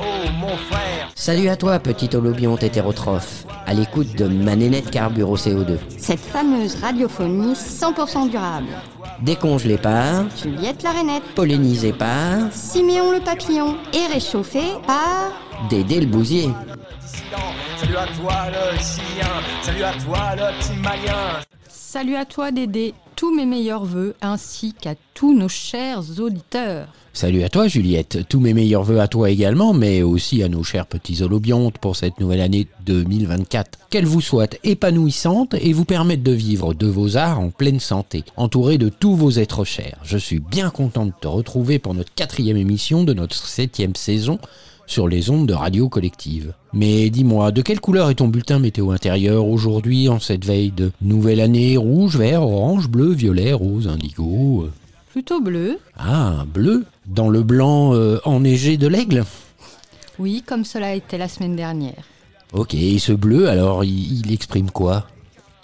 oh 0.00 0.30
mon 0.38 0.56
frère. 0.56 1.10
Salut 1.14 1.48
à 1.48 1.56
toi, 1.56 1.78
petit 1.78 2.14
holobionte 2.14 2.62
hétérotrophe, 2.62 3.44
à 3.66 3.74
l'écoute 3.74 4.14
de 4.16 4.26
ma 4.26 4.56
nénette 4.56 4.90
carbure 4.90 5.30
au 5.30 5.36
CO2. 5.36 5.78
Cette 5.98 6.20
fameuse 6.20 6.76
radiophonie 6.76 7.54
100% 7.54 8.30
durable. 8.30 8.68
Décongelée 9.22 9.78
par, 9.78 10.24
Juliette 10.36 10.82
la 10.82 10.90
rainette, 10.90 11.24
pollinisée 11.34 11.92
par, 11.92 12.52
Siméon 12.52 13.12
le 13.12 13.20
papillon 13.20 13.76
et 13.92 14.12
réchauffée 14.12 14.72
par... 14.86 15.32
Dédé 15.70 16.00
le 16.00 16.06
bousier. 16.06 16.50
Salut 17.78 17.96
à 17.96 18.06
toi 18.06 18.34
le 18.50 18.76
chien, 18.78 19.28
salut 19.62 19.82
à 19.82 19.92
toi 19.92 20.18
le 20.36 20.58
petit 20.58 20.78
malien. 20.80 21.40
Salut 21.68 22.16
à 22.16 22.24
toi 22.24 22.50
Dédé, 22.50 22.94
tous 23.16 23.34
mes 23.34 23.46
meilleurs 23.46 23.84
voeux 23.86 24.14
ainsi 24.20 24.74
qu'à 24.74 24.94
tous 25.14 25.34
nos 25.34 25.48
chers 25.48 26.20
auditeurs. 26.20 26.88
Salut 27.14 27.42
à 27.44 27.48
toi 27.48 27.66
Juliette, 27.66 28.28
tous 28.28 28.40
mes 28.40 28.52
meilleurs 28.52 28.82
voeux 28.82 29.00
à 29.00 29.08
toi 29.08 29.30
également, 29.30 29.72
mais 29.72 30.02
aussi 30.02 30.42
à 30.42 30.50
nos 30.50 30.62
chers 30.62 30.86
petits 30.86 31.22
holobiontes 31.22 31.78
pour 31.78 31.96
cette 31.96 32.20
nouvelle 32.20 32.42
année 32.42 32.68
2024. 32.84 33.78
Qu'elle 33.88 34.04
vous 34.04 34.20
soit 34.20 34.58
épanouissante 34.64 35.54
et 35.54 35.72
vous 35.72 35.86
permette 35.86 36.22
de 36.22 36.32
vivre 36.32 36.74
de 36.74 36.86
vos 36.86 37.16
arts 37.16 37.40
en 37.40 37.48
pleine 37.48 37.80
santé, 37.80 38.22
entouré 38.36 38.76
de 38.76 38.90
tous 38.90 39.16
vos 39.16 39.30
êtres 39.30 39.64
chers. 39.64 39.98
Je 40.04 40.18
suis 40.18 40.40
bien 40.40 40.68
content 40.68 41.06
de 41.06 41.12
te 41.18 41.26
retrouver 41.26 41.78
pour 41.78 41.94
notre 41.94 42.12
quatrième 42.14 42.58
émission 42.58 43.02
de 43.02 43.14
notre 43.14 43.34
septième 43.34 43.96
saison 43.96 44.38
sur 44.86 45.08
les 45.08 45.30
ondes 45.30 45.46
de 45.46 45.54
radio 45.54 45.88
collective. 45.88 46.54
Mais 46.72 47.10
dis-moi, 47.10 47.52
de 47.52 47.62
quelle 47.62 47.80
couleur 47.80 48.10
est 48.10 48.16
ton 48.16 48.28
bulletin 48.28 48.58
météo 48.58 48.90
intérieur 48.90 49.46
aujourd'hui 49.46 50.08
en 50.08 50.20
cette 50.20 50.44
veille 50.44 50.70
de 50.70 50.92
nouvelle 51.02 51.40
année? 51.40 51.76
Rouge, 51.76 52.16
vert, 52.16 52.42
orange, 52.42 52.88
bleu, 52.88 53.12
violet, 53.12 53.52
rose, 53.52 53.88
indigo 53.88 54.64
euh. 54.64 54.72
Plutôt 55.10 55.40
bleu, 55.40 55.78
Ah, 55.98 56.44
bleu. 56.46 56.84
Dans 57.06 57.28
le 57.30 57.42
blanc 57.42 57.94
euh, 57.94 58.18
enneigé 58.24 58.76
de 58.76 58.86
l'aigle? 58.86 59.24
Oui, 60.18 60.42
comme 60.46 60.64
cela 60.64 60.94
était 60.94 61.18
la 61.18 61.28
semaine 61.28 61.56
dernière. 61.56 62.04
Ok, 62.52 62.74
et 62.74 62.98
ce 62.98 63.12
bleu, 63.12 63.48
alors, 63.48 63.82
il, 63.84 64.20
il 64.20 64.32
exprime 64.32 64.70
quoi? 64.70 65.06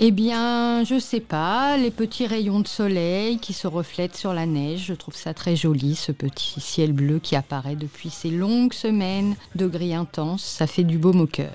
Eh 0.04 0.10
bien, 0.10 0.82
je 0.82 0.98
sais 0.98 1.20
pas, 1.20 1.76
les 1.76 1.92
petits 1.92 2.26
rayons 2.26 2.58
de 2.58 2.66
soleil 2.66 3.38
qui 3.38 3.52
se 3.52 3.68
reflètent 3.68 4.16
sur 4.16 4.34
la 4.34 4.46
neige, 4.46 4.86
je 4.88 4.94
trouve 4.94 5.14
ça 5.14 5.32
très 5.32 5.54
joli, 5.54 5.94
ce 5.94 6.10
petit 6.10 6.60
ciel 6.60 6.92
bleu 6.92 7.20
qui 7.20 7.36
apparaît 7.36 7.76
depuis 7.76 8.10
ces 8.10 8.30
longues 8.30 8.72
semaines 8.72 9.36
de 9.54 9.68
gris 9.68 9.94
intense, 9.94 10.42
ça 10.42 10.66
fait 10.66 10.82
du 10.82 10.98
baume 10.98 11.20
au 11.20 11.28
cœur. 11.28 11.52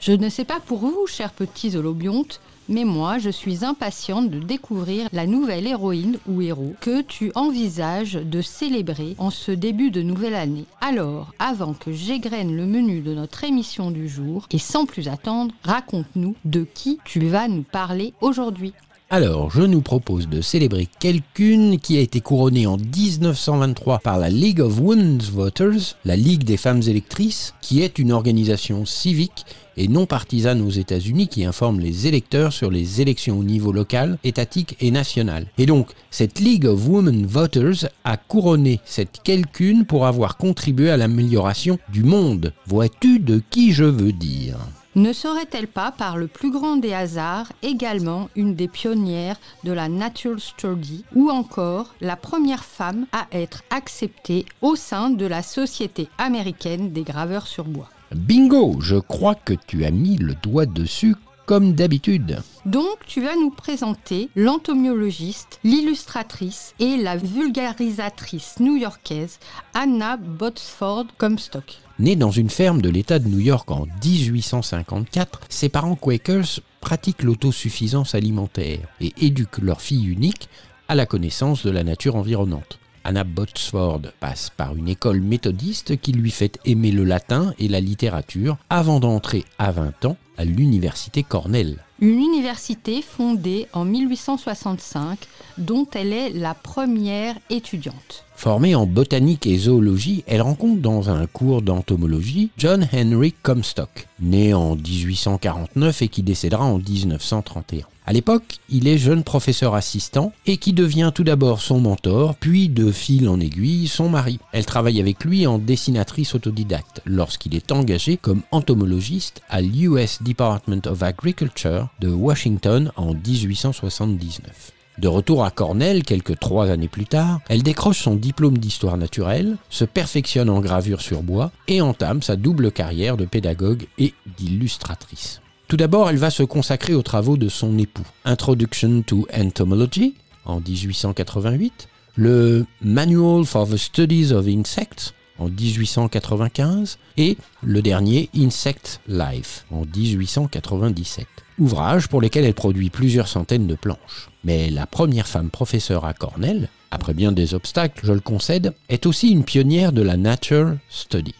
Je 0.00 0.10
ne 0.10 0.28
sais 0.28 0.44
pas 0.44 0.58
pour 0.58 0.78
vous, 0.78 1.06
chers 1.06 1.30
petits 1.30 1.76
holobiontes, 1.76 2.40
mais 2.68 2.84
moi, 2.84 3.18
je 3.18 3.30
suis 3.30 3.64
impatiente 3.64 4.30
de 4.30 4.38
découvrir 4.38 5.08
la 5.12 5.26
nouvelle 5.26 5.66
héroïne 5.66 6.18
ou 6.28 6.42
héros 6.42 6.74
que 6.80 7.02
tu 7.02 7.32
envisages 7.34 8.14
de 8.14 8.40
célébrer 8.40 9.14
en 9.18 9.30
ce 9.30 9.52
début 9.52 9.90
de 9.90 10.02
nouvelle 10.02 10.34
année. 10.34 10.64
Alors, 10.80 11.32
avant 11.38 11.74
que 11.74 11.92
j'égrène 11.92 12.56
le 12.56 12.66
menu 12.66 13.00
de 13.00 13.14
notre 13.14 13.44
émission 13.44 13.90
du 13.90 14.08
jour, 14.08 14.46
et 14.50 14.58
sans 14.58 14.86
plus 14.86 15.08
attendre, 15.08 15.54
raconte-nous 15.62 16.34
de 16.44 16.66
qui 16.74 16.98
tu 17.04 17.20
vas 17.26 17.48
nous 17.48 17.62
parler 17.62 18.12
aujourd'hui. 18.20 18.72
Alors, 19.08 19.52
je 19.52 19.62
nous 19.62 19.82
propose 19.82 20.28
de 20.28 20.40
célébrer 20.40 20.88
quelqu'une 20.98 21.78
qui 21.78 21.96
a 21.96 22.00
été 22.00 22.20
couronnée 22.20 22.66
en 22.66 22.76
1923 22.76 24.00
par 24.00 24.18
la 24.18 24.30
League 24.30 24.60
of 24.60 24.80
Women's 24.80 25.30
Voters, 25.30 25.96
la 26.04 26.16
Ligue 26.16 26.42
des 26.42 26.56
femmes 26.56 26.82
électrices, 26.82 27.54
qui 27.60 27.82
est 27.82 28.00
une 28.00 28.10
organisation 28.10 28.84
civique 28.84 29.46
et 29.76 29.86
non 29.86 30.06
partisane 30.06 30.60
aux 30.60 30.70
États-Unis 30.70 31.28
qui 31.28 31.44
informe 31.44 31.78
les 31.78 32.08
électeurs 32.08 32.52
sur 32.52 32.68
les 32.68 33.00
élections 33.00 33.38
au 33.38 33.44
niveau 33.44 33.70
local, 33.70 34.18
étatique 34.24 34.76
et 34.80 34.90
national. 34.90 35.46
Et 35.56 35.66
donc, 35.66 35.90
cette 36.10 36.40
League 36.40 36.66
of 36.66 36.88
Women 36.88 37.26
Voters 37.26 37.88
a 38.02 38.16
couronné 38.16 38.80
cette 38.84 39.20
quelqu'une 39.22 39.86
pour 39.86 40.06
avoir 40.06 40.36
contribué 40.36 40.90
à 40.90 40.96
l'amélioration 40.96 41.78
du 41.92 42.02
monde. 42.02 42.52
Vois-tu 42.66 43.20
de 43.20 43.40
qui 43.50 43.70
je 43.70 43.84
veux 43.84 44.12
dire? 44.12 44.58
Ne 44.96 45.12
serait-elle 45.12 45.68
pas, 45.68 45.92
par 45.92 46.16
le 46.16 46.26
plus 46.26 46.50
grand 46.50 46.76
des 46.76 46.94
hasards, 46.94 47.52
également 47.62 48.30
une 48.34 48.54
des 48.54 48.66
pionnières 48.66 49.36
de 49.62 49.72
la 49.72 49.90
Natural 49.90 50.40
Study 50.40 51.04
ou 51.14 51.28
encore 51.28 51.94
la 52.00 52.16
première 52.16 52.64
femme 52.64 53.04
à 53.12 53.26
être 53.30 53.62
acceptée 53.68 54.46
au 54.62 54.74
sein 54.74 55.10
de 55.10 55.26
la 55.26 55.42
Société 55.42 56.08
américaine 56.16 56.92
des 56.92 57.02
graveurs 57.02 57.46
sur 57.46 57.64
bois? 57.64 57.90
Bingo, 58.14 58.80
je 58.80 58.96
crois 58.96 59.34
que 59.34 59.52
tu 59.66 59.84
as 59.84 59.90
mis 59.90 60.16
le 60.16 60.34
doigt 60.34 60.64
dessus 60.64 61.14
comme 61.46 61.72
d'habitude. 61.72 62.40
Donc, 62.66 62.98
tu 63.06 63.22
vas 63.22 63.36
nous 63.36 63.50
présenter 63.50 64.28
l'entomologiste, 64.34 65.60
l'illustratrice 65.64 66.74
et 66.80 66.96
la 66.96 67.16
vulgarisatrice 67.16 68.56
new-yorkaise 68.58 69.38
Anna 69.72 70.16
Botsford 70.16 71.06
Comstock. 71.16 71.78
Née 71.98 72.16
dans 72.16 72.32
une 72.32 72.50
ferme 72.50 72.82
de 72.82 72.90
l'État 72.90 73.18
de 73.18 73.28
New 73.28 73.40
York 73.40 73.70
en 73.70 73.86
1854, 74.04 75.40
ses 75.48 75.68
parents 75.68 75.96
Quakers 75.96 76.60
pratiquent 76.80 77.22
l'autosuffisance 77.22 78.14
alimentaire 78.14 78.80
et 79.00 79.14
éduquent 79.18 79.58
leur 79.62 79.80
fille 79.80 80.06
unique 80.06 80.48
à 80.88 80.94
la 80.94 81.06
connaissance 81.06 81.64
de 81.64 81.70
la 81.70 81.84
nature 81.84 82.16
environnante. 82.16 82.78
Anna 83.04 83.22
Botsford 83.22 84.02
passe 84.18 84.50
par 84.50 84.74
une 84.74 84.88
école 84.88 85.20
méthodiste 85.20 86.00
qui 86.00 86.10
lui 86.10 86.32
fait 86.32 86.58
aimer 86.64 86.90
le 86.90 87.04
latin 87.04 87.54
et 87.58 87.68
la 87.68 87.80
littérature 87.80 88.58
avant 88.68 88.98
d'entrer 88.98 89.44
à 89.58 89.70
20 89.70 90.06
ans 90.06 90.16
à 90.36 90.44
l'université 90.44 91.22
Cornell. 91.22 91.78
Une 92.00 92.20
université 92.20 93.00
fondée 93.00 93.68
en 93.72 93.84
1865 93.84 95.18
dont 95.56 95.86
elle 95.94 96.12
est 96.12 96.30
la 96.30 96.54
première 96.54 97.36
étudiante. 97.48 98.25
Formée 98.36 98.74
en 98.74 98.86
botanique 98.86 99.46
et 99.46 99.56
zoologie, 99.56 100.22
elle 100.26 100.42
rencontre 100.42 100.82
dans 100.82 101.08
un 101.08 101.26
cours 101.26 101.62
d'entomologie 101.62 102.50
John 102.58 102.86
Henry 102.92 103.32
Comstock, 103.42 104.08
né 104.20 104.52
en 104.52 104.76
1849 104.76 106.02
et 106.02 106.08
qui 106.08 106.22
décédera 106.22 106.64
en 106.64 106.76
1931. 106.78 107.86
À 108.04 108.12
l'époque, 108.12 108.58
il 108.68 108.86
est 108.88 108.98
jeune 108.98 109.24
professeur 109.24 109.74
assistant 109.74 110.32
et 110.44 110.58
qui 110.58 110.74
devient 110.74 111.12
tout 111.14 111.24
d'abord 111.24 111.60
son 111.60 111.80
mentor, 111.80 112.36
puis 112.36 112.68
de 112.68 112.92
fil 112.92 113.26
en 113.28 113.40
aiguille 113.40 113.88
son 113.88 114.10
mari. 114.10 114.38
Elle 114.52 114.66
travaille 114.66 115.00
avec 115.00 115.24
lui 115.24 115.46
en 115.46 115.58
dessinatrice 115.58 116.34
autodidacte 116.34 117.00
lorsqu'il 117.06 117.56
est 117.56 117.72
engagé 117.72 118.18
comme 118.18 118.42
entomologiste 118.52 119.40
à 119.48 119.62
l'US 119.62 120.22
Department 120.22 120.86
of 120.86 121.02
Agriculture 121.02 121.88
de 122.00 122.10
Washington 122.10 122.92
en 122.96 123.14
1879. 123.14 124.75
De 124.98 125.08
retour 125.08 125.44
à 125.44 125.50
Cornell 125.50 126.02
quelques 126.04 126.38
trois 126.38 126.70
années 126.70 126.88
plus 126.88 127.04
tard, 127.04 127.40
elle 127.48 127.62
décroche 127.62 128.00
son 128.00 128.14
diplôme 128.14 128.56
d'histoire 128.56 128.96
naturelle, 128.96 129.58
se 129.68 129.84
perfectionne 129.84 130.48
en 130.48 130.60
gravure 130.60 131.02
sur 131.02 131.22
bois 131.22 131.52
et 131.68 131.82
entame 131.82 132.22
sa 132.22 132.36
double 132.36 132.72
carrière 132.72 133.18
de 133.18 133.26
pédagogue 133.26 133.86
et 133.98 134.14
d'illustratrice. 134.38 135.42
Tout 135.68 135.76
d'abord, 135.76 136.08
elle 136.08 136.16
va 136.16 136.30
se 136.30 136.44
consacrer 136.44 136.94
aux 136.94 137.02
travaux 137.02 137.36
de 137.36 137.48
son 137.48 137.76
époux. 137.76 138.06
Introduction 138.24 139.02
to 139.02 139.26
Entomology 139.36 140.14
en 140.46 140.60
1888, 140.60 141.88
le 142.14 142.64
Manual 142.80 143.44
for 143.44 143.68
the 143.68 143.76
Studies 143.76 144.32
of 144.32 144.46
Insects 144.46 145.12
en 145.38 145.48
1895 145.48 146.98
et 147.18 147.36
le 147.62 147.82
dernier 147.82 148.30
Insect 148.34 149.00
Life 149.08 149.66
en 149.70 149.82
1897. 149.84 151.26
Ouvrages 151.58 152.08
pour 152.08 152.20
lesquels 152.20 152.44
elle 152.44 152.54
produit 152.54 152.90
plusieurs 152.90 153.28
centaines 153.28 153.66
de 153.66 153.74
planches. 153.74 154.28
Mais 154.44 154.68
la 154.68 154.86
première 154.86 155.26
femme 155.26 155.48
professeure 155.48 156.04
à 156.04 156.12
Cornell, 156.12 156.68
après 156.90 157.14
bien 157.14 157.32
des 157.32 157.54
obstacles, 157.54 158.04
je 158.04 158.12
le 158.12 158.20
concède, 158.20 158.74
est 158.88 159.06
aussi 159.06 159.30
une 159.30 159.44
pionnière 159.44 159.92
de 159.92 160.02
la 160.02 160.16
Nature 160.16 160.76
Study. 160.90 161.34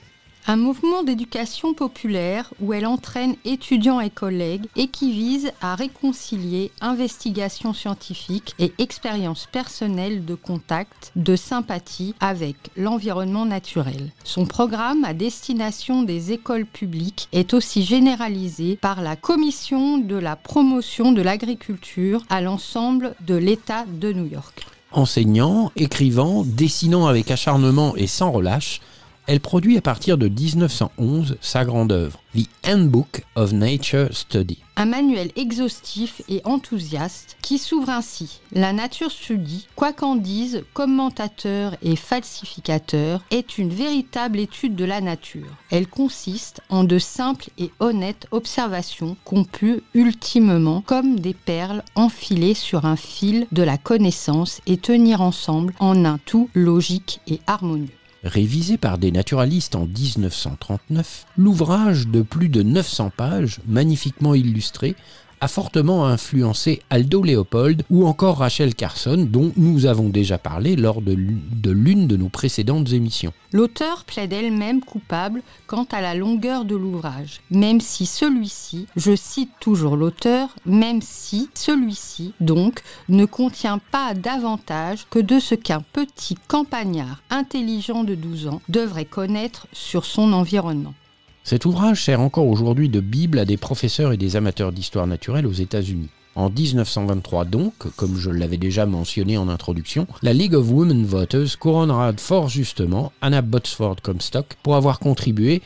Un 0.48 0.54
mouvement 0.54 1.02
d'éducation 1.02 1.74
populaire 1.74 2.54
où 2.60 2.72
elle 2.72 2.86
entraîne 2.86 3.34
étudiants 3.44 4.00
et 4.00 4.10
collègues 4.10 4.66
et 4.76 4.86
qui 4.86 5.10
vise 5.10 5.50
à 5.60 5.74
réconcilier 5.74 6.70
investigation 6.80 7.72
scientifique 7.72 8.54
et 8.60 8.72
expérience 8.78 9.48
personnelle 9.50 10.24
de 10.24 10.36
contact, 10.36 11.10
de 11.16 11.34
sympathie 11.34 12.14
avec 12.20 12.54
l'environnement 12.76 13.44
naturel. 13.44 14.12
Son 14.22 14.46
programme 14.46 15.04
à 15.04 15.14
destination 15.14 16.04
des 16.04 16.30
écoles 16.30 16.66
publiques 16.66 17.26
est 17.32 17.52
aussi 17.52 17.82
généralisé 17.82 18.76
par 18.76 19.02
la 19.02 19.16
Commission 19.16 19.98
de 19.98 20.14
la 20.14 20.36
promotion 20.36 21.10
de 21.10 21.22
l'agriculture 21.22 22.22
à 22.28 22.40
l'ensemble 22.40 23.16
de 23.26 23.34
l'État 23.34 23.84
de 23.84 24.12
New 24.12 24.26
York. 24.26 24.64
Enseignant, 24.92 25.72
écrivant, 25.74 26.44
dessinant 26.46 27.08
avec 27.08 27.32
acharnement 27.32 27.96
et 27.96 28.06
sans 28.06 28.30
relâche, 28.30 28.80
elle 29.26 29.40
produit 29.40 29.76
à 29.76 29.80
partir 29.80 30.18
de 30.18 30.28
1911 30.28 31.36
sa 31.40 31.64
grande 31.64 31.92
œuvre, 31.92 32.20
The 32.34 32.48
Handbook 32.66 33.24
of 33.34 33.52
Nature 33.52 34.08
Study. 34.12 34.58
Un 34.76 34.84
manuel 34.84 35.30
exhaustif 35.36 36.20
et 36.28 36.42
enthousiaste 36.44 37.36
qui 37.40 37.56
s'ouvre 37.56 37.88
ainsi. 37.88 38.40
La 38.52 38.74
Nature 38.74 39.10
Study, 39.10 39.66
quoi 39.74 39.92
qu'en 39.94 40.16
disent 40.16 40.64
commentateurs 40.74 41.76
et 41.82 41.96
falsificateurs, 41.96 43.22
est 43.30 43.56
une 43.56 43.70
véritable 43.70 44.38
étude 44.38 44.76
de 44.76 44.84
la 44.84 45.00
nature. 45.00 45.46
Elle 45.70 45.88
consiste 45.88 46.60
en 46.68 46.84
de 46.84 46.98
simples 46.98 47.48
et 47.56 47.70
honnêtes 47.80 48.26
observations 48.32 49.16
qu'on 49.24 49.44
peut 49.44 49.80
ultimement, 49.94 50.82
comme 50.82 51.18
des 51.20 51.34
perles, 51.34 51.82
enfiler 51.94 52.52
sur 52.52 52.84
un 52.84 52.96
fil 52.96 53.46
de 53.52 53.62
la 53.62 53.78
connaissance 53.78 54.60
et 54.66 54.76
tenir 54.76 55.22
ensemble 55.22 55.74
en 55.78 56.04
un 56.04 56.18
tout 56.18 56.50
logique 56.54 57.20
et 57.26 57.40
harmonieux. 57.46 57.95
Révisé 58.24 58.76
par 58.76 58.98
des 58.98 59.12
naturalistes 59.12 59.76
en 59.76 59.86
1939, 59.86 61.26
l'ouvrage 61.36 62.08
de 62.08 62.22
plus 62.22 62.48
de 62.48 62.62
900 62.62 63.12
pages, 63.16 63.60
magnifiquement 63.66 64.34
illustré, 64.34 64.96
a 65.40 65.48
fortement 65.48 66.06
influencé 66.06 66.82
Aldo 66.90 67.22
Leopold 67.22 67.82
ou 67.90 68.06
encore 68.06 68.38
Rachel 68.38 68.74
Carson, 68.74 69.26
dont 69.28 69.52
nous 69.56 69.86
avons 69.86 70.08
déjà 70.08 70.38
parlé 70.38 70.76
lors 70.76 71.02
de 71.02 71.12
l'une 71.70 72.06
de 72.06 72.16
nos 72.16 72.28
précédentes 72.28 72.92
émissions. 72.92 73.32
L'auteur 73.52 74.04
plaide 74.04 74.32
elle-même 74.32 74.80
coupable 74.80 75.42
quant 75.66 75.86
à 75.92 76.00
la 76.00 76.14
longueur 76.14 76.64
de 76.64 76.76
l'ouvrage, 76.76 77.40
même 77.50 77.80
si 77.80 78.06
celui-ci, 78.06 78.86
je 78.96 79.16
cite 79.16 79.50
toujours 79.60 79.96
l'auteur, 79.96 80.54
même 80.66 81.00
si 81.00 81.48
celui-ci, 81.54 82.34
donc, 82.40 82.82
ne 83.08 83.24
contient 83.24 83.78
pas 83.78 84.14
davantage 84.14 85.06
que 85.10 85.18
de 85.18 85.38
ce 85.38 85.54
qu'un 85.54 85.82
petit 85.92 86.36
campagnard 86.48 87.22
intelligent 87.30 88.04
de 88.04 88.14
12 88.14 88.48
ans 88.48 88.62
devrait 88.68 89.04
connaître 89.04 89.66
sur 89.72 90.04
son 90.04 90.32
environnement. 90.32 90.94
Cet 91.46 91.64
ouvrage 91.64 92.02
sert 92.02 92.20
encore 92.20 92.48
aujourd'hui 92.48 92.88
de 92.88 92.98
Bible 92.98 93.38
à 93.38 93.44
des 93.44 93.56
professeurs 93.56 94.10
et 94.10 94.16
des 94.16 94.34
amateurs 94.34 94.72
d'histoire 94.72 95.06
naturelle 95.06 95.46
aux 95.46 95.52
États-Unis. 95.52 96.08
En 96.34 96.50
1923 96.50 97.44
donc, 97.44 97.72
comme 97.94 98.16
je 98.16 98.30
l'avais 98.30 98.56
déjà 98.56 98.84
mentionné 98.84 99.38
en 99.38 99.48
introduction, 99.48 100.08
la 100.22 100.32
League 100.32 100.56
of 100.56 100.68
Women 100.68 101.04
Voters 101.04 101.56
couronnera 101.60 102.12
fort 102.16 102.48
justement 102.48 103.12
Anna 103.20 103.42
Botsford 103.42 104.02
Comstock 104.02 104.56
pour 104.64 104.74
avoir 104.74 104.98
contribué 104.98 105.62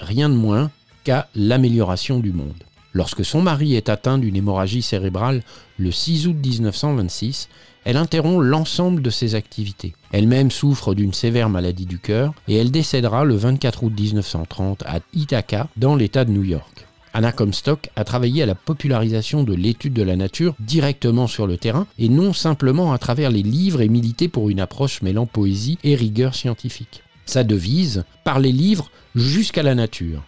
rien 0.00 0.28
de 0.28 0.34
moins 0.34 0.70
qu'à 1.02 1.28
l'amélioration 1.34 2.20
du 2.20 2.34
monde. 2.34 2.62
Lorsque 2.92 3.24
son 3.24 3.40
mari 3.40 3.74
est 3.74 3.88
atteint 3.88 4.18
d'une 4.18 4.36
hémorragie 4.36 4.82
cérébrale 4.82 5.42
le 5.78 5.90
6 5.90 6.26
août 6.26 6.36
1926, 6.44 7.48
elle 7.84 7.96
interrompt 7.96 8.42
l'ensemble 8.42 9.02
de 9.02 9.10
ses 9.10 9.34
activités. 9.34 9.94
Elle-même 10.12 10.50
souffre 10.50 10.94
d'une 10.94 11.12
sévère 11.12 11.48
maladie 11.48 11.86
du 11.86 11.98
cœur 11.98 12.32
et 12.48 12.56
elle 12.56 12.70
décédera 12.70 13.24
le 13.24 13.34
24 13.34 13.82
août 13.82 13.92
1930 13.98 14.82
à 14.86 15.00
Ithaca, 15.14 15.68
dans 15.76 15.96
l'État 15.96 16.24
de 16.24 16.30
New 16.30 16.44
York. 16.44 16.86
Anna 17.14 17.32
Comstock 17.32 17.90
a 17.94 18.04
travaillé 18.04 18.42
à 18.42 18.46
la 18.46 18.54
popularisation 18.54 19.44
de 19.44 19.54
l'étude 19.54 19.92
de 19.92 20.02
la 20.02 20.16
nature 20.16 20.54
directement 20.60 21.26
sur 21.26 21.46
le 21.46 21.58
terrain 21.58 21.86
et 21.98 22.08
non 22.08 22.32
simplement 22.32 22.92
à 22.92 22.98
travers 22.98 23.30
les 23.30 23.42
livres 23.42 23.82
et 23.82 23.88
milité 23.88 24.28
pour 24.28 24.48
une 24.48 24.60
approche 24.60 25.02
mêlant 25.02 25.26
poésie 25.26 25.78
et 25.84 25.94
rigueur 25.94 26.34
scientifique. 26.34 27.02
Sa 27.26 27.44
devise, 27.44 28.04
par 28.24 28.40
les 28.40 28.52
livres 28.52 28.90
jusqu'à 29.14 29.62
la 29.62 29.74
nature, 29.74 30.22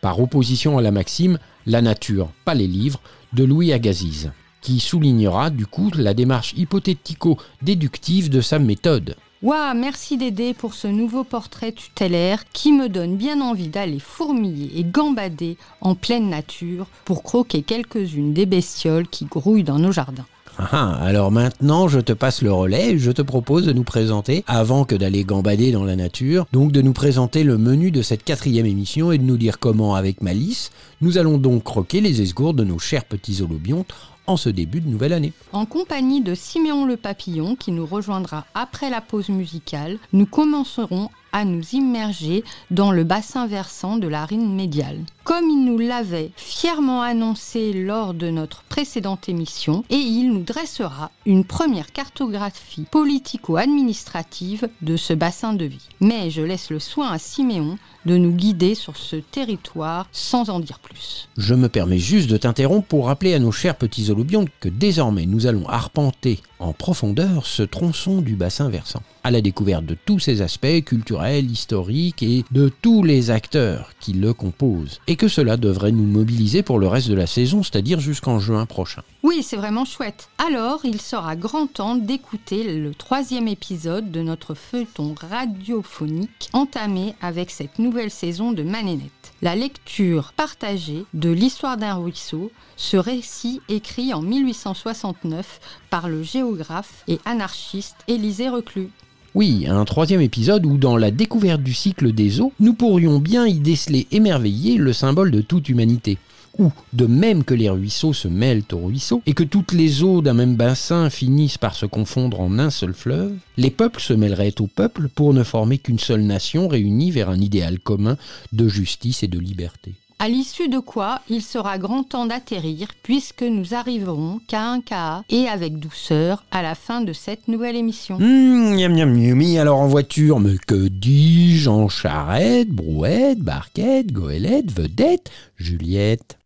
par 0.00 0.18
opposition 0.18 0.78
à 0.78 0.82
la 0.82 0.90
maxime 0.90 1.38
La 1.66 1.82
nature, 1.82 2.30
pas 2.46 2.54
les 2.54 2.66
livres, 2.66 3.00
de 3.34 3.44
Louis 3.44 3.72
Agassiz 3.72 4.30
qui 4.60 4.80
soulignera 4.80 5.50
du 5.50 5.66
coup 5.66 5.90
la 5.96 6.14
démarche 6.14 6.54
hypothético-déductive 6.56 8.30
de 8.30 8.40
sa 8.40 8.58
méthode. 8.58 9.16
Waouh, 9.42 9.74
merci 9.74 10.18
Dédé 10.18 10.52
pour 10.52 10.74
ce 10.74 10.86
nouveau 10.86 11.24
portrait 11.24 11.72
tutélaire 11.72 12.44
qui 12.52 12.72
me 12.72 12.90
donne 12.90 13.16
bien 13.16 13.40
envie 13.40 13.68
d'aller 13.68 13.98
fourmiller 13.98 14.78
et 14.78 14.84
gambader 14.84 15.56
en 15.80 15.94
pleine 15.94 16.28
nature 16.28 16.86
pour 17.06 17.22
croquer 17.22 17.62
quelques-unes 17.62 18.34
des 18.34 18.44
bestioles 18.44 19.08
qui 19.08 19.24
grouillent 19.24 19.64
dans 19.64 19.78
nos 19.78 19.92
jardins. 19.92 20.26
Ah, 20.58 20.68
ah, 20.72 20.94
alors 21.02 21.30
maintenant, 21.30 21.88
je 21.88 22.00
te 22.00 22.12
passe 22.12 22.42
le 22.42 22.52
relais. 22.52 22.98
Je 22.98 23.10
te 23.10 23.22
propose 23.22 23.64
de 23.64 23.72
nous 23.72 23.82
présenter, 23.82 24.44
avant 24.46 24.84
que 24.84 24.94
d'aller 24.94 25.24
gambader 25.24 25.72
dans 25.72 25.84
la 25.84 25.96
nature, 25.96 26.46
donc 26.52 26.70
de 26.70 26.82
nous 26.82 26.92
présenter 26.92 27.44
le 27.44 27.56
menu 27.56 27.90
de 27.90 28.02
cette 28.02 28.24
quatrième 28.24 28.66
émission 28.66 29.10
et 29.10 29.16
de 29.16 29.22
nous 29.22 29.38
dire 29.38 29.58
comment, 29.58 29.94
avec 29.94 30.20
Malice, 30.20 30.70
nous 31.00 31.16
allons 31.16 31.38
donc 31.38 31.64
croquer 31.64 32.02
les 32.02 32.20
esgourdes 32.20 32.58
de 32.58 32.64
nos 32.64 32.78
chers 32.78 33.04
petits 33.04 33.40
holobiontes 33.40 33.94
en 34.30 34.36
ce 34.36 34.48
début 34.48 34.80
de 34.80 34.88
nouvelle 34.88 35.12
année. 35.12 35.32
En 35.52 35.66
compagnie 35.66 36.20
de 36.20 36.36
Siméon 36.36 36.86
le 36.86 36.96
Papillon 36.96 37.56
qui 37.56 37.72
nous 37.72 37.84
rejoindra 37.84 38.46
après 38.54 38.88
la 38.88 39.00
pause 39.00 39.28
musicale, 39.28 39.98
nous 40.12 40.26
commencerons 40.26 41.10
à 41.32 41.44
nous 41.44 41.62
immerger 41.72 42.44
dans 42.70 42.92
le 42.92 43.02
bassin 43.02 43.48
versant 43.48 43.96
de 43.96 44.06
la 44.06 44.24
rine 44.24 44.54
médiale. 44.54 44.98
Comme 45.30 45.48
il 45.48 45.64
nous 45.64 45.78
l'avait 45.78 46.32
fièrement 46.34 47.02
annoncé 47.02 47.72
lors 47.72 48.14
de 48.14 48.30
notre 48.30 48.64
précédente 48.64 49.28
émission, 49.28 49.84
et 49.88 49.94
il 49.94 50.32
nous 50.32 50.42
dressera 50.42 51.12
une 51.24 51.44
première 51.44 51.92
cartographie 51.92 52.84
politico-administrative 52.90 54.68
de 54.82 54.96
ce 54.96 55.12
bassin 55.12 55.52
de 55.52 55.66
vie. 55.66 55.86
Mais 56.00 56.30
je 56.30 56.42
laisse 56.42 56.70
le 56.70 56.80
soin 56.80 57.12
à 57.12 57.20
Siméon 57.20 57.78
de 58.06 58.16
nous 58.16 58.32
guider 58.32 58.74
sur 58.74 58.96
ce 58.96 59.16
territoire 59.16 60.08
sans 60.10 60.50
en 60.50 60.58
dire 60.58 60.80
plus. 60.80 61.28
Je 61.36 61.54
me 61.54 61.68
permets 61.68 61.98
juste 61.98 62.30
de 62.30 62.36
t'interrompre 62.36 62.88
pour 62.88 63.06
rappeler 63.06 63.34
à 63.34 63.38
nos 63.38 63.52
chers 63.52 63.76
petits 63.76 64.10
holobiontes 64.10 64.48
que 64.58 64.68
désormais 64.68 65.26
nous 65.26 65.46
allons 65.46 65.68
arpenter 65.68 66.40
en 66.58 66.72
profondeur 66.72 67.46
ce 67.46 67.62
tronçon 67.62 68.20
du 68.20 68.36
bassin 68.36 68.68
versant, 68.68 69.02
à 69.24 69.30
la 69.30 69.40
découverte 69.40 69.84
de 69.86 69.96
tous 70.04 70.18
ses 70.18 70.42
aspects 70.42 70.84
culturels, 70.84 71.50
historiques 71.50 72.22
et 72.22 72.44
de 72.50 72.70
tous 72.82 73.02
les 73.02 73.30
acteurs 73.30 73.92
qui 73.98 74.12
le 74.12 74.34
composent, 74.34 75.00
que 75.20 75.28
cela 75.28 75.58
devrait 75.58 75.92
nous 75.92 76.06
mobiliser 76.06 76.62
pour 76.62 76.78
le 76.78 76.88
reste 76.88 77.08
de 77.08 77.14
la 77.14 77.26
saison, 77.26 77.62
c'est-à-dire 77.62 78.00
jusqu'en 78.00 78.38
juin 78.38 78.64
prochain. 78.64 79.02
Oui, 79.22 79.42
c'est 79.42 79.58
vraiment 79.58 79.84
chouette. 79.84 80.30
Alors, 80.38 80.80
il 80.84 80.98
sera 80.98 81.36
grand 81.36 81.66
temps 81.66 81.94
d'écouter 81.94 82.78
le 82.78 82.94
troisième 82.94 83.46
épisode 83.46 84.10
de 84.10 84.22
notre 84.22 84.54
feuilleton 84.54 85.14
radiophonique 85.20 86.48
entamé 86.54 87.14
avec 87.20 87.50
cette 87.50 87.78
nouvelle 87.78 88.10
saison 88.10 88.52
de 88.52 88.62
Manénette. 88.62 89.34
La 89.42 89.54
lecture 89.54 90.32
partagée 90.32 91.04
de 91.12 91.28
l'histoire 91.28 91.76
d'un 91.76 91.96
ruisseau, 91.96 92.50
ce 92.76 92.96
récit 92.96 93.60
écrit 93.68 94.14
en 94.14 94.22
1869 94.22 95.60
par 95.90 96.08
le 96.08 96.22
géographe 96.22 97.04
et 97.08 97.18
anarchiste 97.26 97.98
Élisée 98.08 98.48
Reclus. 98.48 98.88
Oui, 99.34 99.66
un 99.68 99.84
troisième 99.84 100.20
épisode 100.20 100.66
où, 100.66 100.76
dans 100.76 100.96
la 100.96 101.12
découverte 101.12 101.62
du 101.62 101.72
cycle 101.72 102.12
des 102.12 102.40
eaux, 102.40 102.52
nous 102.58 102.74
pourrions 102.74 103.20
bien 103.20 103.46
y 103.46 103.60
déceler 103.60 104.08
émerveillé 104.10 104.76
le 104.76 104.92
symbole 104.92 105.30
de 105.30 105.40
toute 105.40 105.68
humanité 105.68 106.18
où, 106.58 106.72
de 106.92 107.06
même 107.06 107.44
que 107.44 107.54
les 107.54 107.70
ruisseaux 107.70 108.12
se 108.12 108.26
mêlent 108.26 108.64
aux 108.72 108.86
ruisseaux, 108.86 109.22
et 109.26 109.34
que 109.34 109.44
toutes 109.44 109.72
les 109.72 110.02
eaux 110.02 110.20
d'un 110.20 110.34
même 110.34 110.56
bassin 110.56 111.08
finissent 111.08 111.58
par 111.58 111.76
se 111.76 111.86
confondre 111.86 112.40
en 112.40 112.58
un 112.58 112.70
seul 112.70 112.92
fleuve, 112.92 113.34
les 113.56 113.70
peuples 113.70 114.00
se 114.00 114.12
mêleraient 114.12 114.60
aux 114.60 114.66
peuples 114.66 115.08
pour 115.08 115.32
ne 115.32 115.44
former 115.44 115.78
qu'une 115.78 116.00
seule 116.00 116.22
nation 116.22 116.66
réunie 116.66 117.12
vers 117.12 117.30
un 117.30 117.40
idéal 117.40 117.78
commun 117.78 118.16
de 118.52 118.68
justice 118.68 119.22
et 119.22 119.28
de 119.28 119.38
liberté. 119.38 119.94
À 120.22 120.28
l'issue 120.28 120.68
de 120.68 120.78
quoi, 120.78 121.22
il 121.30 121.40
sera 121.40 121.78
grand 121.78 122.02
temps 122.02 122.26
d'atterrir, 122.26 122.88
puisque 123.02 123.42
nous 123.42 123.72
arriverons 123.72 124.38
qu'à 124.46 124.66
un 124.66 124.82
cas 124.82 125.22
et 125.30 125.48
avec 125.48 125.78
douceur 125.78 126.44
à 126.50 126.60
la 126.60 126.74
fin 126.74 127.00
de 127.00 127.14
cette 127.14 127.48
nouvelle 127.48 127.74
émission. 127.74 128.18
Mmh, 128.18 129.56
alors 129.58 129.78
en 129.78 129.86
voiture, 129.86 130.38
mais 130.38 130.56
que 130.66 130.88
dis-je? 130.88 131.70
En 131.70 131.88
charrette, 131.88 132.68
brouette, 132.68 133.38
barquette, 133.38 134.12
goélette, 134.12 134.70
vedette, 134.70 135.30
Juliette 135.56 136.39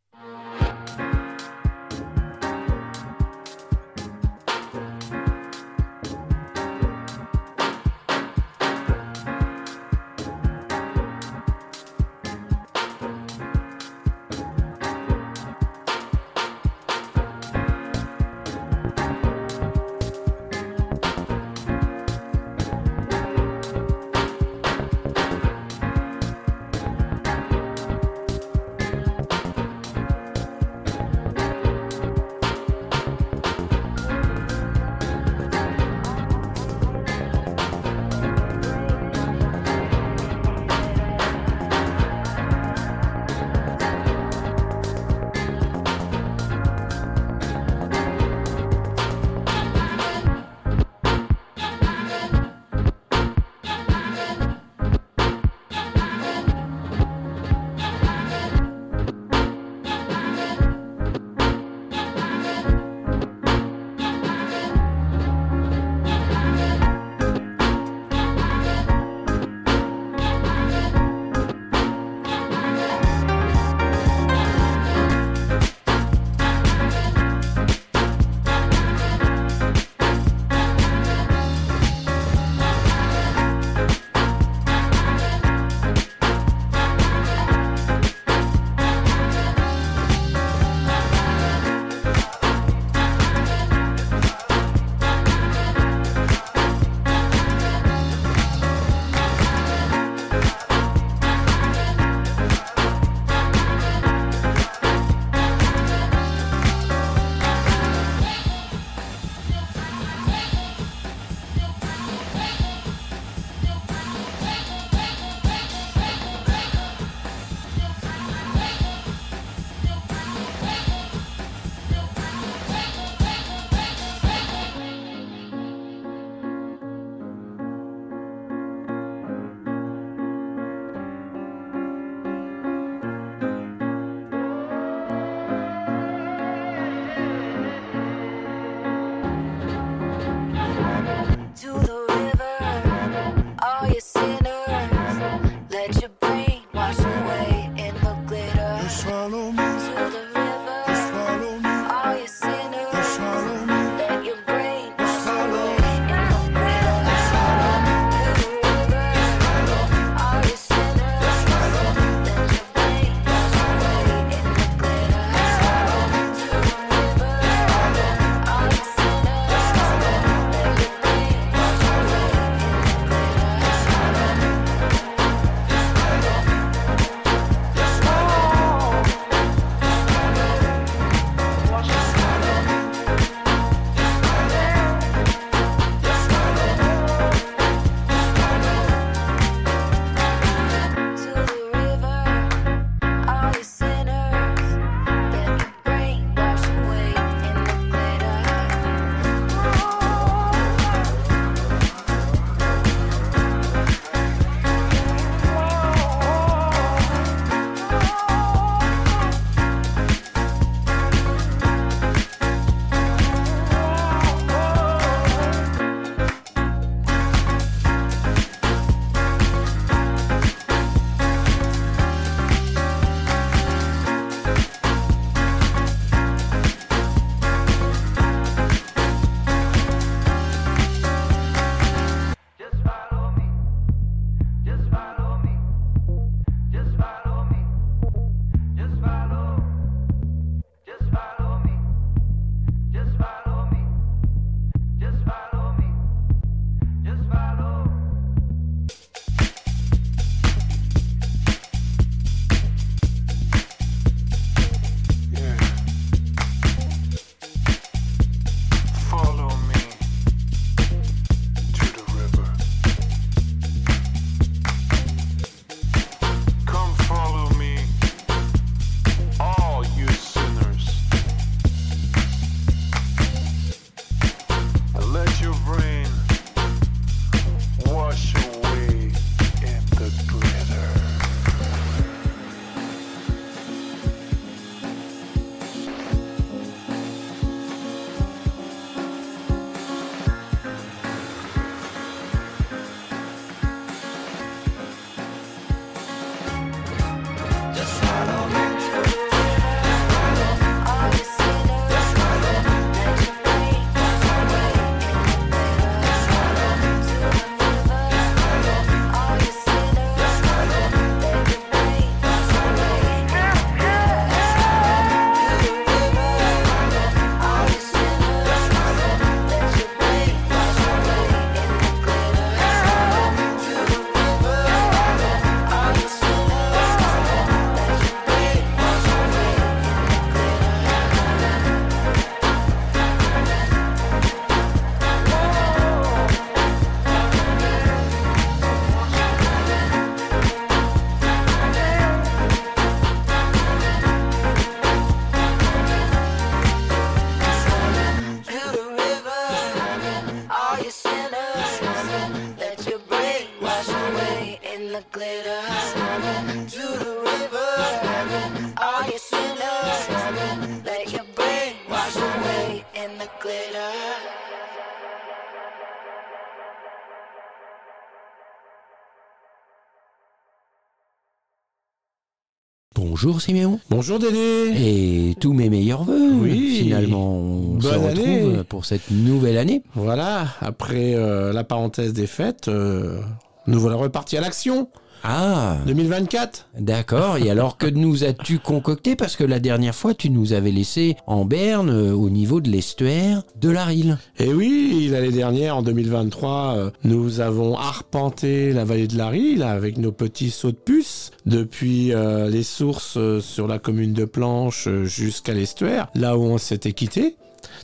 Siméon. 373.45 373.79
Bonjour 373.91 374.19
Dédé. 374.19 374.73
Et 374.75 375.35
tous 375.39 375.53
mes 375.53 375.69
meilleurs 375.69 376.03
voeux. 376.05 376.33
Oui. 376.41 376.79
Finalement, 376.81 377.35
on 377.37 377.79
se 377.79 377.89
Bonne 377.89 378.07
retrouve 378.07 378.27
année. 378.27 378.65
pour 378.67 378.87
cette 378.87 379.11
nouvelle 379.11 379.59
année. 379.59 379.83
Voilà, 379.95 380.47
après 380.63 381.15
euh, 381.15 381.53
la 381.53 381.63
parenthèse 381.63 382.15
des 382.15 382.27
fêtes, 382.27 382.69
euh, 382.69 383.21
nous 383.67 383.79
voilà 383.79 383.97
repartis 383.97 384.39
à 384.39 384.41
l'action. 384.41 384.89
Ah, 385.26 385.78
2024 385.87 386.66
d'accord. 386.78 387.38
Et 387.38 387.49
alors 387.49 387.78
que 387.78 387.87
nous 387.87 388.25
as-tu 388.25 388.59
concocté? 388.59 389.16
Parce 389.16 389.37
que 389.37 389.45
la 389.45 389.59
dernière 389.59 389.95
fois, 389.95 390.12
tu 390.12 390.28
nous 390.28 390.52
avais 390.52 390.71
laissé 390.71 391.16
en 391.26 391.47
berne 391.47 391.88
euh, 391.88 392.12
au 392.12 392.28
niveau 392.28 392.61
de 392.61 392.69
l'estuaire 392.69 393.43
de 393.59 393.71
la 393.71 393.87
Rille. 393.87 394.19
Et 394.38 394.52
oui, 394.52 395.09
l'année 395.11 395.33
dernière, 395.33 395.78
en 395.78 395.83
2023, 395.83 396.75
euh, 396.76 396.90
nous 397.04 397.40
avons 397.40 397.78
arpenté 397.78 398.75
la 398.75 398.85
vallée 398.85 399.09
de 399.09 399.16
la 399.16 399.28
Rille 399.28 399.62
avec 399.62 399.97
nos 399.97 400.12
petits 400.12 400.50
sauts 400.50 400.73
de 400.73 400.76
puce 400.76 401.31
depuis 401.47 402.12
euh, 402.12 402.50
les 402.50 402.62
sources 402.62 403.19
sur 403.40 403.66
la 403.66 403.78
commune 403.78 404.12
de 404.12 404.26
Planche 404.26 404.88
jusqu'à 405.04 405.54
l'estuaire, 405.54 406.09
là 406.14 406.37
où 406.37 406.43
on 406.43 406.59
s'était 406.59 406.93
quitté 406.93 407.37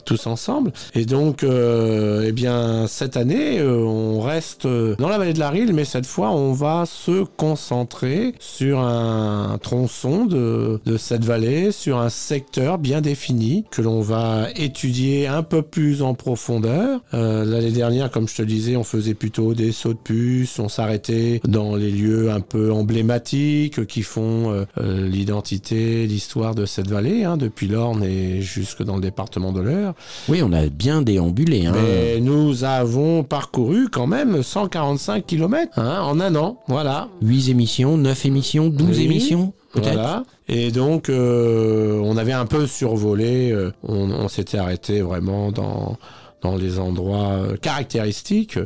tous 0.03 0.27
ensemble. 0.27 0.71
Et 0.95 1.05
donc, 1.05 1.43
euh, 1.43 2.25
eh 2.27 2.31
bien, 2.31 2.87
cette 2.87 3.17
année, 3.17 3.59
euh, 3.59 3.77
on 3.83 4.21
reste 4.21 4.65
euh, 4.65 4.95
dans 4.97 5.09
la 5.09 5.17
vallée 5.17 5.33
de 5.33 5.39
la 5.39 5.49
Rille, 5.49 5.71
mais 5.73 5.85
cette 5.85 6.05
fois, 6.05 6.31
on 6.31 6.53
va 6.53 6.85
se 6.85 7.23
concentrer 7.23 8.33
sur 8.39 8.79
un 8.79 9.57
tronçon 9.61 10.25
de, 10.25 10.79
de 10.85 10.97
cette 10.97 11.25
vallée, 11.25 11.71
sur 11.71 11.99
un 11.99 12.09
secteur 12.09 12.77
bien 12.77 13.01
défini 13.01 13.65
que 13.71 13.81
l'on 13.81 14.01
va 14.01 14.47
étudier 14.55 15.27
un 15.27 15.43
peu 15.43 15.61
plus 15.61 16.01
en 16.01 16.13
profondeur. 16.13 17.01
Euh, 17.13 17.45
L'année 17.45 17.71
dernière, 17.71 18.11
comme 18.11 18.27
je 18.27 18.35
te 18.35 18.41
disais, 18.41 18.75
on 18.75 18.83
faisait 18.83 19.13
plutôt 19.13 19.53
des 19.53 19.71
sauts 19.71 19.93
de 19.93 19.99
puce, 19.99 20.59
on 20.59 20.69
s'arrêtait 20.69 21.41
dans 21.47 21.75
les 21.75 21.91
lieux 21.91 22.31
un 22.31 22.41
peu 22.41 22.71
emblématiques 22.71 23.85
qui 23.87 24.03
font 24.03 24.65
l'identité, 24.77 26.05
l'histoire 26.07 26.55
de 26.55 26.65
cette 26.65 26.87
vallée, 26.87 27.23
hein, 27.23 27.37
depuis 27.37 27.67
l'Orne 27.67 28.03
et 28.03 28.41
jusque 28.41 28.83
dans 28.83 28.95
le 28.95 29.01
département 29.01 29.51
de 29.51 29.61
l'Eure. 29.61 29.90
Oui, 30.29 30.41
on 30.43 30.51
a 30.53 30.67
bien 30.67 31.01
déambulé. 31.01 31.65
Hein. 31.65 31.73
Mais 31.75 32.19
nous 32.19 32.63
avons 32.63 33.23
parcouru 33.23 33.89
quand 33.89 34.07
même 34.07 34.43
145 34.43 35.25
km 35.25 35.79
en 35.79 36.19
un 36.19 36.35
an, 36.35 36.57
voilà. 36.67 37.07
8 37.21 37.49
émissions, 37.49 37.97
9 37.97 38.25
émissions, 38.25 38.67
12 38.69 38.97
Oui. 38.97 39.03
émissions, 39.05 39.53
peut-être 39.73 39.93
Voilà. 39.93 40.23
Et 40.47 40.71
donc, 40.71 41.09
euh, 41.09 41.99
on 42.03 42.17
avait 42.17 42.33
un 42.33 42.45
peu 42.45 42.67
survolé, 42.67 43.51
euh, 43.51 43.71
on, 43.83 44.11
on 44.11 44.27
s'était 44.27 44.57
arrêté 44.57 45.01
vraiment 45.01 45.51
dans, 45.51 45.97
dans 46.41 46.55
les 46.57 46.77
endroits 46.79 47.29
euh, 47.33 47.55
caractéristiques. 47.57 48.59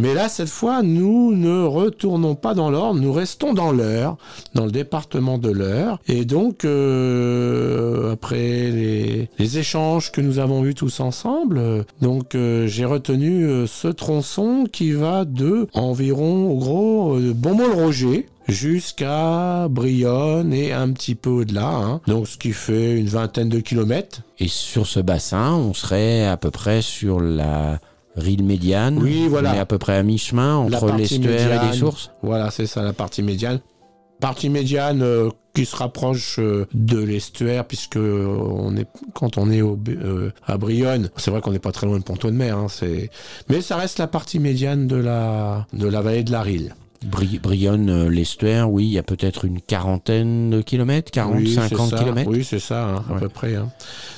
Mais 0.00 0.14
là, 0.14 0.28
cette 0.28 0.48
fois, 0.48 0.82
nous 0.82 1.34
ne 1.34 1.62
retournons 1.64 2.34
pas 2.34 2.54
dans 2.54 2.70
l'Orne, 2.70 3.00
nous 3.00 3.12
restons 3.12 3.52
dans 3.52 3.70
l'Eure, 3.70 4.16
dans 4.54 4.64
le 4.64 4.70
département 4.70 5.36
de 5.36 5.50
l'Eure. 5.50 6.00
Et 6.08 6.24
donc, 6.24 6.64
euh, 6.64 8.12
après 8.12 8.38
les, 8.38 9.28
les 9.38 9.58
échanges 9.58 10.10
que 10.10 10.20
nous 10.20 10.38
avons 10.38 10.64
eus 10.64 10.74
tous 10.74 11.00
ensemble, 11.00 11.58
euh, 11.58 11.82
donc 12.00 12.34
euh, 12.34 12.66
j'ai 12.66 12.84
retenu 12.84 13.44
euh, 13.44 13.66
ce 13.66 13.88
tronçon 13.88 14.64
qui 14.70 14.92
va 14.92 15.24
de 15.24 15.66
environ, 15.74 16.50
au 16.50 16.56
gros, 16.58 17.18
Bonmont-le-Roger 17.34 18.26
jusqu'à 18.48 19.68
Brionne 19.68 20.52
et 20.52 20.72
un 20.72 20.90
petit 20.92 21.14
peu 21.14 21.30
au-delà. 21.30 21.68
hein. 21.68 22.00
Donc, 22.06 22.26
ce 22.26 22.36
qui 22.36 22.52
fait 22.52 22.96
une 22.98 23.06
vingtaine 23.06 23.48
de 23.48 23.60
kilomètres. 23.60 24.22
Et 24.38 24.48
sur 24.48 24.86
ce 24.86 24.98
bassin, 25.00 25.54
on 25.54 25.74
serait 25.74 26.26
à 26.26 26.36
peu 26.36 26.50
près 26.50 26.82
sur 26.82 27.20
la 27.20 27.78
Rille 28.20 28.42
médiane. 28.44 28.98
Oui, 28.98 29.26
voilà. 29.28 29.52
On 29.52 29.54
est 29.54 29.58
à 29.58 29.66
peu 29.66 29.78
près 29.78 29.96
à 29.96 30.02
mi-chemin 30.02 30.56
entre 30.56 30.92
l'estuaire 30.96 31.62
et 31.62 31.66
les 31.66 31.72
sources. 31.72 32.12
Voilà, 32.22 32.50
c'est 32.50 32.66
ça 32.66 32.82
la 32.82 32.92
partie 32.92 33.22
médiane. 33.22 33.60
Partie 34.20 34.50
médiane 34.50 35.02
euh, 35.02 35.30
qui 35.54 35.64
se 35.64 35.76
rapproche 35.76 36.38
euh, 36.38 36.66
de 36.74 36.98
l'estuaire 36.98 37.64
puisque 37.64 37.96
euh, 37.96 38.26
on 38.26 38.76
est 38.76 38.86
quand 39.14 39.38
on 39.38 39.50
est 39.50 39.62
au, 39.62 39.78
euh, 39.88 40.30
à 40.46 40.58
Brionne, 40.58 41.10
c'est 41.16 41.30
vrai 41.30 41.40
qu'on 41.40 41.52
n'est 41.52 41.58
pas 41.58 41.72
très 41.72 41.86
loin 41.86 41.98
de 41.98 42.04
Ponto 42.04 42.30
de 42.30 42.36
Mer. 42.36 42.56
Hein, 42.56 42.66
c'est 42.68 43.10
mais 43.48 43.60
ça 43.60 43.76
reste 43.76 43.98
la 43.98 44.06
partie 44.06 44.38
médiane 44.38 44.86
de 44.86 44.96
la 44.96 45.66
de 45.72 45.88
la 45.88 46.00
vallée 46.02 46.24
de 46.24 46.32
la 46.32 46.42
Rille. 46.42 46.74
Bri- 47.06 47.38
Brionne, 47.40 47.88
euh, 47.88 48.08
l'estuaire, 48.10 48.70
oui, 48.70 48.84
il 48.84 48.90
y 48.92 48.98
a 48.98 49.02
peut-être 49.02 49.46
une 49.46 49.60
quarantaine 49.62 50.50
de 50.50 50.60
kilomètres, 50.60 51.10
40, 51.10 51.36
Oui, 51.38 51.54
c'est 51.54 51.68
50 51.68 51.90
ça. 51.90 51.98
kilomètres. 51.98 52.28
Oui, 52.30 52.44
c'est 52.44 52.58
ça, 52.58 52.88
hein, 52.88 53.04
à 53.08 53.14
Ouais. 53.14 53.20
peu 53.20 53.28
près. 53.30 53.54
hein. 53.54 53.70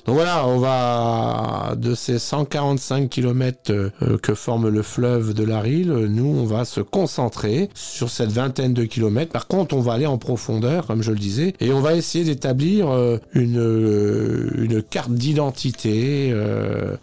Donc 0.05 0.17
voilà, 0.17 0.49
on 0.49 0.59
va 0.59 1.75
de 1.77 1.95
ces 1.95 2.19
145 2.19 3.09
kilomètres 3.09 3.71
euh, 3.71 3.91
que 4.21 4.35
forme 4.35 4.69
le 4.69 4.83
fleuve 4.83 5.33
de 5.33 5.45
la 5.45 5.61
Rille, 5.61 5.87
nous, 6.09 6.27
on 6.27 6.45
va 6.45 6.65
se 6.65 6.81
concentrer 6.81 7.69
sur 7.75 8.11
cette 8.11 8.33
vingtaine 8.33 8.75
de 8.75 8.83
kilomètres. 8.83 9.31
Par 9.31 9.47
contre, 9.47 9.77
on 9.77 9.81
va 9.81 9.93
aller 9.93 10.07
en 10.07 10.19
profondeur, 10.19 10.89
comme 10.89 11.03
je 11.03 11.13
le 11.13 11.19
disais, 11.19 11.55
et 11.61 11.73
on 11.73 11.81
va 11.81 11.95
essayer 11.95 12.25
d'établir 12.25 12.89
euh, 12.89 13.19
une, 13.33 14.51
une 14.59 14.83
carte 14.83 15.13
d'identité. 15.13 16.35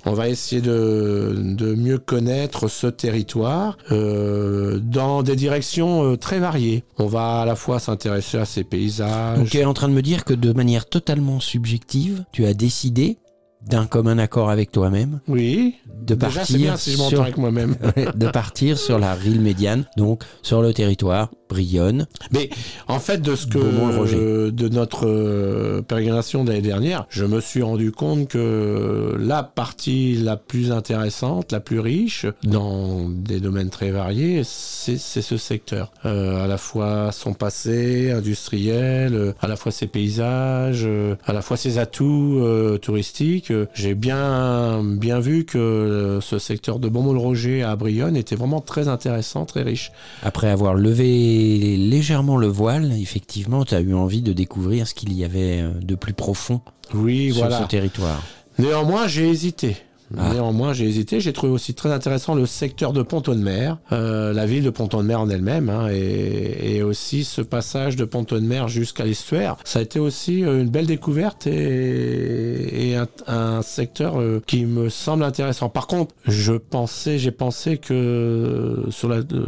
on 0.06 0.12
va 0.13 0.28
essayer 0.28 0.62
de, 0.62 1.34
de 1.38 1.74
mieux 1.74 2.00
connaître 2.00 2.68
ce 2.68 2.88
territoire 2.88 3.78
dans 3.89 5.24
des 5.24 5.36
directions 5.38 5.69
euh, 5.78 6.16
très 6.16 6.40
variées. 6.40 6.84
On 6.98 7.08
va 7.08 7.42
à 7.42 7.46
la 7.46 7.56
fois 7.56 7.80
s'intéresser 7.80 8.38
à 8.38 8.46
ses 8.46 8.64
paysages. 8.64 9.38
Donc 9.38 9.50
tu 9.50 9.58
es 9.58 9.66
en 9.66 9.74
train 9.74 9.88
de 9.88 9.94
me 9.94 10.02
dire 10.02 10.26
que 10.26 10.34
de 10.34 10.52
manière 10.54 10.88
totalement 10.88 11.40
subjective, 11.40 12.26
tu 12.32 12.46
as 12.46 12.54
décidé, 12.54 13.18
d'un 13.66 13.86
commun 13.86 14.18
accord 14.18 14.50
avec 14.50 14.72
toi-même, 14.72 15.20
Oui. 15.28 15.76
de 16.02 16.16
Déjà, 16.16 16.46
c'est 16.46 16.58
bien 16.58 16.70
partir 16.70 16.80
si 16.84 16.92
je 16.94 16.98
m'entends 16.98 17.10
sur... 17.10 17.22
avec 17.22 17.38
moi-même. 17.38 17.76
de 18.16 18.28
partir 18.30 18.78
sur 18.78 19.00
la 19.00 19.14
Rille 19.14 19.40
médiane, 19.40 19.86
donc 19.98 20.24
sur 20.42 20.62
le 20.62 20.74
territoire 20.74 21.30
Brionne. 21.50 22.08
Mais 22.32 22.50
en 22.88 23.00
fait, 23.00 23.22
de 23.22 23.36
ce 23.36 23.48
que 23.48 23.58
euh, 23.58 24.52
de 24.52 24.70
notre 24.70 25.08
euh, 25.08 25.82
pérégrination 25.82 26.44
de 26.44 26.50
l'année 26.50 26.62
dernière, 26.62 27.06
je 27.10 27.26
me 27.26 27.42
suis 27.42 27.62
rendu 27.62 27.92
compte 27.92 28.28
que 28.28 29.16
la 29.20 29.44
partie 29.44 30.16
la 30.16 30.38
plus 30.38 30.72
intéressante, 30.72 31.52
la 31.52 31.60
plus 31.60 31.80
riche, 31.80 32.26
dans 32.44 33.10
des 33.10 33.40
domaines 33.40 33.70
très 33.70 33.92
variés, 33.92 34.44
c'est 34.44 34.98
ce 34.98 35.38
secteur. 35.38 35.92
Euh, 36.06 36.44
à 36.44 36.48
la 36.48 36.58
fois 36.58 37.12
son 37.12 37.34
passé 37.34 38.12
industriel, 38.12 39.14
euh, 39.14 39.34
à 39.42 39.48
la 39.48 39.56
fois 39.56 39.72
ses 39.72 39.88
paysages, 39.88 40.84
euh, 40.86 41.16
à 41.26 41.34
la 41.34 41.42
fois 41.42 41.58
ses 41.58 41.78
atouts 41.78 42.42
touristiques. 42.82 43.52
J'ai 43.74 43.96
bien 43.96 44.82
bien 44.84 45.20
vu 45.20 45.46
que 45.46 46.20
ce 46.22 46.40
secteur 46.40 46.80
de 46.80 46.90
Beaumont-le-Roger 46.90 47.64
à 47.64 47.76
Brionne 47.76 48.16
était 48.16 48.36
vraiment 48.36 48.62
très 48.62 48.88
intéressant, 48.88 49.46
très 49.46 49.64
riche. 49.64 49.92
Après 50.24 50.50
avoir 50.50 50.74
levé 50.76 51.38
légèrement 51.78 52.38
le 52.38 52.47
voile, 52.47 52.91
effectivement, 52.99 53.65
tu 53.65 53.75
as 53.75 53.82
eu 53.82 53.93
envie 53.93 54.21
de 54.21 54.34
découvrir 54.34 54.88
ce 54.88 54.93
qu'il 54.93 55.13
y 55.13 55.23
avait 55.23 55.62
euh, 55.62 55.71
de 55.82 55.95
plus 55.95 56.13
profond 56.13 56.62
Oui, 56.93 57.32
sur 57.34 57.41
voilà. 57.41 57.63
ce 57.63 57.67
territoire. 57.67 58.21
Néanmoins, 58.58 59.08
j'ai 59.08 59.30
hésité. 59.30 59.78
Ah. 60.17 60.34
Néanmoins, 60.34 60.74
j'ai 60.74 60.86
hésité. 60.86 61.19
J'ai 61.19 61.34
trouvé 61.34 61.52
aussi 61.52 61.74
très 61.74 61.91
intéressant 61.91 62.34
le 62.34 62.45
secteur 62.45 62.93
de 62.93 63.02
Ponton 63.04 63.36
de 63.36 63.41
Mer, 63.41 63.78
euh, 63.91 64.34
la 64.34 64.45
ville 64.45 64.63
de 64.63 64.69
Ponton 64.69 65.00
de 65.02 65.08
Mer 65.08 65.22
en 65.22 65.30
elle-même, 65.30 65.69
hein, 65.69 65.88
et, 65.91 66.78
et 66.78 66.84
aussi 66.84 67.24
ce 67.24 67.41
passage 67.41 67.95
de 67.95 68.06
Ponton 68.06 68.36
de 68.36 68.41
Mer 68.41 68.67
jusqu'à 68.67 69.06
l'estuaire. 69.06 69.58
Ça 69.65 69.80
a 69.80 69.82
été 69.82 70.00
aussi 70.00 70.43
euh, 70.43 70.62
une 70.62 70.69
belle 70.69 70.88
découverte 70.88 71.45
et, 71.48 72.89
et 72.89 72.95
un, 72.95 73.08
un 73.28 73.62
secteur 73.62 74.19
euh, 74.19 74.41
qui 74.48 74.65
me 74.65 74.89
semble 74.89 75.24
intéressant. 75.24 75.69
Par 75.69 75.88
contre, 75.88 76.15
je 76.26 76.54
pensais, 76.54 77.19
j'ai 77.19 77.32
pensé 77.32 77.78
que 77.78 78.86
sur 78.89 79.10
la 79.10 79.17
euh, 79.17 79.45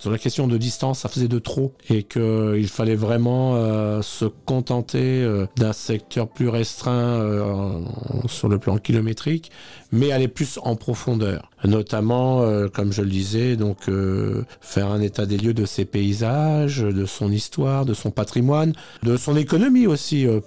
sur 0.00 0.10
la 0.10 0.18
question 0.18 0.46
de 0.46 0.56
distance, 0.56 1.00
ça 1.00 1.08
faisait 1.08 1.28
de 1.28 1.38
trop 1.38 1.72
et 1.90 2.02
que 2.02 2.56
il 2.56 2.68
fallait 2.68 2.96
vraiment 2.96 3.56
euh, 3.56 4.02
se 4.02 4.24
contenter 4.24 5.22
euh, 5.22 5.46
d'un 5.56 5.72
secteur 5.72 6.28
plus 6.28 6.48
restreint 6.48 7.20
euh, 7.20 7.80
sur 8.26 8.48
le 8.48 8.58
plan 8.58 8.78
kilométrique 8.78 9.50
mais 9.96 10.12
aller 10.12 10.28
plus 10.28 10.58
en 10.62 10.76
profondeur. 10.76 11.50
Notamment, 11.64 12.42
euh, 12.42 12.68
comme 12.68 12.92
je 12.92 13.02
le 13.02 13.08
disais, 13.08 13.56
donc 13.56 13.88
euh, 13.88 14.44
faire 14.60 14.88
un 14.88 15.00
état 15.00 15.26
des 15.26 15.38
lieux 15.38 15.54
de 15.54 15.64
ses 15.64 15.84
paysages, 15.84 16.80
de 16.82 17.06
son 17.06 17.32
histoire, 17.32 17.84
de 17.86 17.94
son 17.94 18.10
patrimoine, 18.10 18.72
de 19.02 19.16
son 19.16 19.36
économie 19.36 19.86
aussi. 19.86 20.26
euh, 20.26 20.40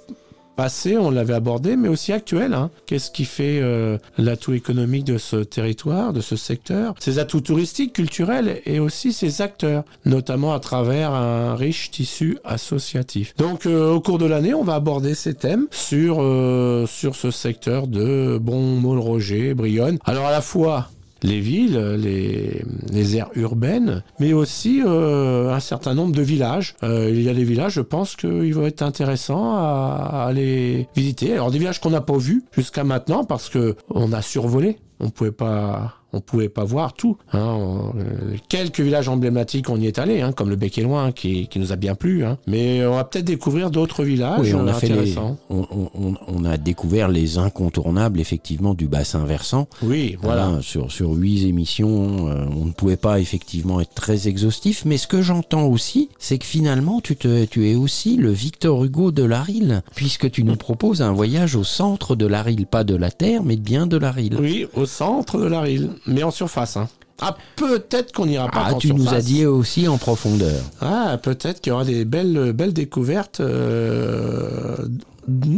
passé, 0.60 0.98
on 0.98 1.10
l'avait 1.10 1.36
abordé, 1.36 1.78
mais 1.78 1.88
aussi 1.88 2.12
actuel. 2.12 2.54
hein. 2.54 2.70
Qu'est-ce 2.86 3.12
qui 3.12 3.24
fait 3.24 3.62
euh, 3.62 3.98
l'atout 4.18 4.52
économique 4.52 5.06
de 5.06 5.18
ce 5.18 5.38
territoire, 5.38 6.12
de 6.12 6.20
ce 6.20 6.36
secteur? 6.36 6.96
Ses 7.00 7.18
atouts 7.18 7.40
touristiques, 7.40 7.94
culturels 7.94 8.60
et 8.66 8.82
aussi 8.82 9.14
ses 9.14 9.42
acteurs, 9.42 9.86
notamment 10.04 10.54
à 10.54 10.60
travers 10.60 11.14
un 11.14 11.56
riche 11.56 11.92
tissu 11.92 12.40
associatif. 12.44 13.34
Donc 13.38 13.66
euh, 13.66 13.94
au 13.94 14.02
cours 14.02 14.18
de 14.18 14.26
l'année, 14.26 14.54
on 14.54 14.66
va 14.66 14.76
aborder 14.76 15.16
ces 15.16 15.34
thèmes 15.34 15.68
sur, 15.72 16.18
euh, 16.20 16.86
sur 16.88 17.16
ce 17.16 17.32
secteur 17.32 17.88
de 17.88 18.38
Bonmont-le-Roger, 18.38 19.54
Brionne. 19.54 19.98
Alors 20.04 20.26
à 20.26 20.32
la 20.32 20.42
fois 20.42 20.90
les 21.24 21.40
villes, 21.40 21.78
les, 21.98 22.64
les 22.92 23.18
aires 23.18 23.30
urbaines, 23.36 24.04
mais 24.20 24.34
aussi 24.34 24.82
euh, 24.86 25.54
un 25.54 25.60
certain 25.60 25.94
nombre 25.94 26.16
de 26.16 26.22
villages. 26.22 26.76
Euh, 26.84 27.10
il 27.10 27.22
y 27.22 27.30
a 27.30 27.34
des 27.34 27.44
villages, 27.44 27.74
je 27.74 27.82
pense 27.82 28.16
qu'ils 28.16 28.54
vont 28.54 28.66
être 28.66 28.82
intéressants 28.82 29.56
à, 29.56 30.10
à 30.12 30.26
aller 30.26 30.88
visiter. 30.96 31.34
Alors 31.34 31.52
des 31.52 31.60
villages 31.60 31.80
qu'on 31.80 31.92
n'a 31.92 32.02
pas 32.02 32.18
vus 32.18 32.44
jusqu'à 32.52 32.84
maintenant 32.84 33.24
parce 33.24 33.50
que 33.50 33.76
on 33.90 34.14
a 34.14 34.22
survolé. 34.22 34.78
On 35.00 35.10
pouvait 35.10 35.32
pas 35.32 35.96
on 36.12 36.22
pouvait 36.22 36.50
pas 36.50 36.64
voir 36.64 36.94
tout. 36.94 37.18
hein. 37.34 37.40
On- 37.40 37.94
euh, 38.00 38.36
quelques 38.50 38.80
villages 38.80 39.08
emblématiques, 39.08 39.70
on 39.70 39.80
y 39.80 39.86
est 39.86 40.00
allé, 40.00 40.22
hein, 40.22 40.32
comme 40.32 40.50
le 40.50 40.56
Bec 40.56 40.76
et 40.80 40.82
Loin, 40.82 41.12
qui, 41.12 41.48
qui 41.50 41.60
nous 41.60 41.72
a 41.72 41.76
bien 41.76 41.94
plu. 41.94 42.26
hein. 42.26 42.40
Mais 42.48 42.84
on 42.88 42.96
va 42.96 43.04
peut-être 43.04 43.26
découvrir 43.26 43.70
d'autres 43.70 44.04
villages 44.04 44.40
Oui, 44.40 44.56
on 44.56 44.66
a 44.66 44.72
euh, 44.72 44.74
fait 44.74 44.90
les, 44.90 45.16
on, 45.20 45.36
on- 45.52 45.90
on- 45.94 46.16
on 46.28 46.46
a 46.46 46.58
découvert 46.58 47.10
les 47.10 47.38
incontournables 47.38 48.20
effectivement 48.20 48.74
du 48.74 48.88
bassin 48.88 49.24
versant. 49.26 49.68
Oui, 49.84 50.18
voilà. 50.20 50.48
Hein, 50.48 50.62
sur 50.62 50.92
sur 50.92 51.12
huit 51.12 51.48
émissions, 51.48 52.28
euh, 52.30 52.46
on 52.60 52.66
ne 52.66 52.72
pouvait 52.72 52.98
pas 52.98 53.20
effectivement 53.20 53.80
être 53.80 53.94
très 53.94 54.28
exhaustif. 54.28 54.86
Mais 54.86 54.98
ce 54.98 55.06
que 55.06 55.22
j'entends 55.22 55.68
aussi, 55.68 56.10
c'est 56.18 56.40
que 56.40 56.46
finalement 56.46 57.02
tu 57.02 57.18
te, 57.18 57.46
tu 57.46 57.70
es 57.70 57.76
aussi 57.76 58.16
le 58.18 58.32
Victor 58.32 58.84
Hugo 58.84 59.12
de 59.12 59.22
l'Aril, 59.24 59.84
puisque 59.94 60.32
tu 60.32 60.44
nous 60.44 60.56
proposes 60.56 61.04
un 61.04 61.12
voyage 61.14 61.56
au 61.56 61.64
centre 61.64 62.16
de 62.16 62.26
l'Aril, 62.26 62.66
pas 62.66 62.84
de 62.84 62.96
la 62.96 63.12
terre, 63.12 63.44
mais 63.44 63.58
bien 63.58 63.86
de 63.86 63.98
l'Aril. 63.98 64.36
Oui, 64.40 64.66
au 64.74 64.88
centre 64.90 65.38
de 65.40 65.46
la 65.46 65.62
Rille, 65.62 65.90
mais 66.06 66.24
en 66.24 66.32
surface. 66.32 66.76
hein. 66.78 66.90
Ah, 67.22 67.36
peut-être 67.58 68.14
qu'on 68.14 68.26
n'ira 68.26 68.48
pas 68.50 68.68
Ah, 68.68 68.74
tu 68.76 68.94
nous 68.94 69.14
as 69.14 69.22
dit 69.22 69.46
aussi 69.46 69.88
en 69.90 69.98
profondeur. 69.98 70.62
Ah, 70.82 71.18
peut-être 71.22 71.60
qu'il 71.62 71.72
y 71.72 71.74
aura 71.74 71.84
des 71.84 72.06
belles, 72.06 72.54
belles 72.54 72.72
découvertes 72.74 73.42
euh, 73.42 74.78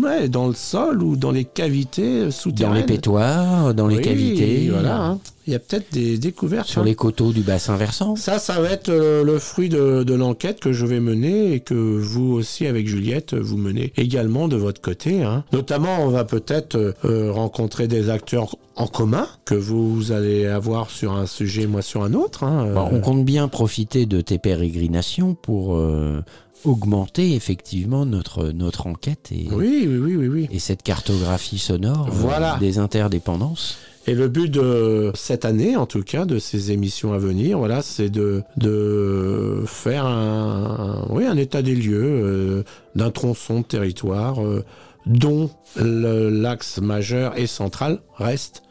ouais, 0.04 0.30
dans 0.30 0.48
le 0.48 0.54
sol 0.54 1.02
ou 1.04 1.16
dans 1.16 1.32
les 1.32 1.46
cavités 1.46 2.26
Dans 2.26 2.32
souterraines. 2.32 2.76
les 2.78 2.84
pétoires, 2.84 3.74
dans 3.74 3.88
les 3.88 4.02
cavités, 4.02 4.70
Voilà, 4.70 5.02
hein. 5.04 5.20
il 5.48 5.54
y 5.54 5.56
a 5.56 5.60
peut-être 5.60 5.92
des 5.94 6.18
découvertes. 6.18 6.68
sur 6.68 6.82
hein. 6.82 6.86
les 6.86 6.96
coteaux 6.96 7.32
du 7.32 7.42
bassin 7.42 7.76
versant. 7.76 8.16
Ça, 8.16 8.40
ça 8.40 8.60
va 8.62 8.70
être 8.70 8.90
euh, 8.90 9.24
le 9.24 9.40
fruit 9.40 9.70
de, 9.70 10.04
de 10.04 10.14
l'enquête 10.14 10.60
que 10.60 10.72
je 10.74 10.86
vais 10.86 11.00
mener 11.00 11.54
et 11.54 11.60
que 11.60 11.74
vous 11.74 12.32
aussi, 12.34 12.68
avec 12.68 12.88
Juliette, 12.88 13.34
vous 13.34 13.58
menez 13.58 13.94
également 13.98 14.48
de 14.48 14.56
votre 14.56 14.82
côté. 14.82 15.24
hein. 15.24 15.44
Notamment, 15.54 16.00
on 16.02 16.10
va 16.10 16.24
peut-être 16.26 16.76
euh, 16.76 16.94
euh, 17.06 17.32
rencontrer 17.32 17.88
des 17.88 18.10
acteurs 18.10 18.56
en 18.76 18.88
commun 18.88 19.28
que 19.46 19.54
vous 19.54 20.12
allez 20.12 20.48
avoir 20.48 20.90
sur 20.90 21.12
un 21.14 21.26
sujet, 21.26 21.68
moi 21.68 21.82
sur 21.82 22.04
un 22.04 22.14
autre. 22.14 22.44
hein. 22.44 22.72
Bon, 22.74 22.88
on 22.92 23.00
compte 23.02 23.26
bien 23.26 23.48
profiter 23.48 24.06
de 24.06 24.22
tes 24.22 24.38
pérégrinations 24.38 25.36
pour 25.36 25.76
euh, 25.76 26.22
augmenter 26.64 27.34
effectivement 27.36 28.06
notre, 28.06 28.50
notre 28.50 28.88
enquête 28.88 29.30
et, 29.32 29.48
oui, 29.52 29.86
oui, 29.88 29.98
oui, 29.98 30.16
oui, 30.16 30.28
oui. 30.28 30.48
et 30.52 30.60
cette 30.60 30.84
cartographie 30.84 31.58
sonore 31.60 32.08
euh, 32.08 32.12
Voilà. 32.12 32.58
des 32.60 32.78
interdépendances. 32.78 33.78
Et 34.08 34.16
le 34.16 34.28
but 34.28 34.50
de 34.50 35.12
cette 35.14 35.46
année, 35.46 35.76
en 35.76 35.86
tout 35.86 36.02
cas, 36.02 36.26
de 36.26 36.40
ces 36.40 36.72
émissions 36.72 37.14
à 37.14 37.20
venir, 37.20 37.60
voilà, 37.60 37.84
c'est 37.84 38.10
de, 38.10 38.42
de 38.58 39.64
faire 39.68 40.06
un, 40.08 41.06
oui, 41.12 41.26
un 41.26 41.38
état 41.38 41.62
des 41.62 41.76
lieux 41.76 42.02
euh, 42.04 42.64
d'un 42.96 43.12
tronçon 43.12 43.60
de 43.60 43.66
territoire 43.66 44.44
euh, 44.44 44.64
dont 45.06 45.52
l'axe 45.76 46.80
majeur 46.80 47.38
et 47.38 47.46
central 47.48 48.00
reste 48.18 48.64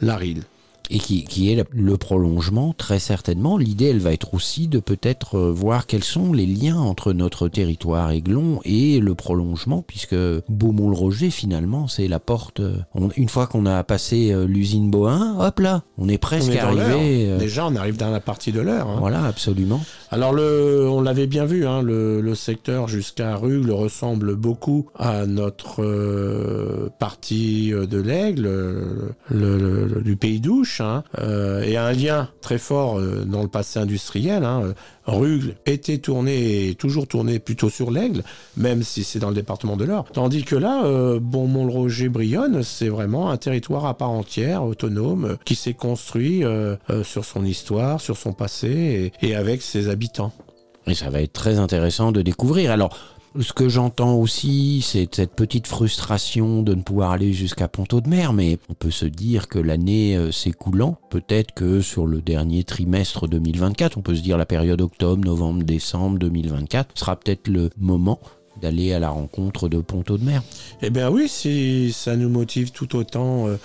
la 0.00 0.16
Rille. 0.16 0.42
Et 0.90 0.98
qui, 0.98 1.24
qui 1.24 1.50
est 1.52 1.64
le 1.72 1.96
prolongement, 1.96 2.72
très 2.76 2.98
certainement. 3.00 3.56
L'idée, 3.58 3.86
elle 3.86 3.98
va 3.98 4.12
être 4.12 4.34
aussi 4.34 4.68
de 4.68 4.78
peut-être 4.78 5.36
euh, 5.36 5.50
voir 5.50 5.86
quels 5.86 6.04
sont 6.04 6.32
les 6.32 6.46
liens 6.46 6.76
entre 6.78 7.12
notre 7.12 7.48
territoire 7.48 8.10
aiglon 8.12 8.60
et 8.64 9.00
le 9.00 9.14
prolongement, 9.14 9.82
puisque 9.86 10.14
Beaumont-le-Roger, 10.48 11.30
finalement, 11.30 11.88
c'est 11.88 12.08
la 12.08 12.20
porte. 12.20 12.60
euh, 12.60 12.76
on- 12.94 13.08
une 13.16 13.28
fois 13.28 13.46
qu'on 13.46 13.66
a 13.66 13.82
passé 13.82 14.30
euh, 14.32 14.46
l'usine 14.46 14.90
Bohin, 14.90 15.36
hop 15.40 15.58
là, 15.58 15.82
on 15.98 16.08
est 16.08 16.18
presque 16.18 16.50
On 16.50 16.52
est 16.52 16.58
arrivé. 16.58 17.36
Déjà, 17.38 17.66
on 17.66 17.74
arrive 17.76 17.96
dans 17.96 18.10
la 18.10 18.20
partie 18.20 18.52
de 18.52 18.60
l'heure. 18.60 18.88
hein. 18.88 18.96
Voilà, 19.00 19.24
absolument. 19.24 19.80
Alors 20.12 20.32
le, 20.32 20.88
on 20.88 21.00
l'avait 21.00 21.26
bien 21.26 21.46
vu, 21.46 21.66
hein, 21.66 21.82
le, 21.82 22.20
le 22.20 22.34
secteur 22.36 22.86
jusqu'à 22.86 23.34
Rugle 23.36 23.72
ressemble 23.72 24.36
beaucoup 24.36 24.86
à 24.96 25.26
notre 25.26 25.82
euh, 25.82 26.88
partie 26.98 27.70
de 27.70 28.00
l'Aigle, 28.00 28.42
le, 28.42 29.58
le- 29.58 29.86
le- 29.86 30.02
du 30.02 30.16
Pays 30.16 30.40
d'Ouche, 30.40 30.75
hein, 30.80 31.04
euh, 31.18 31.62
et 31.62 31.76
un 31.76 31.92
lien 31.92 32.28
très 32.40 32.58
fort 32.58 32.98
euh, 32.98 33.24
dans 33.24 33.42
le 33.42 33.48
passé 33.48 33.78
industriel. 33.78 34.44
Hein. 34.44 34.74
Rugle 35.06 35.54
était 35.66 35.98
tourné 35.98 36.68
et 36.68 36.74
toujours 36.74 37.06
tourné 37.06 37.38
plutôt 37.38 37.70
sur 37.70 37.90
l'Aigle, 37.90 38.22
même 38.56 38.82
si 38.82 39.04
c'est 39.04 39.18
dans 39.18 39.28
le 39.28 39.34
département 39.34 39.76
de 39.76 39.84
l'Eure. 39.84 40.04
Tandis 40.12 40.44
que 40.44 40.56
là, 40.56 40.84
euh, 40.84 41.20
Beaumont-le-Roger-Brionne, 41.20 42.62
c'est 42.62 42.88
vraiment 42.88 43.30
un 43.30 43.36
territoire 43.36 43.86
à 43.86 43.96
part 43.96 44.10
entière, 44.10 44.64
autonome, 44.64 45.36
qui 45.44 45.54
s'est 45.54 45.74
construit 45.74 46.42
sur 47.04 47.24
son 47.24 47.44
histoire, 47.44 48.00
sur 48.00 48.16
son 48.16 48.32
passé 48.32 49.12
et 49.22 49.34
avec 49.34 49.62
ses 49.62 49.88
habitants. 49.88 50.32
Et 50.86 50.94
ça 50.94 51.10
va 51.10 51.20
être 51.20 51.32
très 51.32 51.58
intéressant 51.58 52.12
de 52.12 52.22
découvrir. 52.22 52.70
Alors, 52.70 52.96
ce 53.40 53.52
que 53.52 53.68
j'entends 53.68 54.14
aussi, 54.14 54.82
c'est 54.82 55.14
cette 55.14 55.34
petite 55.34 55.66
frustration 55.66 56.62
de 56.62 56.74
ne 56.74 56.82
pouvoir 56.82 57.10
aller 57.10 57.32
jusqu'à 57.32 57.68
Ponto 57.68 58.00
de 58.00 58.08
Mer, 58.08 58.32
mais 58.32 58.58
on 58.68 58.74
peut 58.74 58.90
se 58.90 59.04
dire 59.04 59.48
que 59.48 59.58
l'année 59.58 60.16
euh, 60.16 60.32
s'écoulant, 60.32 60.98
peut-être 61.10 61.52
que 61.52 61.80
sur 61.80 62.06
le 62.06 62.22
dernier 62.22 62.64
trimestre 62.64 63.28
2024, 63.28 63.98
on 63.98 64.02
peut 64.02 64.14
se 64.14 64.22
dire 64.22 64.38
la 64.38 64.46
période 64.46 64.80
octobre, 64.80 65.24
novembre, 65.24 65.64
décembre 65.64 66.18
2024, 66.18 66.98
sera 66.98 67.16
peut-être 67.16 67.48
le 67.48 67.70
moment 67.78 68.20
d'aller 68.60 68.92
à 68.92 68.98
la 68.98 69.10
rencontre 69.10 69.68
de 69.68 69.80
Ponto 69.80 70.16
de 70.16 70.24
Mer. 70.24 70.42
Eh 70.80 70.90
bien 70.90 71.10
oui, 71.10 71.28
si 71.28 71.92
ça 71.92 72.16
nous 72.16 72.30
motive 72.30 72.70
tout 72.70 72.96
autant, 72.96 73.48
euh, 73.48 73.56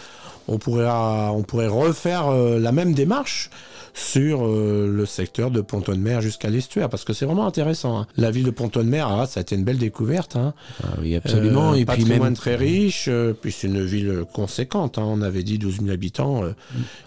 on, 0.51 0.57
pourrait, 0.57 0.87
on 0.89 1.43
pourrait 1.43 1.67
refaire 1.67 2.27
euh, 2.27 2.59
la 2.59 2.71
même 2.71 2.93
démarche 2.93 3.49
sur 3.93 4.45
euh, 4.47 4.87
le 4.89 5.05
secteur 5.05 5.51
de 5.51 5.59
Ponton 5.59 5.91
de 5.91 5.97
Mer 5.97 6.21
jusqu'à 6.21 6.49
l'estuaire, 6.49 6.87
parce 6.87 7.03
que 7.03 7.11
c'est 7.11 7.25
vraiment 7.25 7.45
intéressant. 7.45 7.99
hein. 7.99 8.07
La 8.15 8.31
ville 8.31 8.45
de 8.45 8.49
Ponton 8.51 8.79
de 8.79 8.85
Mer, 8.89 9.05
ah, 9.09 9.25
ça 9.25 9.41
a 9.41 9.41
été 9.41 9.53
une 9.55 9.65
belle 9.65 9.79
découverte. 9.79 10.37
Hein. 10.37 10.53
Ah 10.81 10.87
oui, 11.01 11.13
absolument. 11.13 11.71
Euh, 11.71 11.75
et 11.75 11.85
puis 11.85 11.85
patrimoine 11.97 12.21
même 12.21 12.33
très 12.37 12.55
riche, 12.55 13.07
euh, 13.09 13.33
puis 13.33 13.51
c'est 13.51 13.67
une 13.67 13.83
ville 13.83 14.23
conséquente. 14.31 14.97
hein. 14.97 15.03
On 15.05 15.21
avait 15.21 15.43
dit 15.43 15.57
12 15.57 15.79
000 15.81 15.89
habitants. 15.91 16.41
euh, 16.41 16.51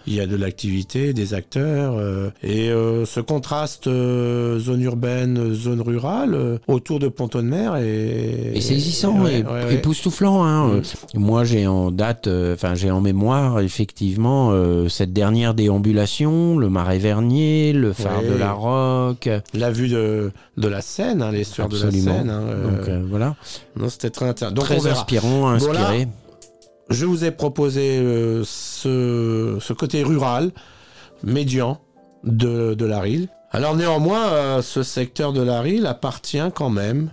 Il 0.05 0.13
y 0.13 0.19
a 0.19 0.27
de 0.27 0.35
l'activité, 0.35 1.13
des 1.13 1.33
acteurs. 1.33 1.95
euh, 1.97 2.29
et 2.43 2.69
euh, 2.69 3.03
ce 3.05 3.19
contraste 3.19 3.87
euh, 3.87 4.59
zone 4.59 4.83
urbaine, 4.83 5.55
zone 5.55 5.81
rurale, 5.81 6.35
euh, 6.35 6.57
autour 6.67 6.99
de 6.99 7.07
Ponton 7.07 7.39
de 7.39 7.47
Mer 7.47 7.77
est... 7.77 8.51
Et 8.53 8.61
saisissant 8.61 9.25
et 9.25 9.41
ouais, 9.41 9.43
ouais. 9.43 9.73
époustouflant. 9.73 10.43
Hein. 10.43 10.67
Mm. 10.67 10.71
Euh, 10.77 10.81
Moi, 11.15 11.43
j'ai 11.45 11.65
en 11.65 11.89
date, 11.89 12.27
euh, 12.27 12.53
enfin, 12.53 12.75
j'ai 12.75 12.91
en 12.91 13.01
mémoire 13.01 13.34
effectivement 13.61 14.49
euh, 14.51 14.87
cette 14.89 15.13
dernière 15.13 15.53
déambulation, 15.53 16.57
le 16.57 16.69
Marais 16.69 16.97
Vernier, 16.99 17.73
le 17.73 17.93
phare 17.93 18.21
Ouais. 18.21 18.29
de 18.29 18.35
la 18.35 18.51
Roque. 18.53 19.29
La 19.53 19.71
vue 19.71 19.87
de, 19.87 20.31
de 20.57 20.67
la 20.67 20.81
Seine, 20.81 21.21
hein, 21.21 21.31
l'estuaire 21.31 21.69
de 21.69 21.77
la. 21.77 21.91
Seine. 21.91 22.29
hein, 22.29 22.41
euh, 22.43 22.63
Donc 22.77 22.87
euh, 22.89 23.05
voilà, 23.09 23.35
non, 23.75 23.89
c'était 23.89 24.09
très 24.09 24.27
intéressant. 24.27 24.55
Donc 24.55 24.63
on 24.65 24.67
très 24.67 24.79
verra. 24.79 24.99
inspirant, 24.99 25.47
inspiré. 25.49 25.77
Voilà. 25.77 26.05
Je 26.89 27.05
vous 27.05 27.23
ai 27.25 27.31
proposé 27.31 27.97
euh, 27.99 28.43
ce, 28.45 29.57
ce 29.59 29.73
côté 29.73 30.03
rural, 30.03 30.51
médian 31.23 31.79
de, 32.23 32.73
de 32.75 32.85
la 32.85 32.99
Rille. 32.99 33.27
Alors 33.51 33.75
néanmoins, 33.75 34.61
ce 34.61 34.83
secteur 34.83 35.31
de 35.33 35.41
la 35.41 35.61
Rille 35.61 35.85
appartient 35.87 36.41
quand 36.53 36.69
même 36.69 37.11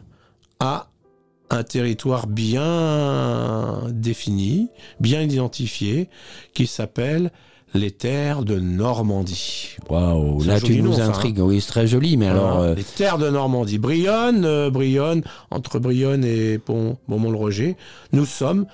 à 0.61 0.89
un 1.53 1.63
territoire 1.63 2.27
bien 2.27 3.83
défini, 3.91 4.71
bien 5.01 5.21
identifié, 5.23 6.09
qui 6.55 6.67
s'appelle 6.67 7.31
les 7.75 7.91
terres 7.91 8.43
de 8.43 8.59
Normandie. 8.59 9.77
Waouh, 9.89 10.43
là 10.45 10.61
tu 10.61 10.83
nous 10.83 11.01
hein. 11.01 11.09
intrigues. 11.09 11.39
Oui, 11.41 11.61
c'est 11.61 11.69
très 11.69 11.87
joli, 11.87 12.17
mais 12.17 12.27
alors 12.29 12.61
euh, 12.61 12.75
les 12.75 12.85
terres 12.85 13.19
de 13.19 13.31
Normandie. 13.31 13.79
Brionne, 13.79 14.45
euh, 14.45 14.71
Brionne, 14.71 15.23
entre 15.51 15.79
Brionne 15.79 16.25
et 16.25 16.59
Pont- 16.59 16.99
Beaumont-le-Roger, 17.09 17.77
nous 18.13 18.27
sommes 18.27 18.67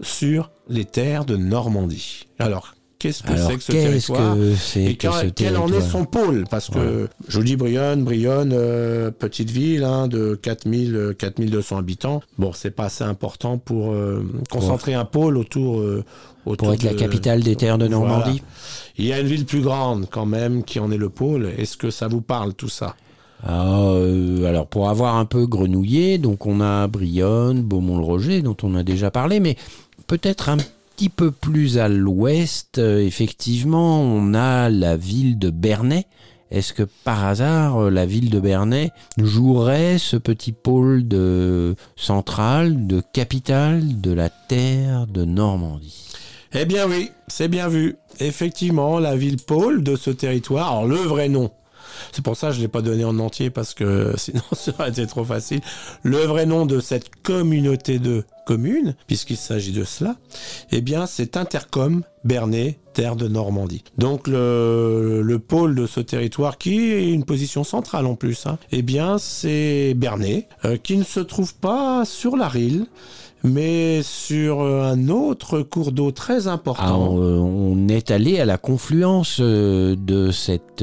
sur 0.00 0.50
les 0.68 0.84
terres 0.84 1.24
de 1.24 1.36
Normandie. 1.36 2.26
Alors, 2.38 2.74
qu'est-ce 2.98 3.22
que 3.22 3.36
c'est 3.36 3.56
que 3.56 3.62
ce 3.62 3.72
territoire 3.72 4.34
que 4.36 4.54
c'est 4.54 4.82
et 4.84 4.94
que 4.96 5.02
quel, 5.08 5.12
ce 5.12 5.26
quel 5.26 5.56
en 5.56 5.68
est 5.72 5.80
son 5.80 6.04
pôle 6.04 6.44
Parce 6.50 6.68
que 6.68 7.08
je 7.28 7.38
vous 7.38 7.44
dis 7.44 7.56
Brionne, 7.56 8.04
Brionne, 8.04 8.52
euh, 8.54 9.10
petite 9.10 9.50
ville 9.50 9.84
hein, 9.84 10.08
de 10.08 10.34
4000, 10.40 10.94
euh, 10.96 11.12
4200 11.14 11.78
habitants. 11.78 12.20
Bon, 12.38 12.52
c'est 12.54 12.70
pas 12.70 12.84
assez 12.86 13.04
important 13.04 13.58
pour 13.58 13.92
euh, 13.92 14.22
concentrer 14.50 14.94
un 14.94 15.04
pôle 15.04 15.36
autour. 15.36 15.80
euh, 15.80 16.04
Pour 16.44 16.72
être 16.72 16.82
la 16.82 16.94
de- 16.94 16.98
capitale 16.98 17.42
des 17.42 17.56
terres 17.56 17.78
de 17.78 17.86
Voilà. 17.86 18.06
Normandie. 18.16 18.42
Il 18.96 19.04
y 19.04 19.12
a 19.12 19.20
une 19.20 19.26
ville 19.26 19.44
plus 19.46 19.60
grande 19.60 20.06
quand 20.10 20.26
même 20.26 20.64
qui 20.64 20.80
en 20.80 20.90
est 20.90 20.96
le 20.96 21.08
pôle. 21.10 21.50
Est-ce 21.58 21.76
que 21.76 21.90
ça 21.90 22.08
vous 22.08 22.20
parle 22.22 22.54
tout 22.54 22.68
ça? 22.68 22.96
Ah, 23.46 23.90
euh, 23.92 24.46
alors 24.46 24.66
pour 24.66 24.88
avoir 24.88 25.14
un 25.16 25.24
peu 25.24 25.46
grenouillé, 25.46 26.18
donc 26.18 26.44
on 26.46 26.60
a 26.60 26.88
Brionne, 26.88 27.62
Beaumont-le-Roger, 27.62 28.42
dont 28.42 28.56
on 28.64 28.74
a 28.74 28.82
déjà 28.82 29.12
parlé, 29.12 29.38
mais 29.38 29.56
peut-être 30.08 30.48
un 30.48 30.56
petit 30.98 31.10
peu 31.10 31.30
plus 31.30 31.78
à 31.78 31.88
l'ouest, 31.88 32.78
euh, 32.78 32.98
effectivement, 32.98 34.00
on 34.00 34.34
a 34.34 34.68
la 34.68 34.96
ville 34.96 35.38
de 35.38 35.48
Bernay. 35.48 36.06
Est-ce 36.50 36.72
que 36.72 36.82
par 36.82 37.24
hasard, 37.24 37.84
euh, 37.84 37.88
la 37.88 38.04
ville 38.04 38.30
de 38.30 38.40
Bernay 38.40 38.90
jouerait 39.16 39.98
ce 39.98 40.16
petit 40.16 40.50
pôle 40.50 41.06
de 41.06 41.76
central, 41.94 42.88
de 42.88 43.00
capitale 43.12 44.00
de 44.00 44.12
la 44.12 44.28
terre 44.28 45.06
de 45.06 45.24
Normandie? 45.24 46.16
Eh 46.52 46.64
bien 46.64 46.88
oui, 46.88 47.12
c'est 47.28 47.46
bien 47.46 47.68
vu. 47.68 47.94
Effectivement, 48.18 48.98
la 48.98 49.14
ville 49.14 49.36
pôle 49.36 49.84
de 49.84 49.94
ce 49.94 50.10
territoire, 50.10 50.72
alors 50.72 50.88
le 50.88 50.96
vrai 50.96 51.28
nom, 51.28 51.52
c'est 52.10 52.24
pour 52.24 52.36
ça 52.36 52.48
que 52.48 52.54
je 52.54 52.58
ne 52.58 52.62
l'ai 52.62 52.68
pas 52.68 52.82
donné 52.82 53.04
en 53.04 53.20
entier 53.20 53.50
parce 53.50 53.72
que 53.72 54.14
sinon 54.16 54.42
ça 54.52 54.72
aurait 54.78 54.90
été 54.90 55.06
trop 55.06 55.24
facile. 55.24 55.60
Le 56.02 56.18
vrai 56.18 56.44
nom 56.44 56.66
de 56.66 56.80
cette 56.80 57.22
communauté 57.22 58.00
de 58.00 58.24
communes, 58.52 58.94
puisqu'il 59.06 59.36
s'agit 59.36 59.72
de 59.72 59.84
cela, 59.84 60.16
eh 60.72 60.80
bien 60.80 61.04
c'est 61.06 61.36
Intercom 61.36 62.02
Bernay, 62.24 62.78
terre 62.94 63.14
de 63.14 63.28
Normandie. 63.28 63.84
Donc 63.98 64.26
le, 64.26 65.20
le 65.22 65.38
pôle 65.38 65.74
de 65.74 65.86
ce 65.86 66.00
territoire 66.00 66.56
qui 66.56 66.90
est 66.92 67.10
une 67.10 67.24
position 67.24 67.62
centrale 67.62 68.06
en 68.06 68.14
plus, 68.14 68.46
hein, 68.46 68.56
eh 68.72 68.80
bien 68.80 69.18
c'est 69.18 69.92
Bernay, 69.94 70.48
euh, 70.64 70.78
qui 70.78 70.96
ne 70.96 71.04
se 71.04 71.20
trouve 71.20 71.54
pas 71.56 72.04
sur 72.06 72.36
la 72.38 72.48
Rille, 72.48 72.86
mais 73.44 74.00
sur 74.02 74.62
euh, 74.62 74.82
un 74.92 75.08
autre 75.10 75.60
cours 75.60 75.92
d'eau 75.92 76.10
très 76.10 76.48
Ah, 76.48 76.52
important. 76.52 77.12
on, 77.12 77.22
euh, 77.22 77.36
on 77.36 77.86
est 77.88 78.10
allé 78.10 78.40
à 78.40 78.46
la 78.46 78.56
confluence 78.56 79.40
de 79.40 80.30
cette 80.32 80.82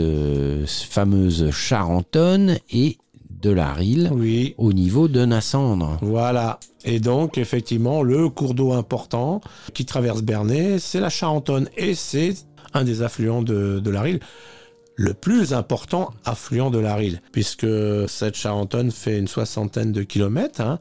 fameuse 0.90 1.50
Charentonne 1.52 2.58
et 2.72 2.98
de 3.42 3.50
la 3.50 3.74
Rille 3.74 4.10
Oui, 4.14 4.56
au 4.58 4.74
niveau 4.74 5.08
de 5.08 5.24
Nassandre. 5.26 5.98
Voilà. 6.02 6.60
Et 6.84 7.00
donc, 7.00 7.38
effectivement, 7.38 8.02
le 8.04 8.30
cours 8.30 8.54
d'eau 8.54 8.74
important 8.74 9.42
qui 9.74 9.86
traverse 9.86 10.22
Bernay, 10.22 10.80
c'est 10.80 11.00
la 11.00 11.10
Charentonne. 11.10 11.70
Et 11.78 11.96
c'est 11.96 12.34
un 12.74 12.84
des 12.84 13.02
affluents 13.02 13.42
de, 13.42 13.80
de 13.80 13.90
la 13.90 14.02
Rille. 14.02 14.20
Le 14.98 15.14
plus 15.14 15.54
important 15.54 16.12
affluent 16.24 16.70
de 16.72 16.80
la 16.80 16.96
Rille, 16.96 17.20
puisque 17.34 17.68
cette 18.08 18.36
Charentonne 18.36 18.92
fait 18.92 19.20
une 19.20 19.28
soixantaine 19.28 19.92
de 19.92 20.04
kilomètres. 20.04 20.62
hein. 20.62 20.80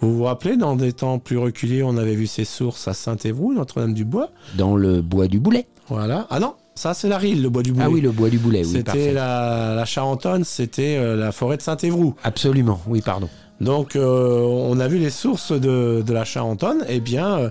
Vous 0.00 0.16
vous 0.16 0.24
rappelez, 0.24 0.56
dans 0.56 0.76
des 0.76 0.92
temps 0.92 1.18
plus 1.18 1.38
reculés, 1.38 1.82
on 1.82 1.96
avait 1.96 2.14
vu 2.14 2.28
ses 2.28 2.44
sources 2.44 2.86
à 2.86 2.94
Saint-Évroult, 2.94 3.54
Notre-Dame-du-Bois? 3.56 4.30
Dans 4.56 4.76
le 4.76 5.02
bois 5.02 5.26
du 5.26 5.40
Boulet. 5.40 5.66
Voilà. 5.88 6.28
Ah 6.30 6.38
non, 6.38 6.54
ça 6.78 6.94
c'est 6.94 7.08
la 7.08 7.18
Rille, 7.18 7.42
le 7.42 7.50
bois 7.50 7.62
du 7.64 7.72
Boulet. 7.72 7.84
Ah 7.86 7.90
oui, 7.90 8.00
le 8.00 8.12
bois 8.12 8.30
du 8.30 8.38
Boulet, 8.38 8.64
oui, 8.64 8.72
C'était 8.72 9.12
la, 9.12 9.74
la 9.74 9.84
Charentonne, 9.84 10.44
c'était 10.44 10.96
euh, 10.96 11.16
la 11.16 11.32
forêt 11.32 11.56
de 11.56 11.62
Saint-Évroult. 11.62 12.14
Absolument, 12.22 12.80
oui, 12.86 13.02
pardon. 13.02 13.28
Donc, 13.60 13.96
euh, 13.96 14.38
on 14.40 14.78
a 14.78 14.86
vu 14.86 14.98
les 14.98 15.10
sources 15.10 15.50
de, 15.50 16.04
de 16.06 16.12
la 16.12 16.24
Charentonne. 16.24 16.84
Eh 16.88 17.00
bien, 17.00 17.50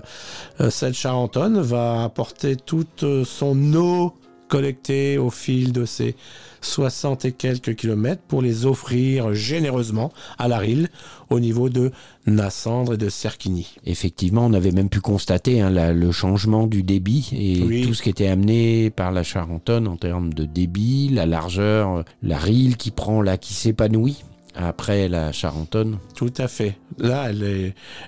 euh, 0.60 0.70
cette 0.70 0.94
Charentonne 0.94 1.60
va 1.60 2.04
apporter 2.04 2.56
toute 2.56 3.04
son 3.24 3.74
eau 3.74 4.14
collectée 4.48 5.18
au 5.18 5.30
fil 5.30 5.72
de 5.72 5.84
ces 5.84 6.16
60 6.60 7.24
et 7.24 7.32
quelques 7.32 7.76
kilomètres 7.76 8.22
pour 8.26 8.42
les 8.42 8.66
offrir 8.66 9.32
généreusement 9.34 10.12
à 10.38 10.48
la 10.48 10.58
Rille 10.58 10.88
au 11.30 11.38
niveau 11.38 11.68
de 11.68 11.92
Nassandre 12.26 12.94
et 12.94 12.96
de 12.96 13.08
Serquigny. 13.08 13.76
Effectivement, 13.86 14.46
on 14.46 14.52
avait 14.52 14.72
même 14.72 14.88
pu 14.88 15.00
constater 15.00 15.60
hein, 15.60 15.70
la- 15.70 15.92
le 15.92 16.10
changement 16.10 16.66
du 16.66 16.82
débit 16.82 17.30
et 17.32 17.62
Oui. 17.62 17.86
tout 17.86 17.94
ce 17.94 18.02
qui 18.02 18.10
était 18.10 18.26
amené 18.26 18.90
par 18.90 19.12
la 19.12 19.22
Charentonne 19.22 19.86
en 19.86 19.96
termes 19.96 20.34
de 20.34 20.44
débit, 20.44 21.10
la 21.12 21.26
largeur, 21.26 22.04
la 22.22 22.38
Rille 22.38 22.76
qui 22.76 22.90
prend 22.90 23.22
là, 23.22 23.36
qui 23.38 23.54
s'épanouit 23.54 24.24
après 24.60 25.08
la 25.08 25.30
Charentonne. 25.32 25.98
Tout 26.16 26.32
à 26.36 26.48
fait. 26.48 26.76
Là, 26.98 27.30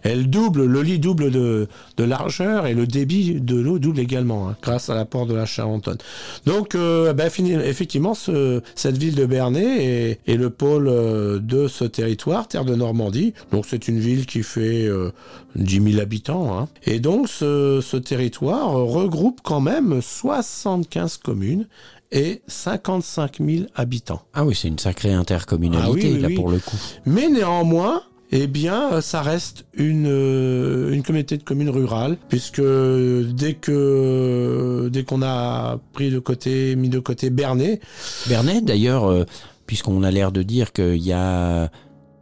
elle, 0.03 0.29
double, 0.29 0.65
le 0.65 0.83
lit 0.83 0.99
double 0.99 1.31
de, 1.31 1.69
largeur 1.99 2.67
et 2.67 2.75
le 2.75 2.87
débit 2.89 3.41
de 3.41 3.55
l'eau 3.57 3.79
double 3.79 4.01
également, 4.01 4.49
hein, 4.49 4.57
grâce 4.61 4.91
à 4.91 4.95
l'apport 4.97 5.27
de 5.27 5.35
la 5.35 5.47
Charentonne. 5.47 5.99
Donc, 6.47 6.75
euh, 6.75 7.13
ben, 7.13 7.31
fini- 7.31 7.53
effectivement, 7.53 8.15
ce- 8.15 8.61
cette 8.75 8.99
ville 8.99 9.15
de 9.15 9.27
Bernay 9.27 10.19
est, 10.27 10.37
le 10.37 10.51
pôle 10.51 10.89
euh, 10.89 11.39
de 11.39 11.69
ce 11.69 11.85
territoire, 11.85 12.49
terre 12.49 12.65
de 12.65 12.75
Normandie. 12.75 13.33
Donc, 13.53 13.65
c'est 13.69 13.87
une 13.87 14.01
ville 14.01 14.27
qui 14.27 14.43
fait 14.43 14.87
euh, 14.87 15.13
10 15.55 15.93
000 15.93 16.01
habitants. 16.03 16.59
hein. 16.59 16.69
Et 16.85 16.99
donc, 16.99 17.29
ce 17.29 17.97
territoire 17.97 18.73
regroupe 18.73 19.41
quand 19.45 19.61
même 19.61 20.01
75 20.03 21.19
communes 21.19 21.67
et 22.13 22.43
55 22.47 23.39
000 23.41 23.65
habitants. 23.75 24.23
Ah 24.35 24.45
oui, 24.45 24.55
c'est 24.55 24.69
une 24.69 24.79
sacrée 24.79 25.13
intercommunalité 25.13 25.89
Ah 25.89 25.93
oui, 25.93 26.13
oui, 26.15 26.21
là 26.21 26.29
oui. 26.29 26.35
pour 26.35 26.51
le 26.51 26.59
coup. 26.59 26.77
Mais 27.07 27.29
néanmoins, 27.29 28.03
eh 28.33 28.47
bien, 28.47 28.93
euh, 28.95 29.01
ça 29.01 29.23
reste 29.23 29.65
une, 29.75 30.07
euh, 30.09 30.93
une 30.93 31.03
communauté 31.03 31.37
de 31.37 31.43
communes 31.43 31.71
rurales, 31.71 32.17
puisque 32.29 32.61
dès 32.63 33.55
que 33.55 34.89
dès 34.93 35.05
qu'on 35.05 35.23
a 35.23 35.79
pris 35.93 36.11
de 36.11 36.19
côté, 36.19 36.77
mis 36.77 36.89
de 36.89 36.99
côté 37.01 37.31
Bernay, 37.31 37.81
Bernay, 38.29 38.61
d'ailleurs, 38.61 39.07
euh, 39.11 39.25
puisqu'on 39.67 40.03
a 40.03 40.11
l'air 40.11 40.33
de 40.33 40.43
dire 40.43 40.73
qu'il 40.73 40.97
y 41.03 41.13
a 41.13 41.71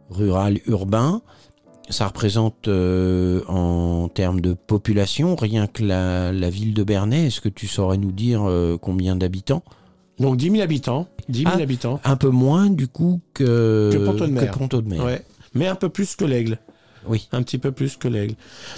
rural, 0.09 0.59
urbain, 0.65 1.21
ça 1.89 2.07
représente 2.07 2.67
euh, 2.67 3.41
en 3.47 4.07
termes 4.09 4.41
de 4.41 4.53
population, 4.53 5.35
rien 5.35 5.65
que 5.67 5.83
la, 5.83 6.31
la 6.31 6.49
ville 6.49 6.73
de 6.73 6.83
Bernay, 6.83 7.27
est-ce 7.27 7.41
que 7.41 7.49
tu 7.49 7.67
saurais 7.67 7.97
nous 7.97 8.11
dire 8.11 8.43
euh, 8.47 8.77
combien 8.79 9.15
d'habitants? 9.15 9.63
Donc 10.19 10.37
10 10.37 10.51
000 10.51 10.61
habitants, 10.63 11.07
10 11.29 11.39
000 11.43 11.51
Ah. 11.57 11.61
habitants, 11.61 11.99
Un 12.03 12.15
peu 12.15 12.29
moins 12.29 12.69
du 12.69 12.87
coup 12.87 13.21
que, 13.33 13.89
Que 13.93 13.97
Pont-Audemer. 14.05 14.41
que 14.47 14.57
Pont-Audemer. 14.57 14.99
ouais, 14.99 15.23
mais 15.53 15.67
un 15.67 15.75
peu 15.75 15.89
plus 15.89 16.15
que 16.15 16.25
l'Aigle. 16.25 16.59
Oui. 17.07 17.29
Un 17.31 17.41
petit 17.43 17.57
peu 17.57 17.71
plus 17.71 17.95
que 17.95 18.09
l'Aigle. 18.09 18.35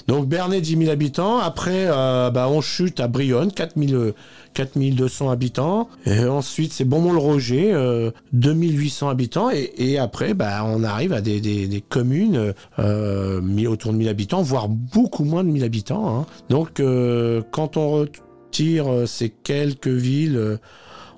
Donc 0.07 0.27
Bernay, 0.27 0.61
10 0.61 0.77
000 0.77 0.91
habitants. 0.91 1.39
Après, 1.39 1.85
euh, 1.87 2.29
bah, 2.29 2.47
on 2.49 2.61
chute 2.61 2.99
à 2.99 3.07
Brionne, 3.07 3.51
4 3.51 3.73
000, 3.75 3.93
euh, 3.99 4.13
4 4.53 4.77
200 4.77 5.31
habitants. 5.31 5.89
Et 6.05 6.23
ensuite, 6.25 6.71
c'est 6.71 6.85
Beaumont-le-Roger, 6.85 7.73
euh, 7.73 8.11
2800 8.33 9.09
habitants. 9.09 9.49
Et, 9.49 9.73
et 9.75 9.97
après, 9.97 10.35
bah, 10.35 10.63
on 10.65 10.83
arrive 10.83 11.13
à 11.13 11.19
des, 11.21 11.41
des- 11.41 11.67
des 11.67 11.81
communes 11.81 12.53
euh, 12.77 13.41
autour 13.67 13.91
de 13.91 13.97
1000 13.97 14.07
habitants, 14.07 14.43
voire 14.43 14.69
beaucoup 14.69 15.23
moins 15.23 15.43
de 15.43 15.49
1000 15.49 15.63
habitants. 15.63 16.19
hein. 16.21 16.25
Donc, 16.49 16.79
euh, 16.79 17.41
quand 17.51 17.75
on 17.75 17.89
retire 17.91 18.87
euh, 18.87 19.05
ces 19.07 19.29
quelques 19.29 19.87
villes... 19.87 20.59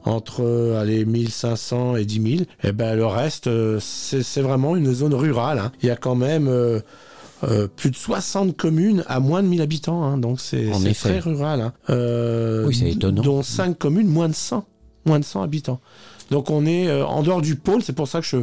entre 0.05 0.41
euh, 0.43 0.79
allez, 0.81 1.05
1500 1.05 1.95
et 1.97 2.05
10 2.05 2.37
000, 2.37 2.43
et 2.63 2.71
ben, 2.71 2.95
le 2.95 3.05
reste, 3.05 3.47
euh, 3.47 3.79
c'est 3.79 4.41
vraiment 4.41 4.75
une 4.75 4.93
zone 4.93 5.13
rurale. 5.13 5.59
hein. 5.59 5.71
Il 5.81 5.87
y 5.87 5.91
a 5.91 5.95
quand 5.95 6.15
même 6.15 6.47
euh, 6.47 6.79
plus 7.75 7.91
de 7.91 7.95
60 7.95 8.55
communes 8.55 9.03
à 9.07 9.19
moins 9.19 9.43
de 9.43 9.47
1000 9.47 9.61
habitants, 9.61 10.03
hein. 10.03 10.17
donc 10.17 10.39
c'est 10.39 10.71
très 10.93 11.19
rural. 11.19 11.61
hein. 11.61 11.73
Euh, 11.89 12.65
Oui, 12.67 12.75
c'est 12.75 12.91
étonnant. 12.91 13.21
Dont 13.21 13.43
5 13.43 13.77
communes 13.77 14.07
moins 14.07 14.29
de 14.29 14.33
100, 14.33 14.65
moins 15.05 15.19
de 15.19 15.25
100 15.25 15.41
habitants. 15.41 15.79
Donc 16.31 16.49
on 16.49 16.65
est 16.65 16.87
euh, 16.87 17.05
en 17.05 17.21
dehors 17.21 17.41
du 17.41 17.55
pôle, 17.55 17.83
c'est 17.83 17.93
pour 17.93 18.07
ça 18.07 18.21
que 18.21 18.27
je 18.27 18.37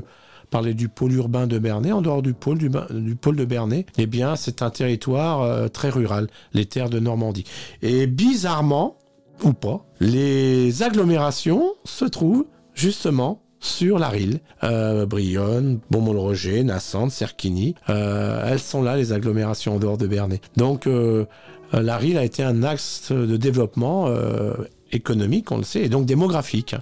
parlais 0.51 0.75
du 0.75 0.89
pôle 0.89 1.13
urbain 1.13 1.47
de 1.47 1.59
Bernay, 1.59 1.93
en 1.93 2.03
dehors 2.03 2.23
du 2.23 2.35
pôle, 2.35 2.59
du, 2.59 3.15
pôle 3.15 3.37
de 3.37 3.45
Bernay, 3.45 3.87
eh 3.99 4.07
bien 4.07 4.37
c'est 4.37 4.63
un 4.63 4.71
territoire 4.71 5.71
très 5.71 5.89
rural, 5.91 6.27
les 6.53 6.67
terres 6.67 6.91
de 6.91 6.99
Normandie. 6.99 7.45
Et 7.83 8.07
bizarrement, 8.09 8.97
ou 9.45 9.53
pas, 9.53 9.85
les 10.01 10.83
agglomérations 10.83 11.75
se 11.85 12.05
trouvent 12.05 12.47
justement 12.75 13.43
sur 13.61 13.99
la 13.99 14.09
Rille. 14.09 14.41
Euh, 14.65 15.07
Brionne, 15.07 15.81
Beaumont-le-Roger, 15.91 16.65
Nassante, 16.65 17.11
Serquigny. 17.11 17.75
Euh, 17.89 18.49
elles 18.49 18.59
sont 18.59 18.83
là, 18.83 18.97
les 18.97 19.13
agglomérations 19.13 19.77
en 19.77 19.79
dehors 19.79 19.99
de 19.99 20.07
Bernay. 20.07 20.41
Donc 20.57 20.87
euh, 20.87 21.27
la 21.73 21.97
Rille 21.97 22.19
a 22.19 22.25
été 22.25 22.43
un 22.43 22.63
axe 22.63 23.13
de 23.13 23.37
développement 23.37 24.07
euh, 24.09 24.55
économique, 24.93 25.53
on 25.53 25.59
le 25.59 25.63
sait, 25.63 25.83
et 25.83 25.89
donc 25.89 26.07
démographique. 26.07 26.75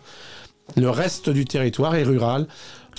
Le 0.77 0.91
reste 0.91 1.31
du 1.31 1.45
territoire 1.45 1.95
est 1.95 2.05
rural. 2.05 2.47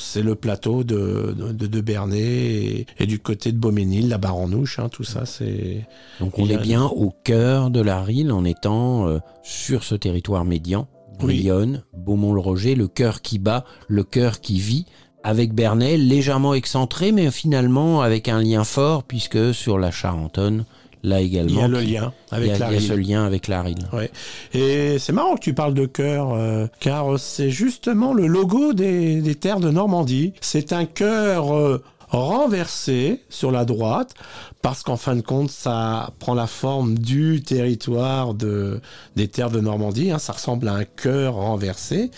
C'est 0.01 0.23
le 0.23 0.35
plateau 0.35 0.83
de, 0.83 1.35
de, 1.37 1.67
de 1.67 1.81
Bernay 1.81 2.19
et, 2.19 2.87
et 2.99 3.05
du 3.05 3.19
côté 3.19 3.51
de 3.51 3.57
Beauménil, 3.57 4.07
la 4.07 4.17
Baranouche, 4.17 4.79
hein, 4.79 4.89
tout 4.89 5.03
ça, 5.03 5.25
c'est... 5.25 5.85
Donc 6.19 6.39
on 6.39 6.47
est 6.47 6.57
bien 6.57 6.85
au 6.85 7.11
cœur 7.23 7.69
de 7.69 7.81
la 7.81 8.01
Rille 8.01 8.31
en 8.31 8.45
étant 8.45 9.07
euh, 9.07 9.19
sur 9.43 9.83
ce 9.83 9.95
territoire 9.95 10.45
médian. 10.45 10.87
Oui. 11.21 11.41
Brionne, 11.41 11.83
Beaumont-le-Roger, 11.93 12.75
le 12.75 12.87
cœur 12.87 13.21
qui 13.21 13.39
bat, 13.39 13.65
le 13.89 14.03
cœur 14.03 14.39
qui 14.39 14.59
vit, 14.59 14.85
avec 15.21 15.53
Bernay 15.53 15.97
légèrement 15.97 16.53
excentré, 16.53 17.11
mais 17.11 17.29
finalement 17.29 18.01
avec 18.01 18.29
un 18.29 18.41
lien 18.41 18.63
fort, 18.63 19.03
puisque 19.03 19.53
sur 19.53 19.77
la 19.77 19.91
Charentonne, 19.91 20.63
là 21.03 21.21
également, 21.21 21.49
Il 21.51 21.57
y 21.57 21.61
a 21.63 21.67
le 21.67 21.79
lien 21.79 21.83
il 21.83 21.91
y 21.91 21.97
avec 21.97 22.51
a- 22.61 22.67
il 22.71 22.73
y 22.73 22.77
a 22.77 22.79
ce 22.81 22.93
lien 22.93 23.25
avec 23.25 23.47
la 23.47 23.61
Rille. 23.61 23.85
Et 24.53 24.97
c'est 24.99 25.13
marrant 25.13 25.35
que 25.35 25.41
tu 25.41 25.53
parles 25.53 25.73
de 25.73 25.85
cœur, 25.85 26.33
euh, 26.33 26.67
car 26.79 27.17
c'est 27.19 27.49
justement 27.49 28.13
le 28.13 28.27
logo 28.27 28.73
des, 28.73 29.21
des 29.21 29.35
terres 29.35 29.59
de 29.59 29.69
Normandie. 29.71 30.33
C'est 30.41 30.73
un 30.73 30.85
cœur 30.85 31.53
euh, 31.55 31.81
renversé 32.09 33.21
sur 33.29 33.51
la 33.51 33.65
droite, 33.65 34.13
parce 34.61 34.83
qu'en 34.83 34.97
fin 34.97 35.15
de 35.15 35.21
compte, 35.21 35.49
ça 35.49 36.11
prend 36.19 36.33
la 36.33 36.45
forme 36.47 36.97
du 36.99 37.41
territoire 37.41 38.33
de, 38.33 38.81
des 39.15 39.27
terres 39.29 39.51
de 39.51 39.59
Normandie. 39.61 40.11
hein. 40.11 40.19
ça 40.19 40.33
ressemble 40.33 40.67
à 40.67 40.73
un 40.75 40.83
cœur 40.83 41.35
renversé. 41.35 42.11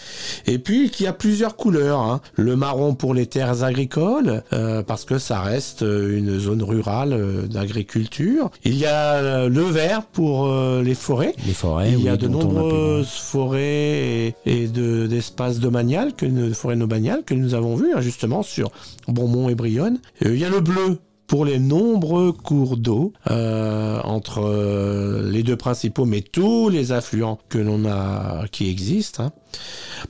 Et 0.48 0.58
puis, 0.58 0.90
qui 0.90 1.06
a 1.06 1.14
plusieurs 1.14 1.56
couleurs. 1.56 2.00
hein. 2.00 2.20
Le 2.36 2.56
marron 2.56 2.96
pour 2.96 3.14
les 3.14 3.28
terres 3.28 3.64
agricoles, 3.64 4.44
euh, 4.54 4.82
parce 4.82 5.06
que 5.06 5.20
ça 5.20 5.42
reste 5.42 5.84
euh, 5.84 6.18
une 6.18 6.40
zone 6.40 6.64
rurale 6.64 7.14
euh, 7.14 7.48
d'agriculture. 7.48 8.50
Il 8.64 8.76
y 8.76 8.86
a 8.88 9.14
euh, 9.16 9.50
le 9.50 9.62
vert 9.64 10.04
pour 10.08 10.48
euh, 10.48 10.82
les 10.82 10.96
forêts. 10.96 11.36
Les 11.46 11.54
forêts, 11.54 11.92
Il 11.92 12.02
y 12.04 12.10
a 12.10 12.14
oui, 12.14 12.18
de 12.18 12.28
nombreuses 12.28 13.08
forêts 13.08 13.62
et, 13.62 14.36
et 14.46 14.68
de- 14.68 15.06
d'espaces 15.08 15.60
domaniales, 15.60 16.14
que, 16.16 16.26
forêts 16.54 16.76
domaniales 16.76 17.24
que 17.24 17.34
nous 17.36 17.54
avons 17.54 17.76
vues, 17.76 17.94
hein, 17.96 18.02
justement, 18.02 18.42
sur 18.44 18.72
Beaumont 19.08 19.50
et 19.50 19.56
Brionne. 19.56 20.00
Il 20.22 20.38
y 20.38 20.46
a 20.46 20.50
le 20.50 20.60
bleu 20.60 20.98
pour 21.32 21.46
les 21.46 21.60
nombreux 21.60 22.34
cours 22.34 22.76
d'eau 22.76 23.14
euh, 23.30 24.02
entre 24.04 24.42
euh, 24.44 25.32
les 25.32 25.44
deux 25.44 25.56
principaux, 25.56 26.04
mais 26.04 26.20
tous 26.20 26.68
les 26.68 26.92
affluents 26.92 27.40
que 27.48 27.58
l'on 27.58 27.86
a 27.86 28.48
qui 28.52 28.70
existent. 28.70 29.24
hein. 29.24 29.32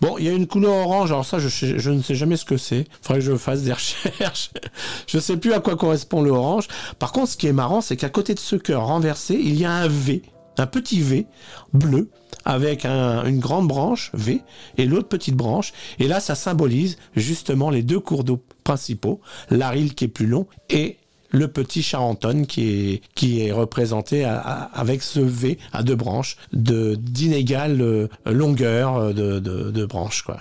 Bon, 0.02 0.18
il 0.18 0.26
y 0.26 0.30
a 0.30 0.32
une 0.32 0.48
couleur 0.48 0.74
orange, 0.74 1.12
alors 1.12 1.24
ça, 1.24 1.38
je, 1.38 1.48
je 1.48 1.92
ne 1.92 2.02
sais 2.02 2.16
jamais 2.16 2.38
ce 2.38 2.46
que 2.46 2.58
c'est. 2.58 2.86
Faudrait 3.04 3.20
que 3.20 3.26
je 3.26 3.36
fasse 3.38 3.62
des 3.62 3.72
recherches. 3.74 4.50
je 5.06 5.20
sais 5.20 5.38
plus 5.38 5.54
à 5.54 5.60
quoi 5.60 5.76
correspond 5.76 6.24
le 6.24 6.32
orange. 6.32 6.68
Par 6.98 7.12
contre, 7.12 7.30
ce 7.34 7.38
qui 7.38 7.46
est 7.46 7.54
marrant, 7.54 7.82
c'est 7.82 7.98
qu'à 7.98 8.10
côté 8.10 8.34
de 8.34 8.40
ce 8.40 8.56
cœur 8.56 8.88
renversé, 8.88 9.36
il 9.36 9.60
y 9.60 9.64
a 9.64 9.72
un 9.72 9.88
V, 9.88 10.24
un 10.58 10.66
petit 10.66 11.02
V 11.02 11.28
bleu, 11.72 12.10
avec 12.46 12.84
un- 12.84 13.24
une 13.26 13.38
grande 13.38 13.68
branche 13.68 14.10
V 14.16 14.42
et 14.80 14.86
l'autre 14.86 15.08
petite 15.08 15.36
branche. 15.36 15.72
Et 16.00 16.08
là, 16.08 16.20
ça 16.20 16.34
symbolise 16.34 16.98
justement 17.16 17.70
les 17.70 17.84
deux 17.84 18.00
cours 18.00 18.24
d'eau 18.24 18.44
principaux, 18.64 19.22
l'Aril 19.52 19.94
qui 19.94 20.06
est 20.06 20.08
plus 20.08 20.26
long 20.26 20.48
et 20.72 20.98
le 21.32 21.48
petit 21.48 21.82
Charentonne 21.82 22.46
qui 22.46 22.70
est, 22.70 23.02
qui 23.16 23.42
est 23.46 23.52
représenté 23.52 24.24
à- 24.26 24.38
à- 24.40 24.80
avec 24.80 25.02
ce 25.02 25.20
V 25.20 25.58
à 25.74 25.82
deux 25.84 25.96
branches 25.96 26.38
de 26.54 26.96
d'inégale 26.96 27.82
euh, 27.82 28.08
longueur 28.26 28.98
euh, 28.98 29.14
de, 29.14 29.40
de, 29.40 29.72
de 29.72 29.86
branches. 29.86 30.22
Quoi. 30.24 30.38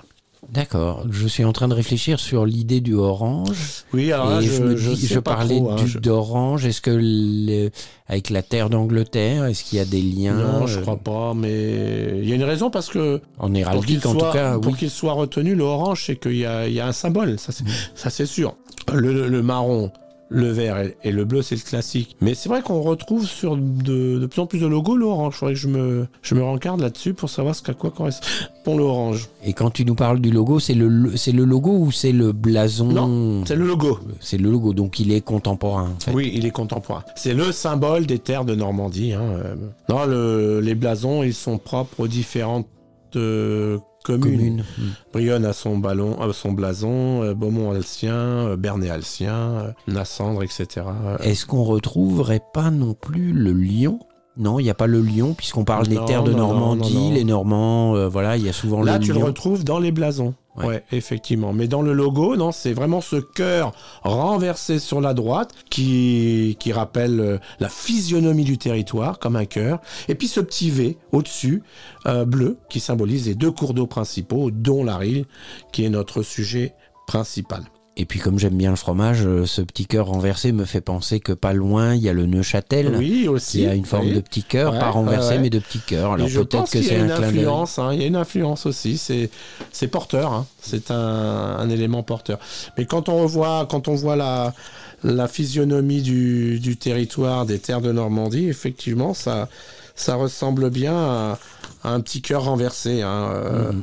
D'accord. 0.53 1.05
Je 1.11 1.29
suis 1.29 1.45
en 1.45 1.53
train 1.53 1.69
de 1.69 1.75
réfléchir 1.75 2.19
sur 2.19 2.45
l'idée 2.45 2.81
du 2.81 2.95
orange. 2.95 3.85
Oui, 3.95 4.11
alors 4.11 4.31
là, 4.31 4.41
et 4.43 4.47
je, 4.47 4.53
je, 4.53 4.63
me 4.65 4.77
je 4.77 4.91
dis- 4.91 5.07
sais 5.07 5.15
je 5.15 5.21
pas 5.21 5.35
parlais 5.37 5.61
hein, 5.61 5.77
je- 5.87 5.99
d'orange. 6.01 6.67
Est-ce 6.67 6.81
que 6.81 6.91
le- 6.91 7.71
avec 8.09 8.31
la 8.31 8.43
terre 8.43 8.69
d'Angleterre, 8.69 9.45
est-ce 9.45 9.63
qu'il 9.63 9.79
y 9.79 9.81
a 9.81 9.85
des 9.85 10.03
liens 10.03 10.35
Non, 10.35 10.67
je 10.67 10.79
euh, 10.79 10.83
crois 10.83 10.97
pas, 10.97 11.35
mais 11.35 12.19
il 12.21 12.29
y 12.29 12.33
a 12.33 12.35
une 12.35 12.43
raison 12.43 12.69
parce 12.69 12.89
que 12.89 13.21
En 13.39 13.55
héraldique, 13.55 14.05
en 14.07 14.13
soit, 14.19 14.29
tout 14.29 14.33
cas, 14.35 14.59
pour 14.59 14.73
oui. 14.73 14.79
qu'il 14.79 14.91
soit 14.91 15.13
retenu, 15.13 15.55
le 15.55 15.63
orange, 15.63 16.03
c'est 16.07 16.17
qu'il 16.17 16.33
y 16.33 16.41
y 16.41 16.45
a 16.81 16.87
un 16.87 16.93
symbole, 16.93 17.39
ça 17.39 17.53
c'est, 17.53 17.65
ça 17.95 18.11
c'est 18.11 18.27
sûr. 18.27 18.57
Le, 18.93 19.29
le 19.29 19.43
marron, 19.43 19.93
le 20.33 20.49
vert 20.51 20.79
et, 20.79 20.97
et 21.03 21.11
le 21.13 21.25
bleu, 21.25 21.43
c'est 21.43 21.57
le 21.57 21.61
classique. 21.61 22.17
Mais 22.21 22.35
c'est 22.35 22.49
vrai 22.49 22.63
qu'on 22.63 22.81
retrouve 22.83 23.27
sur 23.27 23.57
de, 23.57 24.19
de 24.19 24.27
plus 24.27 24.41
en 24.41 24.47
plus 24.47 24.61
de 24.61 24.67
logos 24.67 24.97
l'orange. 24.97 25.35
Il 25.35 25.39
faudrait 25.39 25.55
que 25.55 25.61
je 25.61 25.69
me, 25.69 26.07
je 26.23 26.35
me 26.37 26.43
rencarde 26.43 26.81
là-dessus 26.81 27.15
pour 27.15 27.29
savoir 27.29 27.55
ce 27.55 27.63
qu'à 27.63 27.75
quoi 27.75 27.91
correspond 27.91 28.77
l'orange. 28.77 29.29
Et 29.45 29.53
quand 29.53 29.71
tu 29.71 29.85
nous 29.85 29.95
parles 29.97 30.21
du 30.21 30.31
logo, 30.31 30.61
c'est 30.61 30.75
le, 30.75 31.17
c'est 31.17 31.33
le 31.33 31.45
logo 31.45 31.77
ou 31.79 31.91
c'est 31.91 32.13
le 32.13 32.33
blason? 32.33 32.87
Non, 32.87 33.45
C'est 33.45 33.57
le 33.57 33.67
logo. 33.67 33.99
C'est 34.21 34.39
le 34.39 34.51
logo, 34.51 34.73
donc 34.73 35.01
il 35.01 35.13
est 35.13 35.21
contemporain. 35.21 35.91
En 35.97 36.01
fait. 36.01 36.13
Oui, 36.13 36.31
il 36.35 36.47
est 36.47 36.51
contemporain. 36.53 37.03
C'est 37.17 37.35
le 37.35 37.51
symbole 37.53 38.07
des 38.07 38.19
terres 38.21 38.45
de 38.45 38.55
Normandie. 38.55 39.13
hein, 39.15 39.23
euh. 39.23 39.55
Non, 39.89 40.05
le- 40.07 40.61
les 40.61 40.75
blasons, 40.77 41.23
ils 41.25 41.35
sont 41.35 41.59
propres 41.59 42.01
aux 42.01 42.09
différentes 42.09 42.69
euh, 43.17 43.79
Commune. 44.05 44.65
Mm. 44.79 44.83
Brionne 45.13 45.45
a 45.45 45.53
son, 45.53 45.79
ballon, 45.79 46.17
euh, 46.21 46.33
son 46.33 46.53
blason, 46.53 47.23
euh, 47.23 47.35
Beaumont 47.35 47.73
a 47.73 47.83
sien, 47.83 48.15
euh, 48.15 48.57
Bernay 48.57 48.91
a 48.91 49.01
sien, 49.03 49.35
euh, 49.35 49.73
Nassandre, 49.87 50.43
etc. 50.43 50.87
Est-ce 51.21 51.47
qu'on 51.47 51.65
retrouverait 51.65 52.43
pas 52.53 52.71
non 52.71 52.95
plus 52.95 53.33
le 53.33 53.53
lion? 53.53 54.01
Non, 54.37 54.59
il 54.59 54.63
n'y 54.63 54.71
a 54.71 54.75
pas 54.75 54.87
le 54.87 55.01
lion, 55.03 55.35
puisqu'on 55.35 55.65
parle 55.65 55.87
des 55.89 56.03
terres 56.07 56.23
de 56.23 56.33
non, 56.33 56.39
Normandie, 56.49 56.95
non, 56.95 57.15
les 57.15 57.25
Normands, 57.25 57.95
euh, 57.97 58.09
voilà, 58.09 58.37
il 58.37 58.45
y 58.45 58.49
a 58.49 58.53
souvent 58.53 58.83
Là, 58.83 58.99
le 58.99 59.05
tu 59.05 59.13
le 59.13 59.19
lion. 59.19 59.27
retrouves 59.27 59.65
dans 59.65 59.79
les 59.79 59.91
blasons. 59.93 60.35
Ouais. 60.57 60.67
Ouais. 60.67 60.85
effectivement. 60.93 61.53
Mais 61.53 61.69
dans 61.69 61.81
le 61.83 61.93
logo, 61.93 62.37
non, 62.37 62.51
c'est 62.53 62.73
vraiment 62.73 63.01
ce 63.01 63.17
cœur 63.17 63.73
renversé 64.03 64.79
sur 64.79 65.01
la 65.01 65.15
droite 65.15 65.53
qui, 65.71 66.57
qui 66.59 66.73
rappelle 66.73 67.21
euh, 67.21 67.39
la 67.61 67.69
physionomie 67.69 68.45
du 68.45 68.59
territoire 68.59 69.19
comme 69.19 69.37
un 69.37 69.45
cœur. 69.45 69.81
Et 70.09 70.15
puis 70.15 70.27
ce 70.29 70.41
petit 70.41 70.71
V 70.71 70.99
au-dessus, 71.13 71.63
euh, 72.07 72.25
bleu, 72.25 72.59
qui 72.69 72.81
symbolise 72.81 73.27
les 73.27 73.35
deux 73.35 73.51
cours 73.53 73.75
d'eau 73.75 73.87
principaux, 73.87 74.51
dont 74.51 74.83
l'Aril, 74.85 75.25
qui 75.73 75.85
est 75.85 75.91
notre 75.91 76.23
sujet 76.23 76.75
principal. 77.07 77.63
Et 78.01 78.07
puis 78.07 78.19
comme 78.19 78.39
j'aime 78.39 78.57
bien 78.57 78.71
le 78.71 78.77
fromage, 78.77 79.27
euh, 79.27 79.45
ce 79.45 79.61
petit 79.61 79.85
cœur 79.85 80.07
renversé 80.07 80.53
me 80.53 80.65
fait 80.65 80.81
penser 80.81 81.21
que 81.21 81.33
pas 81.33 81.53
loin, 81.53 81.95
il 81.95 82.01
y 82.01 82.09
a 82.09 82.15
le 82.15 82.25
Neuchâtel. 82.25 82.95
Oui, 82.97 83.29
aussi. 83.29 83.59
Qui 83.59 83.67
a 83.67 83.75
une 83.75 83.85
forme 83.85 84.07
oui. 84.07 84.15
de 84.15 84.21
petit 84.21 84.43
cœur, 84.43 84.73
Ouais, 84.73 84.79
pas 84.79 84.89
renversé, 84.89 85.35
ouais, 85.35 85.39
mais 85.39 85.51
de 85.51 85.59
petit 85.59 85.81
cœur. 85.81 86.13
Alors 86.15 86.27
peut-être 86.27 86.71
que 86.71 86.79
y 86.79 86.83
c'est 86.85 86.97
a 86.97 87.03
un 87.05 87.09
clin 87.09 87.31
d'œil. 87.31 87.45
hein, 87.79 87.91
il 87.93 88.01
y 88.01 88.05
a 88.05 88.07
une 88.07 88.17
influence 88.17 88.65
aussi. 88.65 88.97
C'est 88.97 89.87
porteur. 89.89 90.33
hein, 90.33 90.47
c'est 90.63 90.91
un, 90.91 90.97
un 90.97 91.69
élément 91.69 92.03
porteur. 92.03 92.39
Mais 92.79 92.87
quand 92.87 93.11
on 93.11 93.19
revoit, 93.23 93.67
quand 93.71 93.87
on 93.89 93.95
voit 93.95 94.17
la 94.17 94.55
la 95.03 95.29
physionomie 95.29 96.03
du, 96.03 96.59
du 96.61 96.77
territoire 96.77 97.45
des 97.47 97.59
terres 97.59 97.81
de 97.83 97.93
Normandie, 97.93 98.49
effectivement, 98.49 99.13
ça 99.13 99.49
ça 99.95 100.15
ressemble 100.15 100.71
bien 100.71 100.95
à, 100.97 101.39
à 101.85 101.91
un 101.93 102.01
petit 102.01 102.23
cœur 102.23 102.45
renversé. 102.45 103.03
hein, 103.03 103.31
euh, 103.35 103.73
Mhm. 103.73 103.83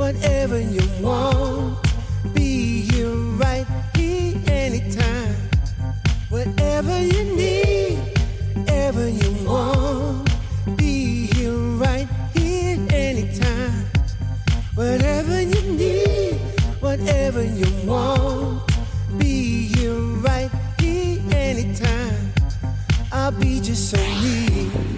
whatever 0.00 0.58
you 0.58 0.80
want, 1.02 1.76
be 2.32 2.80
here 2.90 3.14
right 3.36 3.66
here 3.94 4.34
anytime. 4.46 5.34
Whatever 6.30 6.98
you 7.02 7.24
need, 7.36 7.98
ever 8.66 9.06
you 9.06 9.30
want, 9.44 10.26
be 10.78 11.26
here 11.34 11.52
right 11.52 12.08
here 12.34 12.78
anytime. 12.90 13.84
Whatever 14.74 15.42
you 15.42 15.60
need, 15.72 16.36
whatever 16.80 17.44
you 17.44 17.70
want, 17.86 18.72
be 19.18 19.66
here 19.74 20.00
right 20.28 20.50
here 20.80 21.20
anytime. 21.30 22.32
I'll 23.12 23.32
be 23.32 23.60
just 23.60 23.90
so 23.90 23.98
near. 23.98 24.89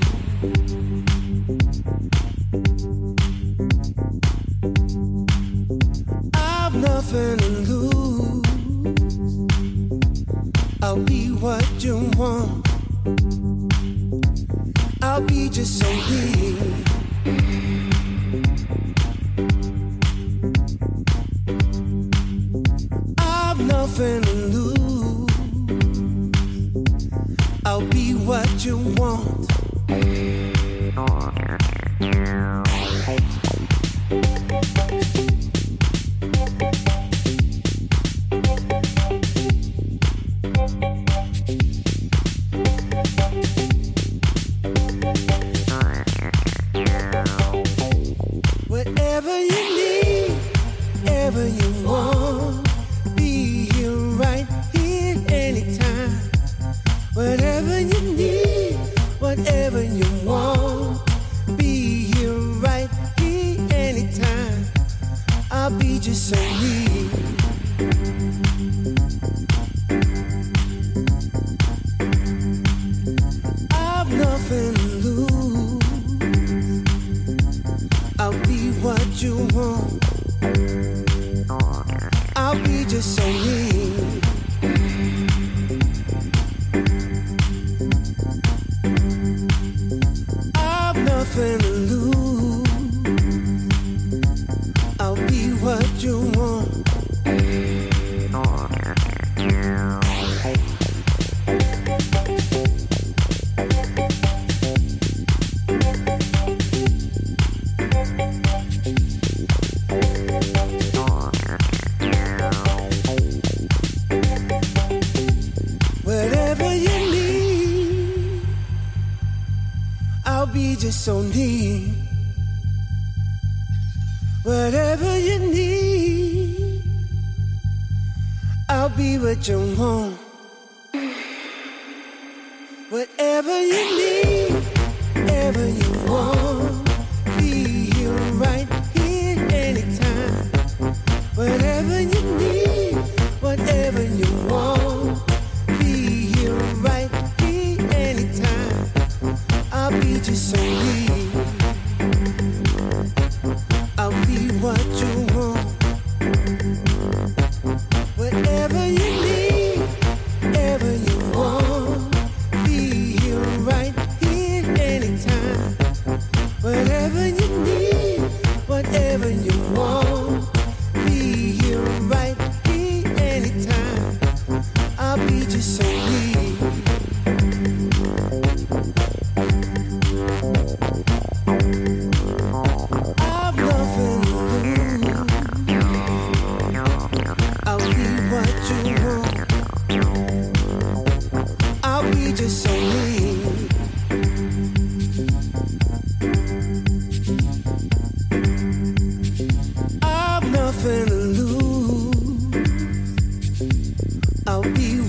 Want. 12.23 12.69
I'll 15.03 15.23
be 15.23 15.49
just 15.49 15.79
so 15.81 15.89
near. 16.11 16.57
I've 23.19 23.61
nothing 23.67 24.23
to 24.23 24.35
lose. 24.55 25.31
I'll 27.65 27.87
be 27.87 28.15
what 28.15 28.65
you 28.65 28.79
want. 28.99 29.43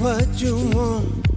What 0.03 0.27
you 0.41 0.57
want. 0.75 1.32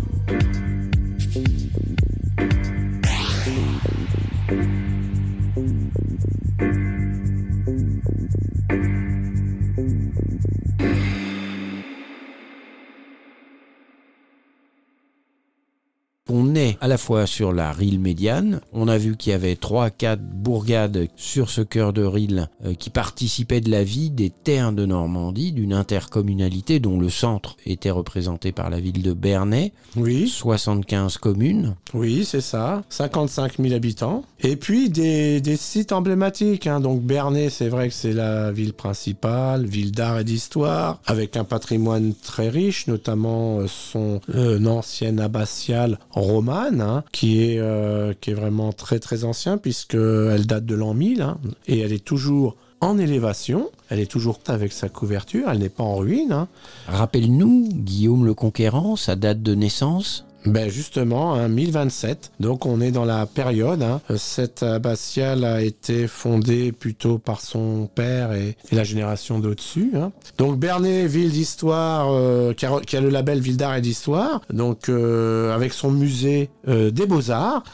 La 16.97 16.99
fois 16.99 17.26
sur 17.26 17.53
la 17.53 17.72
rille 17.72 17.99
médiane, 17.99 18.62
on 18.72 18.88
a 18.88 18.97
vu 18.97 19.18
qu'il 19.18 19.32
y 19.32 19.34
avait 19.34 19.55
trois, 19.55 19.90
quatre 19.90 20.22
bourgades 20.22 21.09
sur 21.14 21.51
ce 21.51 21.61
cœur 21.61 21.92
de 21.92 22.03
rille 22.03 22.47
euh, 22.64 22.72
qui 22.72 22.88
participaient 22.88 23.61
de 23.61 23.70
la 23.70 23.84
vie 23.84 24.09
des 24.09 24.30
terres 24.30 24.72
de 24.72 24.86
Normandie, 24.86 25.53
d'une 25.53 25.74
intercommunalité 25.74 26.80
dont 26.80 26.99
le 26.99 27.11
centre 27.11 27.59
était 27.66 27.90
représenté 27.90 28.51
par 28.51 28.70
la 28.70 28.80
ville 28.80 29.03
de 29.03 29.12
Bernay, 29.12 29.74
Oui, 29.97 30.26
75 30.26 31.18
communes. 31.18 31.74
oui, 31.92 32.24
c'est 32.24 32.40
ça. 32.40 32.82
55 32.88 33.59
000 33.61 33.74
habitants. 33.74 34.24
Et 34.40 34.57
puis 34.57 34.88
des, 34.88 35.42
des 35.42 35.57
sites 35.59 35.92
emblématiques. 35.92 36.66
hein. 36.66 36.80
Donc 36.80 37.03
Bernay, 37.03 37.51
c'est 37.51 37.68
vrai 37.68 37.88
que 37.88 37.94
c'est 37.94 38.14
la 38.14 38.53
ville 38.53 38.72
principale, 38.72 39.66
ville 39.66 39.92
d'art 39.92 40.20
et 40.20 40.24
d'histoire, 40.24 41.01
avec 41.05 41.36
un 41.36 41.44
patrimoine 41.44 42.14
très 42.14 42.49
riche, 42.49 42.86
notamment 42.86 43.59
euh, 43.59 43.66
son 43.68 44.20
euh, 44.34 44.64
ancienne 44.64 45.20
abbatiale 45.20 45.99
romane, 46.11 46.80
qui 47.12 47.43
est 47.43 47.59
euh, 47.59 48.12
qui 48.20 48.30
est 48.30 48.34
vraiment 48.34 48.72
très 48.72 48.99
très 48.99 49.24
ancien 49.24 49.59
puisque 49.59 49.95
elle 49.95 50.47
date 50.47 50.66
de 50.66 50.74
l'an 50.74 50.95
1000 50.95 51.22
hein, 51.22 51.39
et 51.66 51.80
elle 51.80 51.93
est 51.93 52.05
toujours 52.05 52.57
en 52.80 52.99
élévation. 52.99 53.70
Elle 53.89 54.01
est 54.01 54.11
toujours 54.11 54.41
avec 54.49 54.72
sa 54.72 54.89
couverture. 54.91 55.49
Elle 55.51 55.61
n'est 55.61 55.70
pas 55.70 55.82
en 55.82 55.97
ruine. 55.97 56.32
hein. 56.32 56.49
Rappelle-nous, 56.89 57.68
Guillaume 57.72 58.26
le 58.26 58.34
Conquérant, 58.34 58.97
sa 58.97 59.16
date 59.16 59.43
de 59.43 59.55
naissance? 59.55 60.26
Ben 60.47 60.70
justement, 60.70 61.34
hein, 61.34 61.49
1027. 61.49 62.30
Donc 62.40 62.66
on 62.66 62.80
est 62.80 62.92
dans 62.92 63.05
la 63.05 63.26
période. 63.26 63.82
hein. 63.82 64.01
Cette 64.16 64.62
abbatiale 64.62 65.44
a 65.44 65.61
été 65.61 66.07
fondée 66.07 66.70
plutôt 66.72 67.18
par 67.18 67.40
son 67.40 67.88
père 67.92 68.32
et, 68.32 68.57
et 68.70 68.74
la 68.74 68.84
génération 68.84 69.38
d'au-dessus. 69.40 69.90
hein. 69.97 70.12
Donc 70.38 70.59
Bernay, 70.59 71.07
ville 71.09 71.30
d'histoire, 71.32 72.12
euh, 72.12 72.53
qui, 72.53 72.64
a, 72.64 72.80
qui 72.80 72.97
a 72.97 73.01
le 73.01 73.09
label 73.11 73.40
Ville 73.40 73.57
d'art 73.57 73.74
et 73.76 73.80
d'histoire. 73.80 74.40
Donc 74.53 74.88
euh, 74.88 75.53
avec 75.55 75.72
son 75.72 75.90
musée 75.90 76.49
euh, 76.68 76.90
des 76.90 77.07
beaux-arts. 77.07 77.64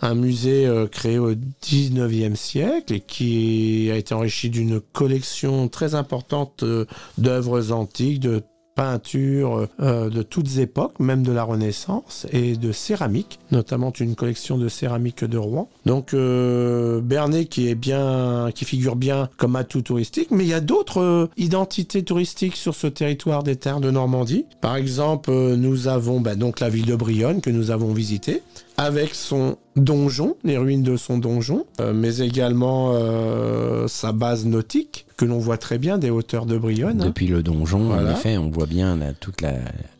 Un 0.00 0.14
musée 0.14 0.64
euh, 0.64 0.86
créé 0.86 1.18
au 1.18 1.32
19e 1.34 2.36
siècle 2.36 2.92
et 2.94 3.00
qui 3.00 3.88
a 3.90 3.96
été 3.96 4.14
enrichi 4.14 4.48
d'une 4.48 4.78
collection 4.80 5.66
très 5.66 5.96
importante 5.96 6.62
euh, 6.62 6.84
d'œuvres 7.16 7.72
antiques, 7.72 8.20
de 8.20 8.42
peintures 8.78 9.66
euh, 9.80 10.08
de 10.08 10.22
toutes 10.22 10.58
époques, 10.58 11.00
même 11.00 11.24
de 11.24 11.32
la 11.32 11.42
Renaissance, 11.42 12.28
et 12.30 12.54
de 12.54 12.70
céramique, 12.70 13.40
notamment 13.50 13.92
une 13.98 14.14
collection 14.14 14.56
de 14.56 14.68
céramique 14.68 15.24
de 15.24 15.36
Rouen. 15.36 15.68
Donc 15.84 16.14
euh, 16.14 17.00
Bernay 17.00 17.46
qui 17.46 17.68
est 17.68 17.74
bien, 17.74 18.50
qui 18.54 18.64
figure 18.64 18.94
bien 18.94 19.30
comme 19.36 19.56
atout 19.56 19.82
touristique, 19.82 20.30
mais 20.30 20.44
il 20.44 20.48
y 20.50 20.54
a 20.54 20.60
d'autres 20.60 21.00
euh, 21.00 21.26
identités 21.36 22.04
touristiques 22.04 22.54
sur 22.54 22.76
ce 22.76 22.86
territoire 22.86 23.42
des 23.42 23.56
terres 23.56 23.80
de 23.80 23.90
Normandie. 23.90 24.46
Par 24.60 24.76
exemple, 24.76 25.32
nous 25.32 25.88
avons 25.88 26.20
bah, 26.20 26.36
donc 26.36 26.60
la 26.60 26.68
ville 26.68 26.86
de 26.86 26.94
Brionne 26.94 27.40
que 27.40 27.50
nous 27.50 27.72
avons 27.72 27.92
visitée 27.92 28.42
avec 28.76 29.12
son 29.12 29.56
donjon, 29.78 30.36
les 30.44 30.56
ruines 30.58 30.82
de 30.82 30.96
son 30.96 31.18
donjon, 31.18 31.66
euh, 31.80 31.92
mais 31.94 32.18
également 32.18 32.92
euh, 32.94 33.88
sa 33.88 34.12
base 34.12 34.44
nautique 34.46 35.06
que 35.16 35.24
l'on 35.24 35.38
voit 35.38 35.58
très 35.58 35.78
bien 35.78 35.98
des 35.98 36.10
hauteurs 36.10 36.46
de 36.46 36.56
Brionne. 36.58 37.00
hein. 37.02 37.06
Depuis 37.06 37.26
le 37.26 37.42
donjon, 37.42 37.80
Voilà. 37.88 38.10
en 38.10 38.12
effet, 38.14 38.36
on 38.38 38.50
voit 38.50 38.66
bien 38.66 38.96
la- 38.96 39.12
toute 39.14 39.40
la, 39.40 39.54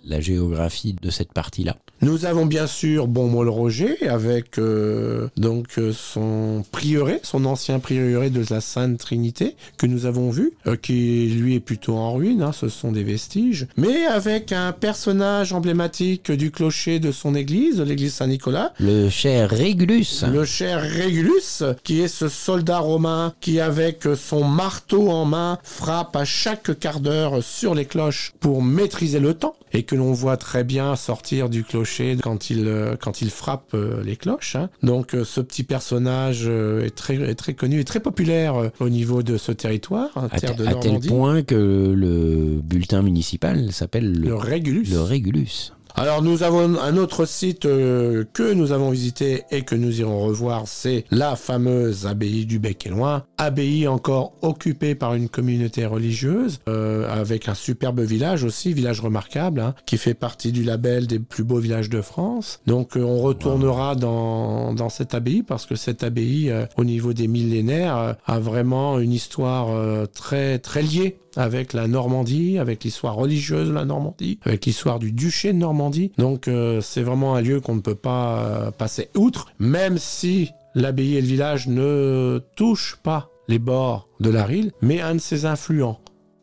la 0.04 0.20
géographie 0.20 0.94
de 1.02 1.10
cette 1.10 1.32
partie-là. 1.32 1.76
Nous 2.00 2.24
avons 2.26 2.46
bien 2.46 2.68
sûr 2.68 3.08
Bonmol-Roger 3.08 4.08
avec 4.08 4.56
euh, 4.58 5.26
donc 5.36 5.80
son 5.92 6.64
prieuré, 6.70 7.18
son 7.24 7.44
ancien 7.44 7.80
prieuré 7.80 8.30
de 8.30 8.44
la 8.50 8.60
Sainte 8.60 8.98
Trinité 8.98 9.56
que 9.78 9.86
nous 9.86 10.06
avons 10.06 10.30
vu, 10.30 10.52
qui 10.80 11.26
lui 11.36 11.56
est 11.56 11.60
plutôt 11.60 11.96
en 11.96 12.14
ruine, 12.14 12.42
hein, 12.42 12.52
ce 12.52 12.68
sont 12.68 12.92
des 12.92 13.02
vestiges, 13.02 13.66
mais 13.76 14.04
avec 14.06 14.52
un 14.52 14.70
personnage 14.70 15.52
emblématique 15.52 16.30
du 16.30 16.52
clocher 16.52 17.00
de 17.00 17.10
son 17.10 17.34
église, 17.34 17.80
l'église 17.80 18.14
Saint-Nicolas, 18.14 18.72
Le 18.78 19.08
cher 19.08 19.50
Régulus, 19.68 20.24
le 20.32 20.46
cher 20.46 20.80
Régulus, 20.80 21.62
qui 21.84 22.00
est 22.00 22.08
ce 22.08 22.28
soldat 22.28 22.78
romain 22.78 23.34
qui, 23.42 23.60
avec 23.60 24.04
son 24.16 24.42
marteau 24.42 25.10
en 25.10 25.26
main, 25.26 25.58
frappe 25.62 26.16
à 26.16 26.24
chaque 26.24 26.78
quart 26.78 27.00
d'heure 27.00 27.42
sur 27.44 27.74
les 27.74 27.84
cloches 27.84 28.32
pour 28.40 28.62
maîtriser 28.62 29.20
le 29.20 29.34
temps, 29.34 29.56
et 29.74 29.82
que 29.82 29.94
l'on 29.94 30.14
voit 30.14 30.38
très 30.38 30.64
bien 30.64 30.96
sortir 30.96 31.50
du 31.50 31.64
clocher 31.64 32.16
quand 32.22 32.48
il, 32.48 32.66
euh, 32.66 32.96
quand 32.98 33.20
il 33.20 33.28
frappe 33.28 33.74
euh, 33.74 34.02
les 34.02 34.16
cloches. 34.16 34.56
hein. 34.56 34.70
Donc 34.82 35.14
euh, 35.14 35.22
ce 35.22 35.42
petit 35.42 35.64
personnage 35.64 36.46
est, 36.48 36.94
très, 36.94 37.16
est 37.16 37.34
très 37.34 37.52
connu 37.52 37.80
et 37.80 37.84
très 37.84 38.00
populaire 38.00 38.70
au 38.80 38.88
niveau 38.88 39.22
de 39.22 39.36
ce 39.36 39.52
territoire, 39.52 40.08
hein, 40.16 40.28
à, 40.32 40.40
terre 40.40 40.56
de 40.56 40.64
à 40.64 40.76
tel 40.76 40.98
point 41.00 41.42
que 41.42 41.92
le 41.94 42.58
bulletin 42.62 43.02
municipal 43.02 43.70
s'appelle 43.72 44.12
le, 44.14 44.28
Le 44.28 44.34
Régulus. 44.34 44.88
le 44.90 45.02
Régulus. 45.02 45.72
Alors 45.95 46.22
nous 46.22 46.43
avons 46.43 46.78
un 46.78 46.97
autre 46.97 47.26
site 47.26 47.66
euh, 47.66 48.24
que 48.32 48.53
nous 48.53 48.72
avons 48.72 48.91
visité 48.91 49.45
et 49.51 49.62
que 49.62 49.74
nous 49.74 50.01
irons 50.01 50.20
revoir, 50.20 50.62
c'est 50.66 51.05
la 51.11 51.34
fameuse 51.34 52.07
abbaye 52.07 52.47
du 52.47 52.59
Bec 52.59 52.86
et 52.86 52.91
Loin, 52.91 53.24
abbaye 53.36 53.89
encore 53.89 54.32
occupée 54.43 54.95
par 54.95 55.14
une 55.14 55.28
communauté 55.28 55.86
religieuse, 55.86 56.61
euh, 56.68 57.11
avec 57.11 57.49
un 57.49 57.55
superbe 57.55 58.01
village 58.01 58.45
aussi, 58.45 58.72
village 58.72 59.01
remarquable, 59.01 59.61
hein, 59.61 59.74
qui 59.86 59.99
fait 59.99 60.14
partie 60.14 60.53
du 60.53 60.62
label 60.62 61.07
des 61.07 61.18
plus 61.18 61.45
beaux 61.45 61.59
villages 61.59 61.91
de 61.91 62.01
France. 62.01 62.61
Donc 62.66 62.97
euh, 62.97 63.03
on 63.03 63.18
retournera 63.20 63.95
dans, 63.95 64.72
dans 64.74 64.89
cette 64.89 65.14
abbaye 65.14 65.43
parce 65.43 65.66
que 65.66 65.74
cette 65.74 66.03
abbaye, 66.03 66.51
euh, 66.51 66.66
au 66.76 66.84
niveau 66.84 67.12
des 67.12 67.28
millénaires, 67.28 67.97
euh, 67.97 68.12
a 68.26 68.39
vraiment 68.39 68.99
une 68.99 69.12
histoire 69.12 69.68
euh, 69.70 70.07
très 70.07 70.59
très 70.59 70.82
liée 70.82 71.18
avec 71.39 71.72
la 71.72 71.86
Normandie, 71.86 72.59
avec 72.59 72.84
l'histoire 72.84 73.14
religieuse 73.14 73.68
de 73.68 73.72
la 73.72 73.84
Normandie, 73.84 74.39
avec 74.45 74.66
l'histoire 74.66 74.99
du 74.99 75.12
duché 75.12 75.53
de 75.53 75.59
Normandie. 75.59 76.12
Donc 76.18 76.49
euh, 76.49 76.80
c'est 76.80 77.03
vraiment 77.03 77.36
un 77.36 77.41
lieu 77.41 77.61
qu'on 77.61 77.76
ne 77.76 77.80
peut 77.80 77.95
pas 77.95 78.41
euh, 78.41 78.70
passer 78.72 79.09
outre, 79.16 79.47
même 79.59 79.97
si 79.99 80.51
l'abbaye 80.74 81.16
et 81.16 81.20
le 81.20 81.26
village 81.26 81.68
ne 81.68 82.43
touchent 82.57 82.99
pas 83.03 83.30
les 83.47 83.59
bords 83.59 84.09
de 84.20 84.30
la 84.30 84.45
Rille, 84.45 84.72
mais 84.82 85.01
un 85.01 85.14
de 85.14 85.20
ses 85.20 85.47
influents, 85.47 86.01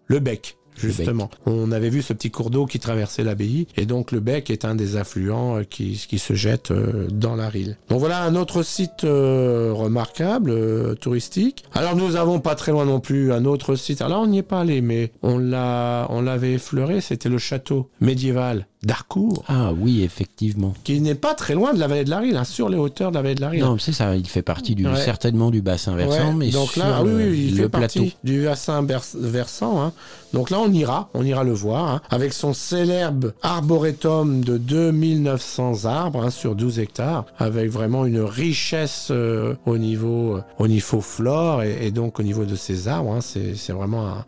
le 0.07 0.19
bec. 0.19 0.57
Justement. 0.75 1.29
On 1.45 1.71
avait 1.71 1.89
vu 1.89 2.01
ce 2.01 2.13
petit 2.13 2.31
cours 2.31 2.49
d'eau 2.49 2.65
qui 2.65 2.79
traversait 2.79 3.23
l'abbaye, 3.23 3.67
et 3.77 3.85
donc 3.85 4.11
le 4.11 4.19
bec 4.19 4.49
est 4.49 4.65
un 4.65 4.75
des 4.75 4.95
affluents 4.97 5.57
euh, 5.57 5.63
qui, 5.63 6.05
qui 6.07 6.19
se 6.19 6.33
jette 6.33 6.71
euh, 6.71 7.07
dans 7.11 7.35
la 7.35 7.49
Rille. 7.49 7.77
Donc 7.89 7.99
voilà 7.99 8.23
un 8.23 8.35
autre 8.35 8.63
site 8.63 9.03
euh, 9.03 9.71
remarquable, 9.73 10.95
touristique. 10.97 11.63
Alors 11.73 11.95
nous 11.95 12.15
avons 12.15 12.39
pas 12.39 12.55
très 12.55 12.71
loin 12.71 12.85
non 12.85 12.99
plus 12.99 13.31
un 13.31 13.45
autre 13.45 13.75
site. 13.75 14.01
Alors 14.01 14.19
là, 14.19 14.23
on 14.23 14.27
n'y 14.27 14.39
est 14.39 14.43
pas 14.43 14.61
allé, 14.61 14.81
mais 14.81 15.11
on 15.23 15.37
l'a, 15.37 16.07
on 16.09 16.21
l'avait 16.21 16.53
effleuré. 16.53 17.01
C'était 17.01 17.29
le 17.29 17.37
château 17.37 17.89
médiéval 18.01 18.67
d'Harcourt, 18.85 19.43
Ah 19.47 19.71
oui, 19.77 20.03
effectivement. 20.03 20.73
qui 20.83 21.01
n'est 21.01 21.15
pas 21.15 21.33
très 21.33 21.55
loin 21.55 21.73
de 21.73 21.79
la 21.79 21.87
vallée 21.87 22.03
de 22.05 22.09
la 22.09 22.19
Rille, 22.19 22.37
hein, 22.37 22.43
sur 22.43 22.69
les 22.69 22.77
hauteurs 22.77 23.09
de 23.11 23.15
la 23.15 23.21
vallée 23.23 23.35
de 23.35 23.41
la 23.41 23.49
Rille. 23.49 23.61
Non, 23.61 23.77
c'est 23.77 23.91
ça, 23.91 24.15
il 24.15 24.27
fait 24.27 24.41
partie 24.41 24.75
du, 24.75 24.85
Ouais. 24.87 24.95
certainement 25.03 25.49
du 25.51 25.61
bassin 25.61 25.95
versant, 25.95 26.29
Ouais, 26.29 26.33
mais 26.35 26.49
donc 26.51 26.69
sur 26.71 26.83
là, 26.83 26.97
ah 26.99 27.03
le, 27.03 27.15
oui, 27.15 27.45
il 27.49 27.57
le 27.57 27.63
fait 27.63 27.69
plateau. 27.69 27.99
partie 28.01 28.15
du 28.23 28.43
bassin 28.45 28.85
versant. 29.19 29.81
hein. 29.83 29.91
Donc 30.33 30.49
là, 30.49 30.59
on 30.59 30.71
ira, 30.71 31.09
on 31.13 31.23
ira 31.23 31.43
le 31.43 31.53
voir, 31.53 31.87
hein, 31.89 32.01
avec 32.09 32.33
son 32.33 32.53
célèbre 32.53 33.31
arboretum 33.41 34.43
de 34.43 34.57
2900 34.57 35.85
arbres 35.85 36.23
hein, 36.23 36.29
sur 36.29 36.55
12 36.55 36.79
hectares, 36.79 37.25
avec 37.37 37.69
vraiment 37.69 38.05
une 38.05 38.19
richesse 38.21 39.07
euh, 39.11 39.55
au 39.65 39.77
niveau, 39.77 40.39
au 40.59 40.67
niveau 40.67 41.01
flore 41.01 41.63
et, 41.63 41.87
et 41.87 41.91
donc 41.91 42.19
au 42.19 42.23
niveau 42.23 42.45
de 42.45 42.55
ces 42.55 42.87
arbres. 42.87 43.13
hein. 43.13 43.21
c'est 43.21 43.55
c'est 43.55 43.73
vraiment 43.73 44.07
un- 44.07 44.25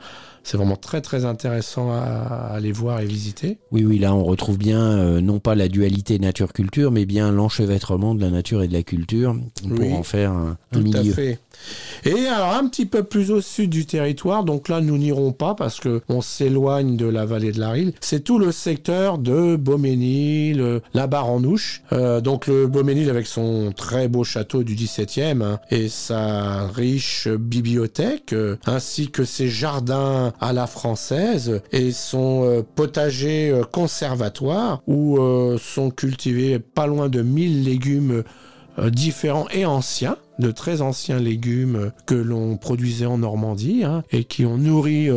c'est 0.47 0.57
vraiment 0.57 0.77
très 0.77 1.01
très 1.01 1.25
intéressant 1.25 1.91
à, 1.91 1.97
à 1.97 2.53
aller 2.55 2.71
voir 2.71 3.01
et 3.01 3.05
visiter. 3.05 3.57
Oui, 3.71 3.83
oui, 3.85 3.99
là 3.99 4.15
on 4.15 4.23
retrouve 4.23 4.57
bien 4.57 4.79
euh, 4.81 5.19
non 5.21 5.39
pas 5.39 5.55
la 5.55 5.67
dualité 5.67 6.19
nature-culture, 6.19 6.89
mais 6.91 7.05
bien 7.05 7.31
l'enchevêtrement 7.31 8.15
de 8.15 8.21
la 8.21 8.29
nature 8.29 8.63
et 8.63 8.67
de 8.69 8.73
la 8.73 8.83
culture 8.83 9.35
pour 9.67 9.79
Oui. 9.79 9.93
en 9.93 10.03
faire 10.03 10.31
un, 10.31 10.57
un 10.71 10.79
Tout 10.79 10.79
à 10.79 10.99
milieu. 11.01 11.13
fait. 11.13 11.39
Et 12.05 12.27
alors 12.27 12.53
un 12.53 12.67
petit 12.67 12.85
peu 12.85 13.03
plus 13.03 13.31
au 13.31 13.41
sud 13.41 13.71
du 13.71 13.85
territoire, 13.85 14.43
donc 14.43 14.69
là 14.69 14.79
nous 14.79 14.97
n'irons 14.97 15.31
pas 15.33 15.53
parce 15.55 15.79
que 15.79 16.01
on 16.07 16.21
s'éloigne 16.21 16.95
de 16.97 17.07
la 17.07 17.25
vallée 17.25 17.51
de 17.51 17.59
la 17.59 17.71
Rille. 17.71 17.93
C'est 17.99 18.23
tout 18.23 18.37
le 18.39 18.51
secteur 18.51 19.17
de 19.17 19.55
Beauménil, 19.55 20.61
euh, 20.61 20.79
la 20.93 21.07
Barre-en-Ouche. 21.07 21.81
Euh, 21.91 22.21
donc 22.21 22.47
le 22.47 22.67
Beauménil 22.67 23.09
avec 23.09 23.25
son 23.27 23.73
très 23.75 24.07
beau 24.07 24.23
château 24.23 24.63
du 24.63 24.75
17e 24.75 25.41
hein, 25.41 25.59
et 25.71 25.89
sa 25.89 26.67
riche 26.67 27.27
bibliothèque, 27.27 28.33
euh, 28.33 28.57
ainsi 28.65 29.09
que 29.09 29.25
ses 29.25 29.49
jardins 29.49 30.33
à 30.39 30.53
la 30.53 30.67
française 30.67 31.61
et 31.71 31.91
son 31.91 32.43
euh, 32.43 32.61
potager 32.75 33.49
euh, 33.49 33.63
conservatoire 33.63 34.81
où 34.87 35.17
euh, 35.17 35.57
sont 35.57 35.89
cultivés 35.89 36.59
pas 36.59 36.87
loin 36.87 37.09
de 37.09 37.21
1000 37.21 37.63
légumes 37.63 38.23
différents 38.91 39.47
et 39.49 39.65
anciens, 39.65 40.17
de 40.37 40.51
très 40.51 40.81
anciens 40.81 41.17
légumes 41.17 41.91
que 42.05 42.13
l'on 42.13 42.57
produisait 42.57 43.07
en 43.07 43.17
Normandie 43.17 43.83
hein, 43.83 44.03
et 44.11 44.23
qui 44.23 44.45
ont 44.45 44.57
nourri 44.57 45.09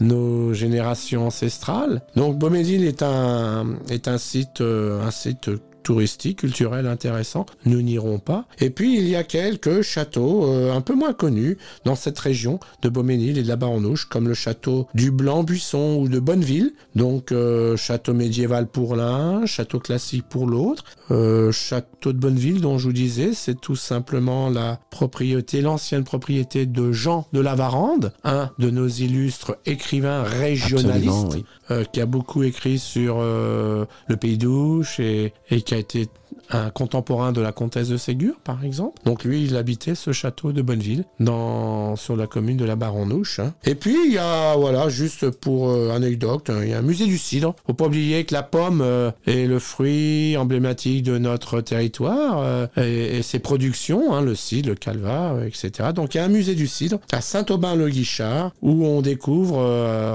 nos 0.00 0.54
générations 0.54 1.26
ancestrales. 1.26 2.00
Donc 2.16 2.38
Beauménil 2.38 2.84
est 2.84 3.02
un, 3.02 3.76
est 3.90 4.08
un 4.08 4.16
site, 4.16 4.62
euh, 4.62 5.02
un 5.02 5.10
site 5.10 5.50
touristique, 5.82 6.38
culturel 6.40 6.86
intéressant. 6.86 7.46
Nous 7.66 7.82
n'irons 7.82 8.18
pas. 8.18 8.46
Et 8.60 8.70
puis 8.70 8.96
il 8.96 9.08
y 9.08 9.16
a 9.16 9.24
quelques 9.24 9.82
châteaux 9.82 10.46
euh, 10.46 10.74
un 10.74 10.80
peu 10.80 10.94
moins 10.94 11.12
connus 11.12 11.58
dans 11.84 11.94
cette 11.94 12.18
région 12.18 12.60
de 12.82 12.88
Beauménil 12.88 13.38
et 13.38 13.42
de 13.42 13.48
la 13.48 13.56
Baronouche, 13.56 14.06
comme 14.06 14.28
le 14.28 14.34
château 14.34 14.86
du 14.94 15.10
Blanc-Buisson 15.10 15.98
ou 16.00 16.08
de 16.08 16.20
Bonneville. 16.20 16.72
Donc 16.94 17.32
euh, 17.32 17.76
château 17.76 18.14
médiéval 18.14 18.66
pour 18.66 18.96
l'un, 18.96 19.46
château 19.46 19.80
classique 19.80 20.24
pour 20.28 20.46
l'autre. 20.46 20.84
Euh, 21.10 21.52
château 21.52 22.12
de 22.12 22.18
Bonneville, 22.18 22.60
dont 22.60 22.78
je 22.78 22.86
vous 22.86 22.92
disais, 22.92 23.32
c'est 23.34 23.60
tout 23.60 23.76
simplement 23.76 24.48
la 24.48 24.78
propriété, 24.90 25.60
l'ancienne 25.60 26.04
propriété 26.04 26.66
de 26.66 26.92
Jean 26.92 27.26
de 27.32 27.40
la 27.40 27.54
Varande, 27.54 28.12
un 28.24 28.50
de 28.58 28.70
nos 28.70 28.88
illustres 28.88 29.56
écrivains 29.66 30.22
régionalistes. 30.22 31.38
Euh, 31.72 31.84
qui 31.84 32.00
a 32.00 32.06
beaucoup 32.06 32.42
écrit 32.42 32.78
sur 32.78 33.16
euh, 33.18 33.86
le 34.06 34.16
Pays 34.16 34.38
d'Ouche 34.38 35.00
et, 35.00 35.32
qui 35.48 35.74
a 35.74 35.78
été 35.78 36.08
un 36.50 36.70
contemporain 36.70 37.32
de 37.32 37.40
la 37.40 37.52
comtesse 37.52 37.88
de 37.88 37.96
Ségur, 37.96 38.34
par 38.44 38.64
exemple. 38.64 39.00
Donc 39.04 39.24
lui, 39.24 39.44
il 39.44 39.56
habitait 39.56 39.94
ce 39.94 40.12
château 40.12 40.52
de 40.52 40.60
Bonneville, 40.60 41.04
dans, 41.18 41.96
sur 41.96 42.16
la 42.16 42.26
commune 42.26 42.56
de 42.56 42.64
la 42.64 42.76
Baronouche. 42.76 43.38
hein. 43.38 43.54
Et 43.64 43.74
puis, 43.74 43.96
il 44.06 44.12
y 44.12 44.18
a, 44.18 44.54
voilà, 44.56 44.88
juste 44.88 45.30
pour 45.30 45.70
euh, 45.70 45.90
anecdote, 45.90 46.50
hein, 46.50 46.60
il 46.62 46.70
y 46.70 46.74
a 46.74 46.78
un 46.78 46.82
musée 46.82 47.06
du 47.06 47.16
cidre. 47.16 47.54
Faut 47.66 47.74
pas 47.74 47.86
oublier 47.86 48.24
que 48.24 48.34
la 48.34 48.42
pomme 48.42 48.84
est 49.26 49.46
le 49.46 49.58
fruit 49.58 50.36
emblématique 50.36 51.04
de 51.04 51.16
notre 51.16 51.60
territoire 51.60 52.68
et, 52.76 53.22
ses 53.22 53.38
productions, 53.38 54.14
hein, 54.14 54.20
le 54.20 54.34
cidre, 54.34 54.70
le 54.70 54.74
calva, 54.74 55.36
etc. 55.46 55.90
Donc 55.94 56.14
il 56.14 56.18
y 56.18 56.20
a 56.20 56.24
un 56.24 56.28
musée 56.28 56.54
du 56.54 56.66
cidre 56.66 56.98
à 57.12 57.20
Saint-Aubin-le-Guichard 57.20 58.52
où 58.62 58.86
on 58.86 59.00
découvre 59.00 59.62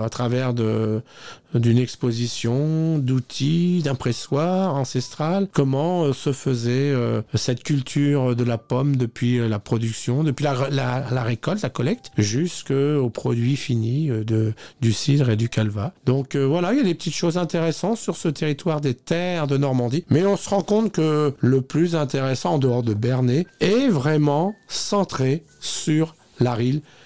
à 0.03 0.10
travers 0.10 0.53
de 0.53 1.01
d'une 1.54 1.78
exposition 1.78 2.98
d'outils, 3.00 3.82
d'impressoirs 3.84 4.76
ancestrales, 4.76 5.48
comment 5.52 6.04
euh, 6.04 6.14
se 6.14 6.32
faisait 6.32 6.91
euh, 6.91 7.22
cette 7.34 7.64
culture 7.64 8.36
de 8.36 8.43
la 8.43 8.58
pomme 8.58 8.95
depuis 8.95 9.39
euh, 9.39 9.48
la 9.48 9.60
production, 9.60 10.24
depuis 10.24 10.43
la, 10.43 11.24
récolte, 11.24 11.62
la 11.62 11.70
collecte, 11.70 12.12
jusqu'au 12.18 13.10
produit 13.10 13.56
fini 13.56 14.10
de, 14.10 14.54
du 14.82 14.93
cidre 14.93 15.30
et 15.30 15.36
du 15.36 15.50
calva. 15.50 15.93
Donc 16.06 16.36
voilà, 16.36 16.74
il 16.74 16.78
y 16.78 16.82
a 16.82 16.84
des 16.84 16.95
petites 16.95 17.16
choses 17.16 17.38
intéressantes 17.38 17.98
sur 17.98 18.18
ce 18.18 18.28
territoire 18.28 18.82
des 18.82 18.93
terres 18.93 19.48
de 19.48 19.58
Normandie, 19.58 20.04
mais 20.10 20.26
on 20.26 20.38
se 20.38 20.50
rend 20.50 20.62
compte 20.62 20.91
que 20.91 21.34
le 21.39 21.62
plus 21.62 21.95
intéressant 21.95 22.56
en 22.56 22.60
dehors 22.60 22.84
de 22.84 22.93
Bernay 22.93 23.45
est 23.60 23.88
vraiment 23.88 24.56
centré 24.68 25.43
sur 25.60 26.16
la 26.39 26.58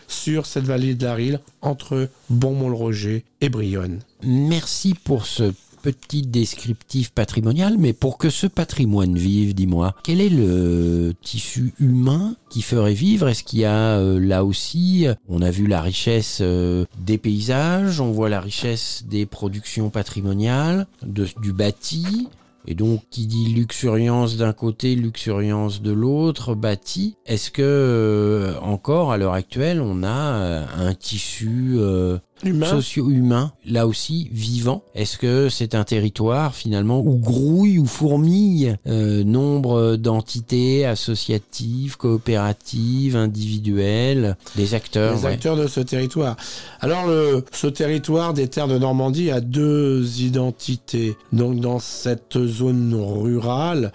sur 0.08 0.46
cette 0.46 0.66
vallée 0.66 0.96
de 0.96 1.06
la 1.06 1.14
Rille, 1.14 1.40
entre 1.62 2.10
Beaumont-le-Roger 2.30 3.24
et 3.40 3.50
Brionne. 3.50 4.00
Merci 4.24 4.94
pour 4.94 5.26
ce 5.26 5.52
petit 5.82 6.22
descriptif 6.22 7.10
patrimonial, 7.12 7.78
mais 7.78 7.94
pour 7.94 8.18
que 8.18 8.30
ce 8.30 8.48
patrimoine 8.48 9.18
vive, 9.18 9.56
dis-moi, 9.56 9.96
quel 10.04 10.22
est 10.22 10.30
le 10.30 11.14
tissu 11.22 11.74
humain 11.80 12.36
qui 12.50 12.62
ferait 12.62 12.94
vivre? 12.94 13.28
Est-ce 13.28 13.44
qu'il 13.44 13.60
y 13.60 13.66
a 13.66 13.98
euh, 13.98 14.20
là 14.20 14.46
aussi, 14.46 15.08
on 15.28 15.42
a 15.42 15.50
vu 15.50 15.68
la 15.68 15.82
richesse 15.82 16.40
euh, 16.42 16.86
des 17.00 17.18
paysages, 17.18 18.00
on 18.00 18.12
voit 18.12 18.30
la 18.30 18.42
richesse 18.42 19.04
des 19.10 19.26
productions 19.26 19.90
patrimoniales, 19.90 20.86
du 21.04 21.52
bâti, 21.52 22.28
et 22.68 22.76
donc, 22.76 23.02
qui 23.10 23.26
dit 23.26 23.48
luxuriance 23.48 24.38
d'un 24.38 24.54
côté, 24.54 24.96
luxuriance 24.96 25.82
de 25.82 25.92
l'autre, 25.92 26.56
bâti. 26.56 27.16
Est-ce 27.26 27.52
que, 27.52 27.62
euh, 27.62 28.60
encore 28.62 29.12
à 29.12 29.18
l'heure 29.18 29.34
actuelle, 29.34 29.82
on 29.82 30.04
a 30.04 30.34
euh, 30.34 30.66
un 30.78 30.94
tissu 30.94 31.76
euh, 31.78 32.18
Humain 32.44 32.68
socio-humain, 32.68 33.52
là 33.66 33.88
aussi 33.88 34.30
vivant? 34.32 34.84
Est-ce 34.96 35.18
que 35.18 35.50
c'est 35.50 35.76
un 35.76 35.84
territoire 35.84 36.56
finalement 36.56 37.00
où 37.00 37.18
grouille 37.18 37.78
ou 37.78 37.86
fourmille 37.86 38.78
nombre 38.86 39.96
d'entités 39.96 40.86
associatives, 40.86 41.98
coopératives, 41.98 43.16
individuelles, 43.16 44.38
des 44.56 44.74
acteurs 44.74 45.24
ouais. 45.24 45.34
acteurs 45.34 45.56
de 45.56 45.68
ce 45.68 45.82
territoire. 45.82 46.36
Alors, 46.80 47.06
le, 47.06 47.46
ce 47.52 47.68
territoire 47.68 48.34
des 48.34 48.48
terres 48.48 48.68
de 48.68 48.78
Normandie 48.78 49.30
a 49.30 49.40
deux 49.40 50.22
identités. 50.22 51.16
Donc, 51.32 51.60
dans 51.60 51.80
cette 51.80 52.30
zone 52.52 52.94
rurale, 52.96 53.92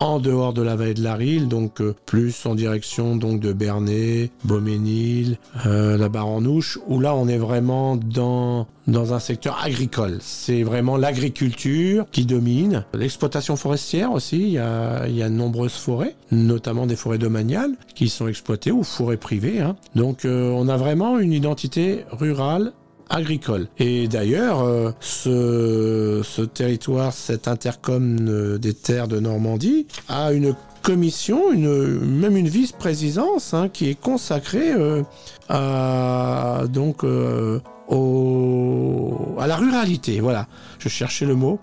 en 0.00 0.18
dehors 0.18 0.52
de 0.52 0.62
la 0.62 0.76
vallée 0.76 0.94
de 0.94 1.02
la 1.02 1.14
Rille, 1.14 1.46
donc 1.46 1.80
euh, 1.80 1.94
plus 2.04 2.44
en 2.44 2.54
direction 2.54 3.16
donc 3.16 3.40
de 3.40 3.52
Bernay, 3.54 4.30
Beauménil, 4.44 5.38
euh, 5.64 5.96
la 5.96 6.08
Baranouche, 6.08 6.78
où 6.86 7.00
là 7.00 7.14
on 7.14 7.28
est 7.28 7.38
vraiment 7.38 7.96
dans 7.96 8.66
dans 8.86 9.14
un 9.14 9.18
secteur 9.18 9.58
agricole. 9.64 10.18
C'est 10.20 10.62
vraiment 10.62 10.96
l'agriculture 10.96 12.04
qui 12.12 12.24
domine. 12.24 12.84
L'exploitation 12.94 13.56
forestière 13.56 14.12
aussi, 14.12 14.40
il 14.42 14.50
y 14.50 14.58
a, 14.58 15.08
y 15.08 15.22
a 15.22 15.28
de 15.28 15.34
nombreuses 15.34 15.72
forêts, 15.72 16.14
notamment 16.30 16.86
des 16.86 16.94
forêts 16.94 17.18
domaniales 17.18 17.72
qui 17.94 18.08
sont 18.08 18.28
exploitées 18.28 18.70
ou 18.70 18.84
forêts 18.84 19.16
privées. 19.16 19.60
hein. 19.60 19.76
Donc 19.94 20.24
euh, 20.24 20.50
on 20.50 20.68
a 20.68 20.76
vraiment 20.76 21.18
une 21.18 21.32
identité 21.32 22.04
rurale 22.12 22.72
agricole. 23.08 23.68
Et 23.78 24.08
d'ailleurs, 24.08 24.62
euh, 24.62 24.90
ce, 25.00 26.22
ce 26.24 26.42
territoire, 26.42 27.12
cet 27.12 27.48
intercom 27.48 28.58
des 28.58 28.74
terres 28.74 29.08
de 29.08 29.20
Normandie, 29.20 29.86
a 30.08 30.32
une 30.32 30.54
commission, 30.82 31.50
une, 31.50 31.98
même 31.98 32.36
une 32.36 32.48
vice-présidence 32.48 33.54
hein, 33.54 33.68
qui 33.68 33.90
est 33.90 34.00
consacrée 34.00 34.72
euh, 34.72 35.02
à, 35.48 36.62
donc, 36.68 37.02
euh, 37.02 37.58
au, 37.88 39.34
à 39.38 39.48
la 39.48 39.56
ruralité. 39.56 40.20
Voilà, 40.20 40.46
je 40.78 40.88
cherchais 40.88 41.26
le 41.26 41.34
mot. 41.34 41.58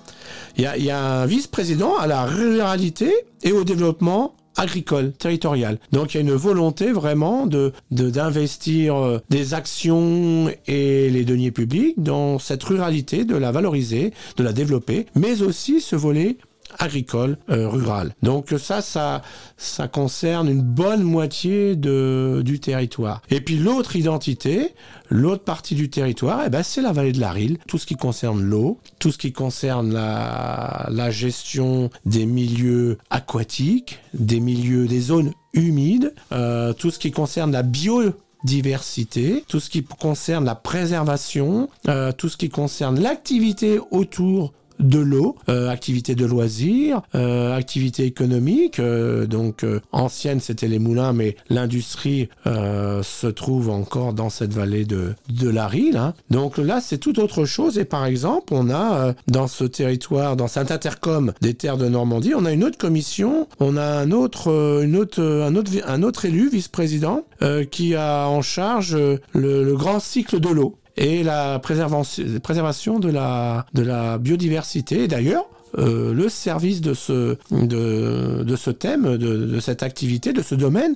Il 0.58 0.64
y 0.64 0.66
a, 0.66 0.78
il 0.78 0.84
y 0.84 0.92
a 0.92 1.00
un 1.02 1.26
vice-président 1.26 1.96
à 1.98 2.06
la 2.06 2.26
ruralité 2.26 3.14
et 3.44 3.54
au 3.54 3.64
développement 3.64 4.36
agricole, 4.58 5.12
territorial. 5.14 5.78
Donc 5.92 6.14
il 6.14 6.18
y 6.18 6.20
a 6.20 6.22
une 6.24 6.34
volonté 6.34 6.92
vraiment 6.92 7.46
de 7.46 7.72
de- 7.92 8.10
d'investir 8.10 8.96
euh, 8.96 9.20
des 9.30 9.54
actions 9.54 10.50
et 10.68 11.10
les 11.10 11.24
deniers 11.26 11.52
publics 11.52 11.96
dans 12.02 12.40
cette 12.40 12.64
ruralité, 12.64 13.26
de 13.26 13.36
la 13.36 13.52
valoriser, 13.52 14.14
de 14.38 14.44
la 14.44 14.54
développer, 14.54 15.06
mais 15.16 15.42
aussi 15.42 15.82
ce 15.82 15.96
volet 15.96 16.38
agricole 16.80 17.38
euh, 17.50 17.68
rural. 17.68 18.14
Donc 18.24 18.54
ça, 18.58 18.82
ça, 18.82 19.22
ça 19.58 19.88
concerne 19.88 20.50
une 20.50 20.62
bonne 20.62 21.04
moitié 21.04 21.76
de, 21.76 22.42
du 22.44 22.60
territoire. 22.60 23.22
Et 23.30 23.42
puis 23.42 23.58
l'autre 23.58 23.96
identité, 23.96 24.74
l'autre 25.10 25.44
partie 25.44 25.76
du 25.76 25.90
territoire, 25.90 26.44
eh 26.46 26.50
ben, 26.50 26.64
c'est 26.64 26.82
la 26.82 26.92
vallée 26.92 27.12
de 27.12 27.20
la 27.20 27.32
Rille. 27.32 27.58
Tout 27.68 27.78
ce 27.78 27.86
qui 27.86 27.96
concerne 27.96 28.42
l'eau, 28.42 28.80
tout 29.00 29.12
ce 29.12 29.18
qui 29.18 29.32
concerne 29.32 29.94
la, 29.94 30.88
la 30.92 31.12
gestion 31.12 31.90
des 32.06 32.26
milieux 32.26 32.98
aquatiques, 33.10 34.00
des 34.14 34.40
milieux, 34.40 34.88
des 34.88 35.02
zones 35.02 35.32
humides, 35.54 36.14
euh, 36.32 36.74
tout 36.74 36.92
ce 36.92 37.00
qui 37.00 37.12
concerne 37.12 37.52
la 37.52 37.64
biodiversité, 37.64 39.44
tout 39.48 39.60
ce 39.60 39.70
qui 39.70 39.84
concerne 39.84 40.46
la 40.46 40.56
préservation, 40.56 41.70
euh, 41.88 42.12
tout 42.12 42.30
ce 42.30 42.38
qui 42.38 42.50
concerne 42.50 43.00
l'activité 43.00 43.80
autour 43.92 44.54
de 44.80 45.00
l'eau, 45.00 45.36
euh, 45.50 45.70
activité 45.70 46.16
de 46.16 46.26
loisirs, 46.26 47.02
euh, 47.16 47.56
activité 47.56 48.06
économique. 48.06 48.80
euh, 48.80 49.26
donc 49.26 49.64
euh, 49.64 49.80
ancienne 49.92 50.40
c'était 50.40 50.68
les 50.68 50.80
moulins, 50.80 51.14
mais 51.14 51.36
l'industrie 51.50 52.30
euh, 52.48 53.02
se 53.04 53.28
trouve 53.28 53.70
encore 53.70 54.14
dans 54.14 54.30
cette 54.30 54.54
vallée 54.54 54.86
de, 54.86 55.14
de 55.30 55.50
la 55.50 55.68
Rille. 55.68 55.98
hein. 55.98 56.14
Donc 56.30 56.58
là 56.58 56.82
c'est 56.82 56.98
tout 56.98 57.20
autre 57.20 57.46
chose. 57.46 57.78
Et 57.78 57.86
par 57.86 58.06
exemple 58.06 58.54
on 58.54 58.70
a 58.70 58.96
euh, 58.96 59.14
dans 59.28 59.48
ce 59.48 59.64
territoire, 59.64 60.36
dans 60.36 60.48
cet 60.48 60.72
intercom 60.72 61.34
des 61.42 61.54
terres 61.54 61.78
de 61.78 61.88
Normandie, 61.88 62.34
on 62.36 62.46
a 62.46 62.52
une 62.52 62.64
autre 62.64 62.78
commission, 62.78 63.48
on 63.60 63.78
a 63.78 63.84
un 63.86 64.12
autre, 64.12 64.82
une 64.84 64.96
autre, 64.96 65.22
un 65.22 65.56
autre, 65.56 65.72
un 65.86 66.04
autre 66.04 66.26
élu 66.26 66.50
vice-président 66.50 67.26
qui 67.72 67.96
a 67.96 68.28
en 68.28 68.42
charge 68.42 68.96
le, 68.96 69.20
le 69.64 69.76
grand 69.76 70.00
cycle 70.00 70.40
de 70.40 70.50
l'eau 70.50 70.76
et 70.98 71.24
la 71.24 71.60
préservation, 71.60 73.00
de, 73.00 73.10
la, 73.10 73.66
de 73.74 73.82
la 73.84 74.18
biodiversité. 74.18 75.08
D'ailleurs, 75.08 75.46
euh, 75.80 76.14
le 76.14 76.30
service 76.30 76.82
de 76.82 76.94
ce, 76.94 77.36
de, 77.50 78.44
de 78.44 78.56
ce 78.56 78.70
thème, 78.70 79.18
de, 79.18 79.38
de 79.48 79.60
cette 79.60 79.82
activité, 79.82 80.32
de 80.32 80.44
ce 80.44 80.54
domaine, 80.54 80.96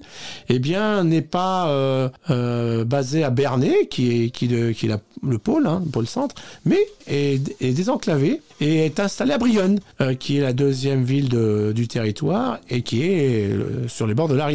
eh 0.50 0.60
bien, 0.60 1.04
n'est 1.04 1.24
pas 1.24 1.70
euh, 1.70 2.10
euh, 2.30 2.86
basé 2.86 3.24
à 3.24 3.32
Bernay, 3.32 3.88
qui 3.90 4.26
est, 4.26 4.30
qui 4.30 4.48
de- 4.48 4.72
qui 4.72 4.86
est 4.86 4.92
le 5.24 5.38
pôle, 5.40 5.66
hein, 5.66 5.82
le 5.84 5.90
pôle 5.90 6.06
centre, 6.06 6.36
mais 6.64 6.78
est, 7.08 7.60
est 7.60 7.74
désenclavé 7.74 8.40
et 8.62 8.86
est 8.86 9.00
installé 9.00 9.34
à 9.34 9.40
Brionne, 9.40 9.80
euh, 10.00 10.14
qui 10.14 10.38
est 10.38 10.42
la 10.42 10.54
deuxième 10.54 11.04
ville 11.04 11.30
du 11.74 11.88
territoire 11.88 12.60
et 12.70 12.84
qui 12.84 13.02
est 13.02 13.50
euh, 13.52 13.88
sur 13.88 14.06
les 14.06 14.14
bords 14.14 14.28
de 14.28 14.36
la 14.36 14.50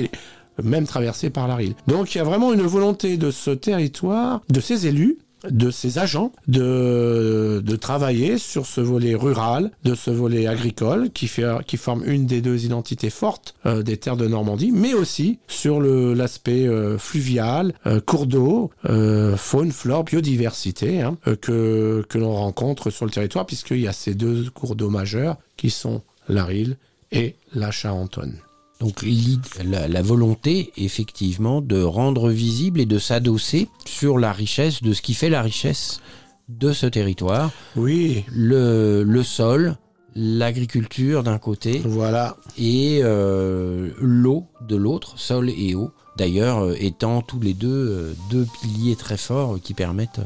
même 0.62 0.86
traversée 0.86 1.30
par 1.30 1.48
la 1.48 1.56
Rille. 1.56 1.74
Donc 1.88 2.14
il 2.14 2.18
y 2.18 2.20
a 2.20 2.24
vraiment 2.24 2.52
une 2.52 2.62
volonté 2.62 3.16
de 3.16 3.32
ce 3.32 3.50
territoire, 3.50 4.42
de 4.50 4.60
ses 4.60 4.86
élus, 4.86 5.18
de 5.50 5.70
ses 5.70 5.98
agents, 5.98 6.32
de, 6.48 7.62
de 7.64 7.76
travailler 7.76 8.38
sur 8.38 8.66
ce 8.66 8.80
volet 8.80 9.14
rural, 9.14 9.70
de 9.84 9.94
ce 9.94 10.10
volet 10.10 10.46
agricole, 10.46 11.10
qui, 11.10 11.28
fait, 11.28 11.46
qui 11.66 11.76
forme 11.76 12.04
une 12.06 12.26
des 12.26 12.40
deux 12.40 12.64
identités 12.64 13.10
fortes 13.10 13.54
euh, 13.66 13.82
des 13.82 13.96
terres 13.96 14.16
de 14.16 14.26
Normandie, 14.26 14.72
mais 14.72 14.94
aussi 14.94 15.38
sur 15.48 15.80
l'aspect 15.80 16.66
euh, 16.66 16.98
fluvial, 16.98 17.74
euh, 17.86 18.00
cours 18.00 18.26
d'eau, 18.26 18.70
euh, 18.88 19.36
faune, 19.36 19.72
flore, 19.72 20.04
biodiversité, 20.04 21.02
hein, 21.02 21.16
euh, 21.26 21.36
que, 21.36 22.04
que 22.08 22.18
l'on 22.18 22.34
rencontre 22.34 22.90
sur 22.90 23.04
le 23.04 23.10
territoire, 23.10 23.46
puisqu'il 23.46 23.80
y 23.80 23.88
a 23.88 23.92
ces 23.92 24.14
deux 24.14 24.50
cours 24.50 24.76
d'eau 24.76 24.90
majeurs 24.90 25.36
qui 25.56 25.70
sont 25.70 26.02
la 26.28 26.44
Rille 26.44 26.76
et 27.10 27.36
la 27.54 27.70
Charentonne. 27.70 28.36
Donc 28.82 29.04
la, 29.64 29.86
la 29.86 30.02
volonté, 30.02 30.72
effectivement, 30.76 31.60
de 31.60 31.80
rendre 31.82 32.30
visible 32.30 32.80
et 32.80 32.86
de 32.86 32.98
s'adosser 32.98 33.68
sur 33.86 34.18
la 34.18 34.32
richesse, 34.32 34.82
de 34.82 34.92
ce 34.92 35.00
qui 35.02 35.14
fait 35.14 35.28
la 35.30 35.40
richesse 35.40 36.00
de 36.48 36.72
ce 36.72 36.86
territoire, 36.86 37.50
Oui, 37.76 38.24
le, 38.34 39.04
le 39.04 39.22
sol, 39.22 39.76
l'agriculture 40.16 41.22
d'un 41.22 41.38
côté 41.38 41.80
voilà. 41.84 42.36
et 42.58 43.00
euh, 43.02 43.90
l'eau 44.00 44.46
de 44.68 44.76
l'autre, 44.76 45.18
sol 45.18 45.48
et 45.50 45.74
eau. 45.74 45.92
D'ailleurs, 46.18 46.58
euh, 46.64 46.74
étant 46.78 47.22
tous 47.22 47.40
les 47.40 47.54
deux 47.54 47.68
euh, 47.70 48.12
deux 48.30 48.46
piliers 48.60 48.96
très 48.96 49.16
forts 49.16 49.58
qui 49.62 49.72
permettent 49.72 50.20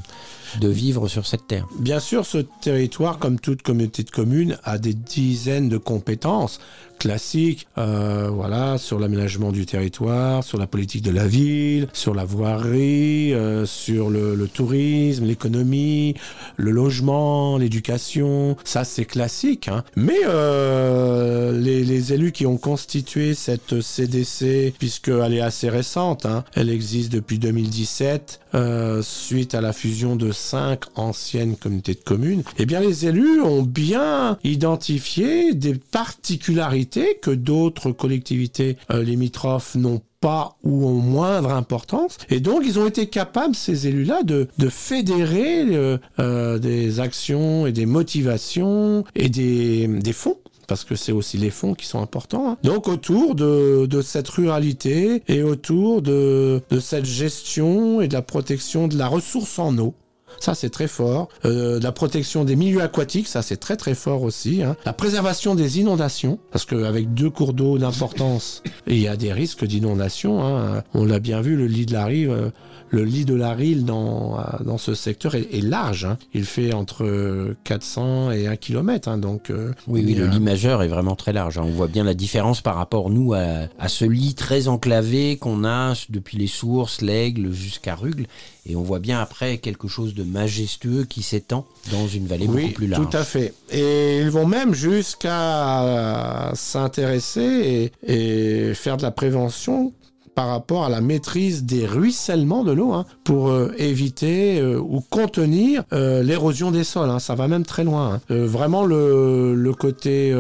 de 0.61 0.69
vivre 0.69 1.09
sur 1.09 1.27
cette 1.27 1.47
terre. 1.47 1.67
Bien 1.79 2.01
sûr, 2.01 2.27
ce 2.27 2.39
territoire, 2.61 3.19
comme 3.19 3.39
toute 3.39 3.63
communauté 3.63 4.03
de 4.03 4.11
communes, 4.11 4.59
a 4.65 4.79
des 4.79 4.95
dizaines 4.95 5.69
de 5.69 5.79
compétences 5.79 6.61
classiques, 6.99 7.67
euh, 7.79 8.29
voilà, 8.33 8.79
sur 8.79 8.99
l'aménagement 8.99 9.53
du 9.53 9.67
territoire, 9.67 10.43
sur 10.43 10.59
la 10.59 10.67
politique 10.67 11.03
de 11.03 11.11
la 11.11 11.27
ville, 11.27 11.89
sur 11.93 12.15
la 12.15 12.25
voirie, 12.25 13.33
euh, 13.35 13.67
sur 13.67 14.11
le, 14.11 14.49
tourisme, 14.53 15.25
l'économie, 15.25 16.15
le 16.57 16.71
logement, 16.71 17.59
l'éducation. 17.59 18.57
Ça, 18.65 18.85
c'est 18.85 19.05
classique. 19.05 19.69
hein. 19.69 19.85
Mais 19.95 20.19
euh, 20.27 21.53
les, 21.53 22.13
élus 22.13 22.33
qui 22.33 22.47
ont 22.47 22.57
constitué 22.57 23.35
cette 23.35 23.81
CDC, 23.81 24.75
puisqu'elle 24.79 25.35
est 25.35 25.41
assez 25.41 25.69
récente, 25.69 26.25
hein, 26.25 26.45
elle 26.55 26.71
existe 26.71 27.13
depuis 27.13 27.39
2017, 27.39 28.41
euh, 28.55 29.03
suite 29.03 29.55
à 29.55 29.61
la 29.61 29.73
fusion 29.73 30.17
de 30.17 30.33
cinq 30.47 30.85
anciennes 30.95 31.57
communautés 31.57 31.95
de 31.95 32.01
communes, 32.05 32.43
eh 32.59 32.67
bien 32.67 32.81
les 32.81 33.07
élus 33.07 33.41
ont 33.41 33.63
bien 33.63 34.39
identifié 34.45 35.55
des 35.55 35.75
particularités 35.75 37.19
que 37.21 37.31
d'autres 37.31 37.91
collectivités 37.93 38.77
euh, 38.91 39.03
limitrophes 39.03 39.75
n'ont 39.75 40.03
pas 40.21 40.57
ou 40.63 40.87
ont 40.87 40.95
moindre 40.95 41.51
importance. 41.51 42.19
Et 42.31 42.41
donc, 42.41 42.63
ils 42.65 42.79
ont 42.79 42.87
été 42.87 43.07
capables, 43.07 43.55
ces 43.55 43.87
élus-là, 43.89 44.23
de, 44.23 44.49
fédérer 44.69 45.63
euh, 45.63 45.99
euh, 46.19 46.59
des 46.59 47.01
actions 47.01 47.67
et 47.67 47.73
des 47.73 47.87
motivations 47.87 49.05
et 49.15 49.29
des, 49.29 50.13
fonds 50.13 50.39
parce 50.67 50.83
que 50.83 50.97
c'est 50.97 51.13
aussi 51.13 51.39
les 51.39 51.51
fonds 51.51 51.75
qui 51.75 51.87
sont 51.87 52.03
importants. 52.03 52.51
hein. 52.51 52.57
Donc 52.65 52.89
autour 52.89 53.37
de, 53.37 54.01
cette 54.03 54.29
ruralité 54.29 55.23
et 55.29 55.45
autour 55.45 56.03
de 56.03 56.61
cette 56.81 57.05
gestion 57.05 58.01
et 58.01 58.09
de 58.09 58.15
la 58.15 58.23
protection 58.23 58.89
de 58.89 58.99
la 58.99 59.07
ressource 59.07 59.61
en 59.61 59.79
eau. 59.79 59.95
Ça, 60.41 60.55
c'est 60.55 60.70
très 60.70 60.89
fort. 60.89 61.28
Euh, 61.45 61.80
la 61.80 61.93
protection 61.93 62.45
des 62.45 62.57
milieux 62.57 62.82
aquatiques, 62.82 63.28
ça, 63.28 63.43
c'est 63.43 63.57
très 63.57 63.76
très 63.76 63.95
fort 63.95 64.22
aussi. 64.22 64.62
hein. 64.62 64.76
La 64.84 64.93
préservation 64.93 65.55
des 65.55 65.80
inondations, 65.80 66.39
parce 66.53 66.64
qu'avec 66.64 67.14
deux 67.14 67.30
cours 67.30 67.53
d'eau 67.53 67.78
d'importance, 67.78 68.62
il 68.87 68.99
y 68.99 69.09
a 69.09 69.16
des 69.16 69.32
risques 69.32 69.64
d'inondation. 69.64 70.45
hein. 70.45 70.82
On 70.95 71.05
l'a 71.05 71.18
bien 71.18 71.41
vu, 71.41 71.57
le 71.57 71.66
lit 71.66 71.87
de 71.87 71.93
la 71.93 72.05
rive, 72.07 72.30
euh, 72.30 72.51
le 72.91 73.03
lit 73.05 73.24
de 73.24 73.34
la 73.34 73.53
Rille 73.53 73.82
dans, 73.84 74.39
euh, 74.39 74.43
dans 74.64 74.78
ce 74.78 74.95
secteur 74.95 75.34
est, 75.34 75.49
est 75.53 75.61
large. 75.61 76.05
hein. 76.05 76.18
Il 76.34 76.45
fait 76.45 76.72
entre 76.72 77.55
400 77.64 78.30
et 78.30 78.47
1 78.47 78.57
km. 78.57 79.16
donc, 79.18 79.51
euh, 79.51 79.72
Oui, 79.89 80.03
oui, 80.07 80.14
le 80.14 80.26
lit 80.26 80.41
majeur 80.41 80.82
est 80.82 80.89
vraiment 80.89 81.16
très 81.16 81.32
large. 81.32 81.59
hein. 81.59 81.62
On 81.66 81.70
voit 81.70 81.89
bien 81.89 82.05
la 82.05 82.14
différence 82.14 82.61
par 82.61 82.76
rapport, 82.76 83.11
nous, 83.11 83.34
à, 83.34 83.66
à 83.78 83.89
ce 83.89 84.05
lit 84.05 84.34
très 84.34 84.68
enclavé 84.68 85.37
qu'on 85.37 85.64
a 85.64 85.95
depuis 86.11 86.39
les 86.39 86.47
sources, 86.47 87.01
l'aigle 87.01 87.53
jusqu'à 87.53 87.95
Rugle. 87.97 88.26
Et 88.69 88.75
on 88.75 88.83
voit 88.83 88.99
bien 88.99 89.21
après 89.21 89.59
quelque 89.59 89.87
chose 89.87 90.12
de 90.14 90.25
majestueux 90.25 91.05
qui 91.05 91.23
s'étend 91.23 91.67
dans 91.93 92.09
une 92.09 92.27
vallée 92.27 92.47
Oui, 92.49 92.62
beaucoup 92.62 92.75
plus 92.75 92.87
large. 92.89 93.09
tout 93.09 93.17
à 93.17 93.23
fait. 93.23 93.55
Et 93.71 94.19
ils 94.21 94.31
vont 94.31 94.47
même 94.47 94.75
jusqu'à 94.75 96.51
s'intéresser 96.55 97.93
et, 98.03 98.71
et 98.71 98.75
faire 98.75 98.97
de 98.97 99.03
la 99.03 99.11
prévention 99.11 99.93
par 100.35 100.49
rapport 100.49 100.85
à 100.85 100.91
la 100.91 101.01
maîtrise 101.01 101.64
des 101.64 101.87
ruissellements 101.87 102.62
de 102.62 102.73
l'eau 102.73 102.93
hein, 102.93 103.07
pour 103.25 103.49
euh, 103.49 103.73
éviter 103.79 104.61
euh, 104.61 104.79
ou 104.79 105.01
contenir 105.01 105.83
euh, 105.95 106.23
l'érosion 106.23 106.71
des 106.71 106.85
sols. 106.85 107.09
hein. 107.09 107.21
Ça 107.21 107.35
va 107.35 107.49
même 107.49 107.64
très 107.64 107.85
loin. 107.85 108.14
hein. 108.14 108.21
Vraiment 108.29 108.85
le, 108.85 109.55
le 109.55 109.73
côté 109.75 110.33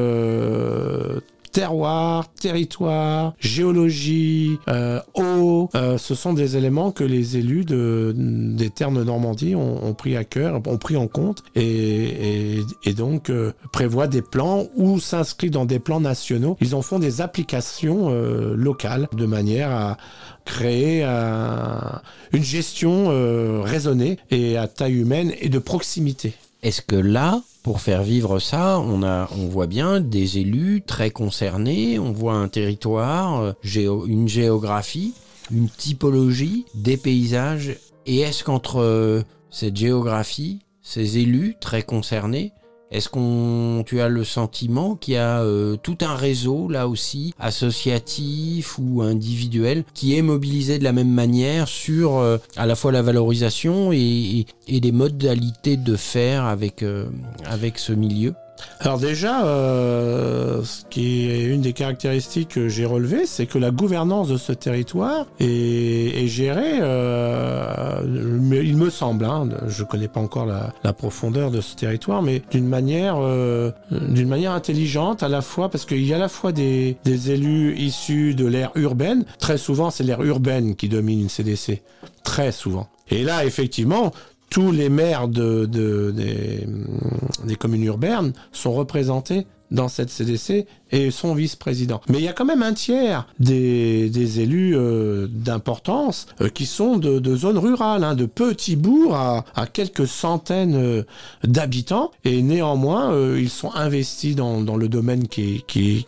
terroir, 1.60 2.28
territoire, 2.34 3.32
géologie, 3.40 4.58
euh, 4.68 5.00
eau, 5.14 5.70
euh, 5.74 5.96
ce 5.96 6.14
sont 6.14 6.34
des 6.34 6.58
éléments 6.58 6.92
que 6.92 7.02
les 7.02 7.38
élus 7.38 7.64
de, 7.64 8.14
des 8.14 8.68
terres 8.68 8.90
de 8.90 9.02
Normandie 9.02 9.54
ont, 9.54 9.94
pris 9.94 10.18
à 10.18 10.24
cœur, 10.24 10.60
ont 10.66 10.76
pris 10.76 10.98
en 10.98 11.06
compte 11.08 11.42
et, 11.54 12.60
donc 12.94 13.30
euh, 13.30 13.52
prévoient 13.72 14.06
des 14.06 14.20
plans 14.20 14.66
ou 14.76 15.00
s'inscrivent 15.00 15.50
dans 15.50 15.64
des 15.64 15.78
plans 15.78 16.00
nationaux. 16.00 16.58
Ils 16.60 16.74
en 16.74 16.82
font 16.82 16.98
des 16.98 17.22
applications 17.22 18.08
euh, 18.10 18.54
locales 18.54 19.08
de 19.16 19.24
manière 19.24 19.70
à 19.70 19.96
créer 20.44 21.04
un- 21.04 22.02
une 22.34 22.44
gestion 22.44 23.08
raisonnée 23.62 24.18
et 24.30 24.58
à 24.58 24.68
taille 24.68 24.92
humaine 25.00 25.32
et 25.40 25.48
de 25.48 25.58
proximité. 25.58 26.34
Est-ce 26.62 26.82
que 26.82 26.96
là, 26.96 27.40
pour 27.66 27.80
faire 27.80 28.04
vivre 28.04 28.38
ça, 28.38 28.78
on, 28.78 29.02
a, 29.02 29.28
on 29.36 29.48
voit 29.48 29.66
bien 29.66 29.98
des 29.98 30.38
élus 30.38 30.82
très 30.86 31.10
concernés, 31.10 31.98
on 31.98 32.12
voit 32.12 32.34
un 32.34 32.46
territoire, 32.46 33.40
euh, 33.40 34.04
une 34.06 34.28
géographie, 34.28 35.14
une 35.50 35.68
typologie, 35.68 36.64
des 36.76 36.96
paysages. 36.96 37.76
Et 38.06 38.20
est-ce 38.20 38.44
qu'entre 38.44 38.80
euh, 38.80 39.22
cette 39.50 39.76
géographie, 39.76 40.60
ces 40.80 41.18
élus 41.18 41.56
très 41.60 41.82
concernés, 41.82 42.52
est-ce 42.96 43.08
qu'on, 43.10 43.84
tu 43.86 44.00
as 44.00 44.08
le 44.08 44.24
sentiment 44.24 44.94
qu'il 44.94 45.14
y 45.14 45.16
a 45.18 45.42
euh, 45.42 45.76
tout 45.76 45.98
un 46.00 46.14
réseau 46.14 46.68
là 46.68 46.88
aussi 46.88 47.34
associatif 47.38 48.78
ou 48.78 49.02
individuel 49.02 49.84
qui 49.92 50.16
est 50.16 50.22
mobilisé 50.22 50.78
de 50.78 50.84
la 50.84 50.92
même 50.92 51.10
manière 51.10 51.68
sur 51.68 52.16
euh, 52.16 52.38
à 52.56 52.66
la 52.66 52.74
fois 52.74 52.92
la 52.92 53.02
valorisation 53.02 53.92
et, 53.92 53.98
et, 53.98 54.46
et 54.68 54.80
les 54.80 54.92
modalités 54.92 55.76
de 55.76 55.94
faire 55.96 56.44
avec 56.44 56.82
euh, 56.82 57.06
avec 57.44 57.78
ce 57.78 57.92
milieu? 57.92 58.34
Alors 58.80 58.98
déjà, 58.98 59.46
euh, 59.46 60.62
ce 60.62 60.84
qui 60.88 61.30
est 61.30 61.44
une 61.44 61.60
des 61.60 61.72
caractéristiques 61.72 62.50
que 62.50 62.68
j'ai 62.68 62.84
relevées, 62.84 63.26
c'est 63.26 63.46
que 63.46 63.58
la 63.58 63.70
gouvernance 63.70 64.28
de 64.28 64.36
ce 64.36 64.52
territoire 64.52 65.26
est, 65.40 66.26
gérée, 66.26 66.78
euh, 66.80 68.00
il 68.04 68.76
me 68.76 68.90
semble, 68.90 69.24
hein, 69.24 69.48
je 69.66 69.82
ne 69.82 69.88
connais 69.88 70.08
pas 70.08 70.20
encore 70.20 70.46
la, 70.46 70.72
la 70.84 70.92
profondeur 70.92 71.50
de 71.50 71.60
ce 71.60 71.74
territoire, 71.74 72.22
mais 72.22 72.42
d'une 72.50 72.68
manière, 72.68 73.16
euh, 73.18 73.70
d'une 73.90 74.28
manière 74.28 74.52
intelligente 74.52 75.22
à 75.22 75.28
la 75.28 75.40
fois, 75.40 75.68
parce 75.68 75.84
qu'il 75.84 76.04
y 76.04 76.12
a 76.12 76.16
à 76.16 76.20
la 76.20 76.28
fois 76.28 76.52
des, 76.52 76.96
des 77.04 77.30
élus 77.30 77.76
issus 77.76 78.34
de 78.34 78.46
l'ère 78.46 78.72
urbaine, 78.74 79.24
très 79.38 79.58
souvent 79.58 79.90
c'est 79.90 80.04
l'ère 80.04 80.22
urbaine 80.22 80.76
qui 80.76 80.88
domine 80.88 81.20
une 81.20 81.28
CDC, 81.28 81.82
très 82.24 82.52
souvent. 82.52 82.88
Et 83.08 83.22
là, 83.22 83.44
effectivement, 83.44 84.12
tous 84.50 84.70
les 84.72 84.88
maires 84.88 85.28
de, 85.28 85.66
de- 85.66 86.12
des, 86.14 86.66
des 87.44 87.56
communes 87.56 87.84
urbaines 87.84 88.32
sont 88.52 88.72
représentés 88.72 89.46
dans 89.70 89.88
cette 89.88 90.10
CDC 90.10 90.66
et 90.96 91.10
son 91.10 91.34
vice-président. 91.34 92.00
Mais 92.08 92.18
il 92.18 92.24
y 92.24 92.28
a 92.28 92.32
quand 92.32 92.44
même 92.44 92.62
un 92.62 92.72
tiers 92.72 93.26
des, 93.38 94.40
élus 94.40 94.74
euh, 94.74 95.26
d'importance 95.30 96.26
euh, 96.40 96.48
qui 96.48 96.64
sont 96.66 96.96
de, 96.96 97.36
zones 97.36 97.58
rurales, 97.58 98.02
hein, 98.02 98.14
de 98.14 98.24
petits 98.24 98.76
bourgs 98.76 99.14
à, 99.14 99.44
quelques 99.72 100.06
centaines 100.06 100.76
euh, 100.76 101.02
d'habitants 101.44 102.10
et 102.24 102.40
néanmoins 102.40 103.36
ils 103.36 103.50
sont 103.50 103.74
investis 103.74 104.34
dans, 104.34 104.76
le 104.76 104.88
domaine 104.88 105.28
qui, 105.28 105.64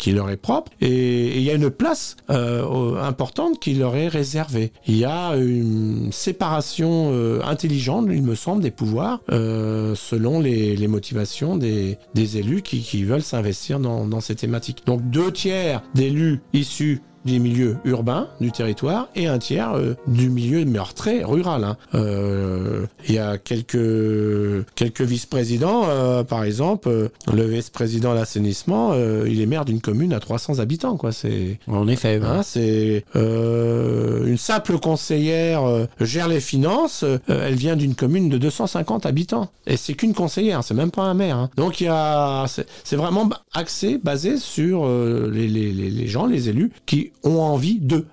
leur 0.07 0.31
est 0.31 0.37
propre 0.37 0.73
et, 0.81 1.37
il 1.39 1.43
y 1.43 1.51
a 1.51 1.55
une 1.55 1.71
place 1.71 2.17
importante 2.29 3.61
qui 3.61 3.75
leur 3.75 3.97
est 3.97 4.09
réservée. 4.09 4.73
Il 4.87 4.97
y 4.97 5.05
a 5.05 5.37
une 5.37 6.11
séparation 6.13 7.13
intelligente, 7.45 8.07
il 8.11 8.23
me 8.23 8.35
semble, 8.35 8.63
des 8.63 8.71
pouvoirs 8.71 9.21
selon 9.29 10.41
les, 10.41 10.89
motivations 10.89 11.57
des, 11.57 11.99
élus 12.17 12.63
qui, 12.63 12.81
qui 12.81 13.05
veulent 13.05 13.23
s'investir 13.23 13.81
dans, 13.81 14.07
dans 14.07 14.21
ces 14.21 14.35
thématiques. 14.35 14.78
Donc 14.87 15.09
deux 15.11 15.33
tiers 15.33 15.83
d'élus 15.95 16.41
issus 16.53 17.01
des 17.29 17.39
milieux 17.39 17.77
urbains 17.85 18.29
du 18.41 18.51
territoire 18.53 19.09
et 19.15 19.27
un 19.27 19.39
tiers 19.39 19.73
euh, 19.75 19.95
du 20.07 20.31
milieu 20.31 20.65
très 20.95 21.23
rural. 21.25 21.65
hein. 21.65 21.77
Euh, 21.95 22.87
Il 23.09 23.15
y 23.15 23.19
a 23.19 23.39
quelques 23.39 24.65
quelques 24.75 25.03
vice-présidents, 25.03 25.85
euh, 25.89 26.25
par 26.25 26.45
exemple, 26.45 27.11
le 27.33 27.43
vice-président 27.45 28.13
à 28.13 28.15
l'assainissement, 28.15 28.95
il 29.27 29.41
est 29.41 29.47
maire 29.47 29.65
d'une 29.65 29.81
commune 29.81 30.13
à 30.13 30.21
300 30.21 30.59
habitants, 30.59 30.97
quoi. 30.97 31.13
C'est 31.13 31.59
En 31.69 31.87
effet. 31.89 32.21
Hein, 32.23 32.43
c'est 32.43 33.05
une 33.15 34.37
simple 34.39 34.79
conseillère 34.79 35.63
gère 36.01 36.29
les 36.29 36.41
finances. 36.41 37.05
elle 37.29 37.55
vient 37.55 37.77
d'une 37.77 37.95
commune 37.95 38.29
de 38.29 38.39
250 38.39 39.07
habitants 39.07 39.51
et 39.67 39.77
c'est 39.77 39.95
qu'une 39.95 40.15
conseillère, 40.15 40.63
c'est 40.65 40.75
même 40.75 40.91
pas 40.91 41.03
un 41.03 41.15
maire. 41.15 41.37
hein. 41.37 41.51
Donc 41.57 41.81
il 41.81 41.85
y 41.85 41.89
a, 41.89 42.47
c'est 42.85 42.97
vraiment 42.97 43.29
axé, 43.53 43.99
basé 44.03 44.37
sur 44.39 44.87
les- 44.89 45.49
les- 45.49 45.73
les 45.73 46.07
gens, 46.07 46.27
les 46.27 46.49
élus 46.49 46.71
qui 46.87 47.13
ont 47.25 47.41
envie 47.41 47.79
de 47.81 48.07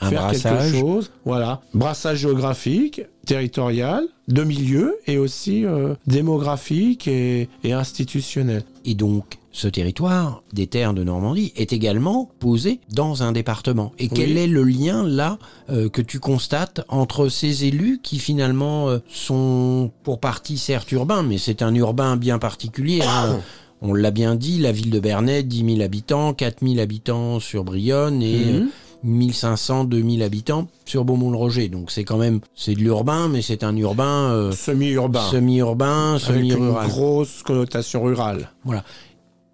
Un 0.00 0.10
faire 0.10 0.22
brassage. 0.22 0.70
quelque 0.72 0.80
chose. 0.80 1.10
Voilà, 1.24 1.60
brassage 1.74 2.18
géographique, 2.18 3.02
territorial, 3.26 4.04
de 4.28 4.42
milieu 4.44 4.96
et 5.06 5.18
aussi 5.18 5.64
euh, 5.64 5.94
démographique 6.06 7.06
et, 7.08 7.48
et 7.64 7.72
institutionnel. 7.72 8.64
Et 8.84 8.94
donc, 8.94 9.38
ce 9.52 9.68
territoire 9.68 10.42
des 10.52 10.66
terres 10.66 10.92
de 10.92 11.02
Normandie 11.02 11.52
est 11.56 11.72
également 11.72 12.28
posé 12.40 12.80
dans 12.92 13.22
un 13.22 13.32
département. 13.32 13.92
Et 13.98 14.08
quel 14.08 14.36
est 14.36 14.46
le 14.46 14.64
lien 14.64 15.02
là 15.08 15.38
euh, 15.70 15.88
que 15.88 16.02
tu 16.02 16.18
constates 16.20 16.82
entre 16.88 17.28
ces 17.28 17.64
élus 17.64 18.00
qui 18.02 18.18
finalement 18.18 18.88
euh, 18.90 18.98
sont 19.08 19.90
pour 20.02 20.20
partie 20.20 20.58
certes 20.58 20.92
urbains, 20.92 21.22
mais 21.22 21.38
c'est 21.38 21.62
un 21.62 21.74
urbain 21.74 22.16
bien 22.16 22.38
particulier. 22.38 23.00
hein. 23.02 23.40
On 23.82 23.92
l'a 23.94 24.10
bien 24.10 24.34
dit, 24.34 24.58
la 24.58 24.72
ville 24.72 24.90
de 24.90 25.00
Bernay, 25.00 25.42
10 25.42 25.74
000 25.76 25.80
habitants, 25.82 26.32
4 26.32 26.66
000 26.66 26.78
habitants 26.80 27.40
sur 27.40 27.62
Brionne 27.64 28.22
et 28.22 28.54
euh, 28.54 28.64
1500, 29.04 29.84
2000 29.84 30.22
habitants 30.22 30.68
sur 30.86 31.04
Beaumont-le-Roger. 31.04 31.68
Donc 31.68 31.90
c'est 31.90 32.04
quand 32.04 32.16
même, 32.16 32.40
c'est 32.54 32.74
de 32.74 32.80
l'urbain, 32.80 33.28
mais 33.28 33.42
c'est 33.42 33.62
un 33.64 33.76
urbain 33.76 34.30
euh, 34.32 34.52
Semi-urbain. 34.52 35.28
semi-urbain, 35.30 36.14
avec 36.14 36.42
une 36.42 36.50
semi-rural. 36.50 36.88
grosse 36.88 37.42
connotation 37.42 38.02
rurale. 38.02 38.50
Voilà. 38.64 38.84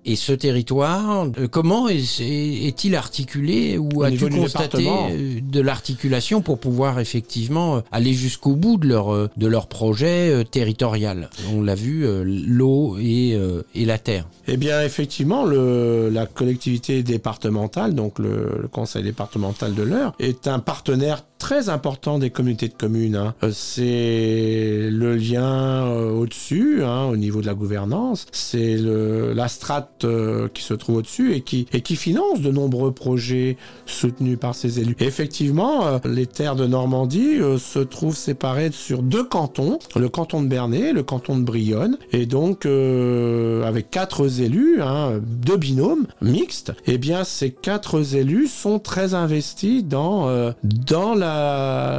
Et 0.04 0.16
ce 0.16 0.32
territoire, 0.32 1.28
euh, 1.38 1.46
comment 1.46 1.88
est- 1.88 2.20
est- 2.20 2.66
est-il 2.66 2.96
articulé 2.96 3.78
ou 3.78 4.02
as-tu 4.02 4.28
constaté 4.42 4.88
euh, 4.88 5.40
de 5.40 5.60
l'articulation 5.60 6.42
pour 6.42 6.58
pouvoir 6.58 6.98
effectivement 6.98 7.76
euh, 7.76 7.80
aller 7.92 8.12
jusqu'au 8.12 8.56
bout 8.56 8.78
de 8.78 8.88
leur, 8.88 9.28
de 9.36 9.46
leur 9.46 9.68
projet 9.68 10.44
territorial? 10.50 11.30
On 11.54 11.62
l'a 11.62 11.76
vu, 11.76 12.04
l'eau 12.24 12.96
et, 13.00 13.38
et 13.74 13.84
la 13.84 13.98
terre. 13.98 14.26
Eh 14.48 14.56
bien, 14.56 14.82
effectivement, 14.82 15.44
le, 15.44 16.08
la 16.10 16.26
collectivité 16.26 17.02
départementale, 17.04 17.94
donc 17.94 18.18
le, 18.18 18.58
le 18.60 18.68
conseil 18.68 19.04
départemental 19.04 19.74
de 19.74 19.82
l'Eure, 19.82 20.14
est 20.18 20.48
un 20.48 20.58
partenaire 20.58 21.24
très 21.42 21.68
important 21.68 22.18
des 22.18 22.30
communautés 22.30 22.68
de 22.68 22.74
communes. 22.74 23.16
hein. 23.16 23.34
Euh, 23.42 23.50
C'est 23.52 24.88
le 24.90 25.16
lien 25.16 25.86
euh, 25.86 26.10
au-dessus, 26.10 26.84
hein, 26.84 27.04
au 27.06 27.16
niveau 27.16 27.40
de 27.40 27.46
la 27.46 27.54
gouvernance. 27.54 28.26
C'est 28.32 28.76
la 28.78 29.48
strate 29.48 30.04
euh, 30.04 30.48
qui 30.54 30.62
se 30.62 30.74
trouve 30.74 30.96
au-dessus 30.98 31.34
et 31.34 31.40
qui, 31.40 31.66
et 31.72 31.82
finance 31.96 32.40
de 32.40 32.50
nombreux 32.50 32.92
projets 32.92 33.56
soutenus 33.86 34.38
par 34.38 34.54
ces 34.54 34.80
élus. 34.80 34.96
Et 35.00 35.04
effectivement, 35.04 36.00
les 36.04 36.26
terres 36.26 36.56
de 36.56 36.66
Normandie 36.66 37.38
se 37.58 37.80
trouvent 37.80 38.16
séparées 38.16 38.70
sur 38.72 39.02
deux 39.02 39.24
cantons, 39.24 39.78
le 39.94 40.08
canton 40.08 40.42
de 40.42 40.46
Bernay, 40.48 40.92
le 40.92 41.02
canton 41.02 41.36
de 41.36 41.42
Brionne, 41.42 41.98
et 42.12 42.24
donc 42.24 42.66
avec 42.66 43.90
quatre 43.90 44.40
élus, 44.40 44.80
hein, 44.80 45.20
deux 45.22 45.58
binômes 45.58 46.06
mixtes, 46.22 46.72
et 46.86 46.96
bien 46.98 47.24
ces 47.24 47.50
quatre 47.50 48.14
élus 48.14 48.46
sont 48.46 48.78
très 48.78 49.12
investis 49.14 49.84
dans 49.84 50.28
euh, 50.28 50.52
dans 50.62 51.14
la, 51.14 51.31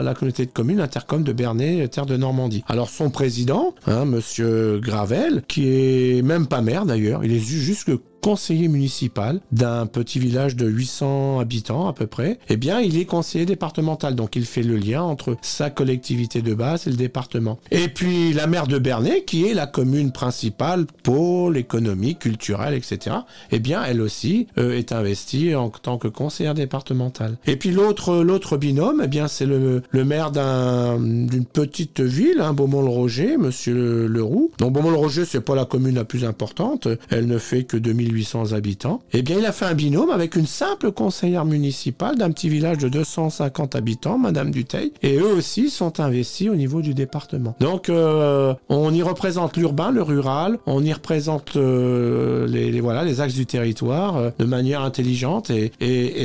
la 0.04 0.14
communauté 0.14 0.46
de 0.46 0.52
communes 0.52 0.80
intercom 0.80 1.24
de 1.24 1.34
Bernay, 1.34 1.88
terre 1.88 2.06
de 2.06 2.18
Normandie. 2.18 2.64
Alors 2.68 2.90
son 2.90 3.10
président, 3.10 3.74
hein, 3.88 4.06
Monsieur 4.06 4.80
Gravel, 4.82 5.44
qui 5.48 5.68
est 5.68 6.22
même 6.24 6.48
pas 6.48 6.62
maire 6.62 6.86
d'ailleurs, 6.86 7.24
il 7.24 7.34
est 7.34 7.40
ju- 7.40 7.60
juste 7.62 7.86
conseiller 8.24 8.70
municipal 8.70 9.42
d'un 9.52 9.86
petit 9.86 10.18
village 10.18 10.56
de 10.56 10.66
800 10.68 11.40
habitants 11.40 11.88
à 11.90 11.94
peu 11.94 12.08
près, 12.08 12.40
eh 12.48 12.56
bien, 12.56 12.80
il 12.80 12.98
est 12.98 13.04
conseiller 13.06 13.46
départemental. 13.46 14.16
Donc, 14.16 14.36
il 14.38 14.46
fait 14.46 14.64
le 14.64 14.78
lien 14.78 15.04
entre 15.04 15.36
sa 15.42 15.70
collectivité 15.70 16.42
de 16.42 16.54
base 16.54 16.88
et 16.88 16.90
le 16.90 16.96
département. 16.96 17.60
Et 17.70 17.90
puis, 17.90 18.32
la 18.34 18.48
maire 18.48 18.66
de 18.68 18.80
Bernay, 18.80 19.24
qui 19.26 19.46
est 19.46 19.54
la 19.54 19.68
commune 19.68 20.12
principale, 20.14 20.86
pôle 21.04 21.58
économique, 21.58 22.20
culturel, 22.20 22.74
etc., 22.74 23.18
eh 23.52 23.60
bien, 23.60 23.84
elle 23.84 24.00
aussi 24.02 24.48
euh, 24.58 24.78
est 24.78 24.94
investie 24.94 25.54
en 25.54 25.70
tant 25.70 25.98
que 25.98 26.08
conseillère 26.08 26.54
départementale. 26.54 27.38
Et 27.46 27.58
puis, 27.58 27.72
l'autre, 27.72 28.56
binôme, 28.58 29.02
eh 29.04 29.08
bien, 29.08 29.28
c'est 29.28 29.46
le, 29.46 29.82
le 29.90 30.06
maire 30.06 30.32
d'un- 30.32 30.98
d'une 31.00 31.46
petite 31.46 32.00
ville, 32.00 32.40
hein, 32.40 32.54
Beaumont-le-Roger, 32.54 33.36
monsieur 33.38 34.08
Leroux. 34.08 34.52
Donc, 34.60 34.72
Beaumont-le-Roger, 34.74 35.26
c'est 35.26 35.42
pas 35.42 35.56
la 35.56 35.66
commune 35.66 35.96
la 35.96 36.06
plus 36.06 36.24
importante. 36.24 36.88
Elle 37.10 37.28
ne 37.28 37.38
fait 37.38 37.64
que 37.64 37.76
2800 38.14 38.54
habitants. 38.54 39.02
Eh 39.12 39.22
bien, 39.22 39.38
il 39.40 39.46
a 39.46 39.52
fait 39.52 39.66
un 39.66 39.74
binôme 39.74 40.10
avec 40.10 40.36
une 40.36 40.46
simple 40.46 40.92
conseillère 40.92 41.46
municipale 41.46 42.18
d'un 42.18 42.32
petit 42.32 42.50
village 42.50 42.78
de 42.78 42.90
250 42.90 43.76
habitants, 43.76 44.18
Madame 44.18 44.52
Duteil. 44.52 44.94
Et 45.02 45.18
eux 45.18 45.34
aussi 45.34 45.70
sont 45.70 46.00
investis 46.00 46.50
au 46.50 46.56
niveau 46.56 46.82
du 46.82 46.94
département. 46.94 47.56
Donc, 47.60 47.90
euh, 47.90 48.54
on 48.70 48.94
y 48.94 49.02
représente 49.02 49.58
l'urbain, 49.58 49.92
le 49.92 50.02
rural. 50.02 50.60
On 50.66 50.84
y 50.84 50.94
représente 50.94 51.56
euh, 51.56 52.48
les, 52.48 52.80
voilà, 52.82 53.04
les 53.04 53.22
axes 53.22 53.34
du 53.34 53.46
territoire 53.46 54.18
euh, 54.18 54.30
de 54.38 54.46
manière 54.46 54.82
intelligente. 54.82 55.50
Et, 55.50 55.72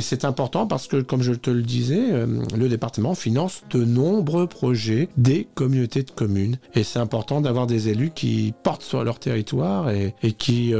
c'est 0.01 0.25
important 0.25 0.65
parce 0.65 0.87
que, 0.87 1.01
comme 1.01 1.21
je 1.21 1.33
te 1.33 1.49
le 1.49 1.61
disais, 1.61 1.99
le 2.57 2.69
département 2.69 3.13
finance 3.15 3.61
de 3.69 3.83
nombreux 3.83 4.47
projets 4.47 5.09
des 5.17 5.47
communautés 5.55 6.03
de 6.03 6.11
communes. 6.11 6.57
Et 6.73 6.83
c'est 6.83 6.99
important 6.99 7.41
d'avoir 7.41 7.67
des 7.67 7.89
élus 7.89 8.11
qui 8.15 8.53
portent 8.63 8.81
sur 8.81 9.03
leur 9.03 9.19
territoire 9.19 9.89
et 9.91 10.13
qui 10.31 10.73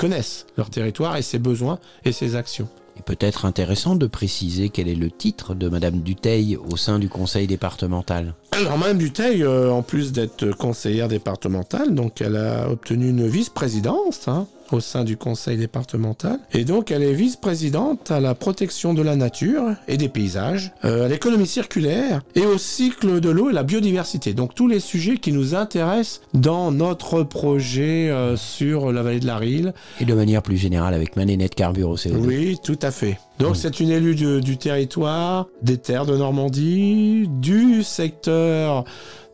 connaissent 0.00 0.46
leur 0.56 0.70
territoire 0.70 1.18
et 1.18 1.22
ses 1.22 1.38
besoins 1.38 1.78
et 2.06 2.12
ses 2.12 2.34
actions. 2.34 2.68
Et 2.98 3.02
peut-être 3.02 3.44
intéressant 3.44 3.96
de 3.96 4.06
préciser 4.06 4.70
quel 4.70 4.88
est 4.88 4.94
le 4.94 5.10
titre 5.10 5.54
de 5.54 5.68
Madame 5.68 6.00
Duteil 6.00 6.56
au 6.56 6.78
sein 6.78 6.98
du 6.98 7.10
conseil 7.10 7.46
départemental. 7.46 8.34
Alors, 8.52 8.78
Madame 8.78 8.96
Duteil, 8.96 9.42
euh, 9.42 9.70
en 9.70 9.82
plus 9.82 10.12
d'être 10.12 10.52
conseillère 10.52 11.08
départementale, 11.08 11.94
donc 11.94 12.22
elle 12.22 12.36
a 12.36 12.70
obtenu 12.70 13.10
une 13.10 13.28
vice-présidence 13.28 14.26
hein, 14.26 14.46
au 14.72 14.80
sein 14.80 15.04
du 15.04 15.16
conseil 15.16 15.56
départemental. 15.56 16.38
Et 16.52 16.64
donc, 16.64 16.90
elle 16.90 17.02
est 17.02 17.12
vice-présidente 17.12 18.10
à 18.10 18.20
la 18.20 18.34
protection 18.34 18.94
de 18.94 19.02
la 19.02 19.16
nature 19.16 19.64
et 19.88 19.96
des 19.96 20.08
paysages, 20.08 20.72
euh, 20.84 21.06
à 21.06 21.08
l'économie 21.08 21.46
circulaire 21.46 22.20
et 22.34 22.46
au 22.46 22.58
cycle 22.58 23.20
de 23.20 23.30
l'eau 23.30 23.50
et 23.50 23.52
la 23.52 23.62
biodiversité. 23.62 24.32
Donc, 24.34 24.54
tous 24.54 24.68
les 24.68 24.80
sujets 24.80 25.16
qui 25.18 25.32
nous 25.32 25.54
intéressent 25.54 26.20
dans 26.34 26.70
notre 26.72 27.22
projet 27.22 28.10
euh, 28.10 28.36
sur 28.36 28.92
la 28.92 29.02
vallée 29.02 29.20
de 29.20 29.26
la 29.26 29.36
Rille. 29.36 29.72
Et 30.00 30.04
de 30.04 30.14
manière 30.14 30.42
plus 30.42 30.56
générale 30.56 30.94
avec 30.94 31.16
Manénette 31.16 31.54
Carbure 31.54 31.90
au 31.90 31.96
CO2. 31.96 32.16
Oui, 32.16 32.58
tout 32.62 32.78
à 32.82 32.90
fait. 32.90 33.18
Donc, 33.38 33.52
Oui. 33.52 33.58
c'est 33.60 33.80
une 33.80 33.90
élue 33.90 34.14
du, 34.14 34.40
du 34.40 34.56
territoire, 34.58 35.46
des 35.62 35.78
terres 35.78 36.06
de 36.06 36.16
Normandie, 36.16 37.26
du 37.28 37.82
secteur 37.82 38.84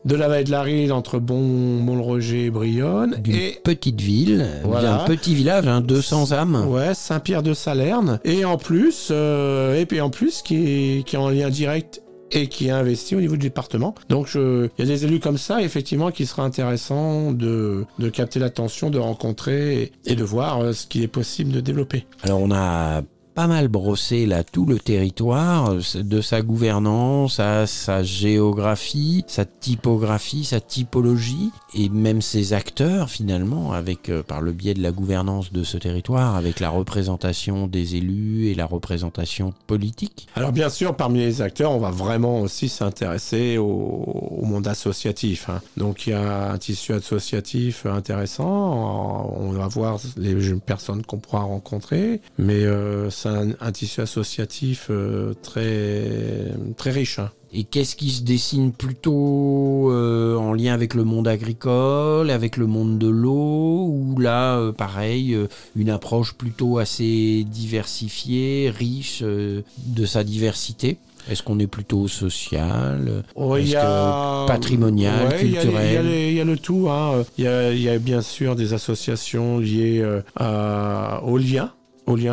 de 0.07 0.15
la 0.15 0.27
vallée 0.27 0.43
de 0.45 0.51
la 0.51 0.61
Rille 0.61 0.91
entre 0.91 1.19
Bon, 1.19 1.81
Bon-le-Roger 1.83 2.45
et 2.45 2.49
Brionne. 2.49 3.17
D'une 3.23 3.35
Et 3.35 3.59
petite 3.63 3.99
ville, 4.01 4.47
Voilà. 4.63 4.97
d'un 4.99 5.05
petit 5.05 5.35
village, 5.35 5.67
hein, 5.67 5.81
200 5.81 6.31
âmes. 6.31 6.65
Ouais, 6.67 6.93
Saint-Pierre 6.93 7.43
de 7.43 7.53
Salerne. 7.53 8.19
Et 8.23 8.45
en 8.45 8.57
plus, 8.57 9.09
euh, 9.11 9.79
et 9.79 9.85
puis 9.85 10.01
en 10.01 10.09
plus, 10.09 10.41
qui 10.41 10.55
est, 10.99 11.05
qui 11.05 11.15
est 11.15 11.19
en 11.19 11.29
lien 11.29 11.49
direct 11.49 12.01
et 12.31 12.47
qui 12.47 12.67
est 12.67 12.71
investi 12.71 13.15
au 13.15 13.21
niveau 13.21 13.35
du 13.35 13.39
département. 13.47 13.95
Donc, 14.09 14.29
il 14.35 14.69
y 14.79 14.81
a 14.81 14.85
des 14.85 15.05
élus 15.05 15.19
comme 15.21 15.37
ça, 15.37 15.61
effectivement, 15.61 16.11
qui 16.11 16.25
sera 16.25 16.43
intéressant 16.43 17.31
de, 17.31 17.85
de 17.99 18.09
capter 18.09 18.39
l'attention, 18.39 18.89
de 18.89 18.99
rencontrer 18.99 19.81
et, 19.83 19.91
et 20.05 20.15
de 20.15 20.23
voir 20.23 20.59
euh, 20.61 20.73
ce 20.73 20.87
qu'il 20.87 21.03
est 21.03 21.07
possible 21.07 21.51
de 21.53 21.61
développer. 21.61 22.05
Alors 22.23 22.41
on 22.41 22.51
a 22.51 23.01
pas 23.37 23.45
mal 23.45 23.67
brossé 23.67 24.25
là 24.25 24.43
tout 24.43 24.65
le 24.65 24.79
territoire, 24.79 25.69
euh, 25.69 26.01
de 26.01 26.21
sa 26.21 26.41
gouvernance 26.41 27.39
à 27.39 27.67
sa 27.67 28.01
géographie, 28.01 29.23
sa 29.27 29.45
typographie, 29.45 30.43
sa 30.43 30.59
typologie 30.59 31.51
et 31.75 31.87
même 31.89 32.23
ses 32.23 32.53
acteurs 32.53 33.11
finalement 33.11 33.73
avec 33.73 34.09
euh, 34.09 34.23
par 34.23 34.41
le 34.41 34.53
biais 34.53 34.73
de 34.73 34.81
la 34.81 34.91
gouvernance 34.91 35.53
de 35.53 35.63
ce 35.63 35.77
territoire 35.77 36.35
avec 36.35 36.59
la 36.59 36.71
représentation 36.71 37.67
des 37.67 37.95
élus 37.95 38.47
et 38.47 38.55
la 38.55 38.65
représentation 38.65 39.53
politique. 39.67 40.27
Alors 40.33 40.51
bien 40.51 40.69
sûr, 40.69 40.95
parmi 40.95 41.19
les 41.19 41.43
acteurs, 41.43 41.73
on 41.73 41.79
va 41.79 41.91
vraiment 41.91 42.41
aussi 42.41 42.69
s'intéresser 42.69 43.59
au, 43.59 44.41
monde 44.41 44.67
associatif. 44.67 45.47
hein. 45.49 45.61
Donc 45.75 46.07
il 46.07 46.09
y 46.09 46.13
a 46.13 46.53
un 46.53 46.57
tissu 46.57 46.91
associatif 46.91 47.85
intéressant. 47.85 49.37
On 49.39 49.51
va 49.51 49.67
voir 49.67 49.99
les 50.17 50.33
personnes 50.65 51.05
qu'on 51.05 51.19
pourra 51.19 51.41
rencontrer, 51.41 52.19
mais 52.39 52.65
euh, 52.65 53.11
c'est 53.11 53.26
un, 53.27 53.49
un 53.59 53.71
tissu 53.71 54.01
associatif 54.01 54.87
euh, 54.89 55.33
très 55.43 56.51
très 56.77 56.91
riche. 56.91 57.19
hein. 57.19 57.31
Et 57.53 57.63
qu'est-ce 57.63 57.95
qui 57.95 58.09
se 58.09 58.23
dessine 58.23 58.73
plutôt 58.73 59.89
euh, 59.91 60.35
en 60.35 60.51
lien 60.53 60.73
avec 60.73 60.93
le 60.93 61.05
monde 61.05 61.27
agricole, 61.29 62.29
avec 62.29 62.57
le 62.57 62.67
monde 62.67 62.99
de 62.99 63.07
l'eau, 63.07 63.87
ou 63.87 64.19
là, 64.19 64.57
euh, 64.57 64.71
pareil, 64.73 65.37
une 65.75 65.89
approche 65.89 66.33
plutôt 66.33 66.77
assez 66.77 67.45
diversifiée, 67.49 68.69
riche 68.69 69.23
de 69.23 70.05
sa 70.05 70.23
diversité? 70.23 70.97
Est-ce 71.29 71.43
qu'on 71.43 71.59
est 71.59 71.67
plutôt 71.67 72.07
social? 72.07 73.23
Oh, 73.35 73.57
il 73.57 73.63
Est-ce 73.63 73.71
y 73.71 73.75
a- 73.75 74.43
que 74.43 74.47
patrimonial, 74.47 75.27
Ouais, 75.27 75.37
il 75.41 75.47
y 75.47 75.51
y, 75.51 75.53
culturel? 75.53 76.05
il 76.05 76.33
y 76.33 76.39
a 76.41 76.43
le 76.45 76.57
tout. 76.57 76.87
hein. 76.89 77.23
Il 77.37 77.43
y, 77.43 77.47
a, 77.47 77.71
il 77.73 77.81
y 77.81 77.89
a 77.89 77.97
bien 77.97 78.21
sûr 78.21 78.55
des 78.55 78.73
associations 78.73 79.59
liées 79.59 79.99
euh, 80.01 80.21
à- 80.37 81.21
aux 81.25 81.37
liens, 81.37 81.71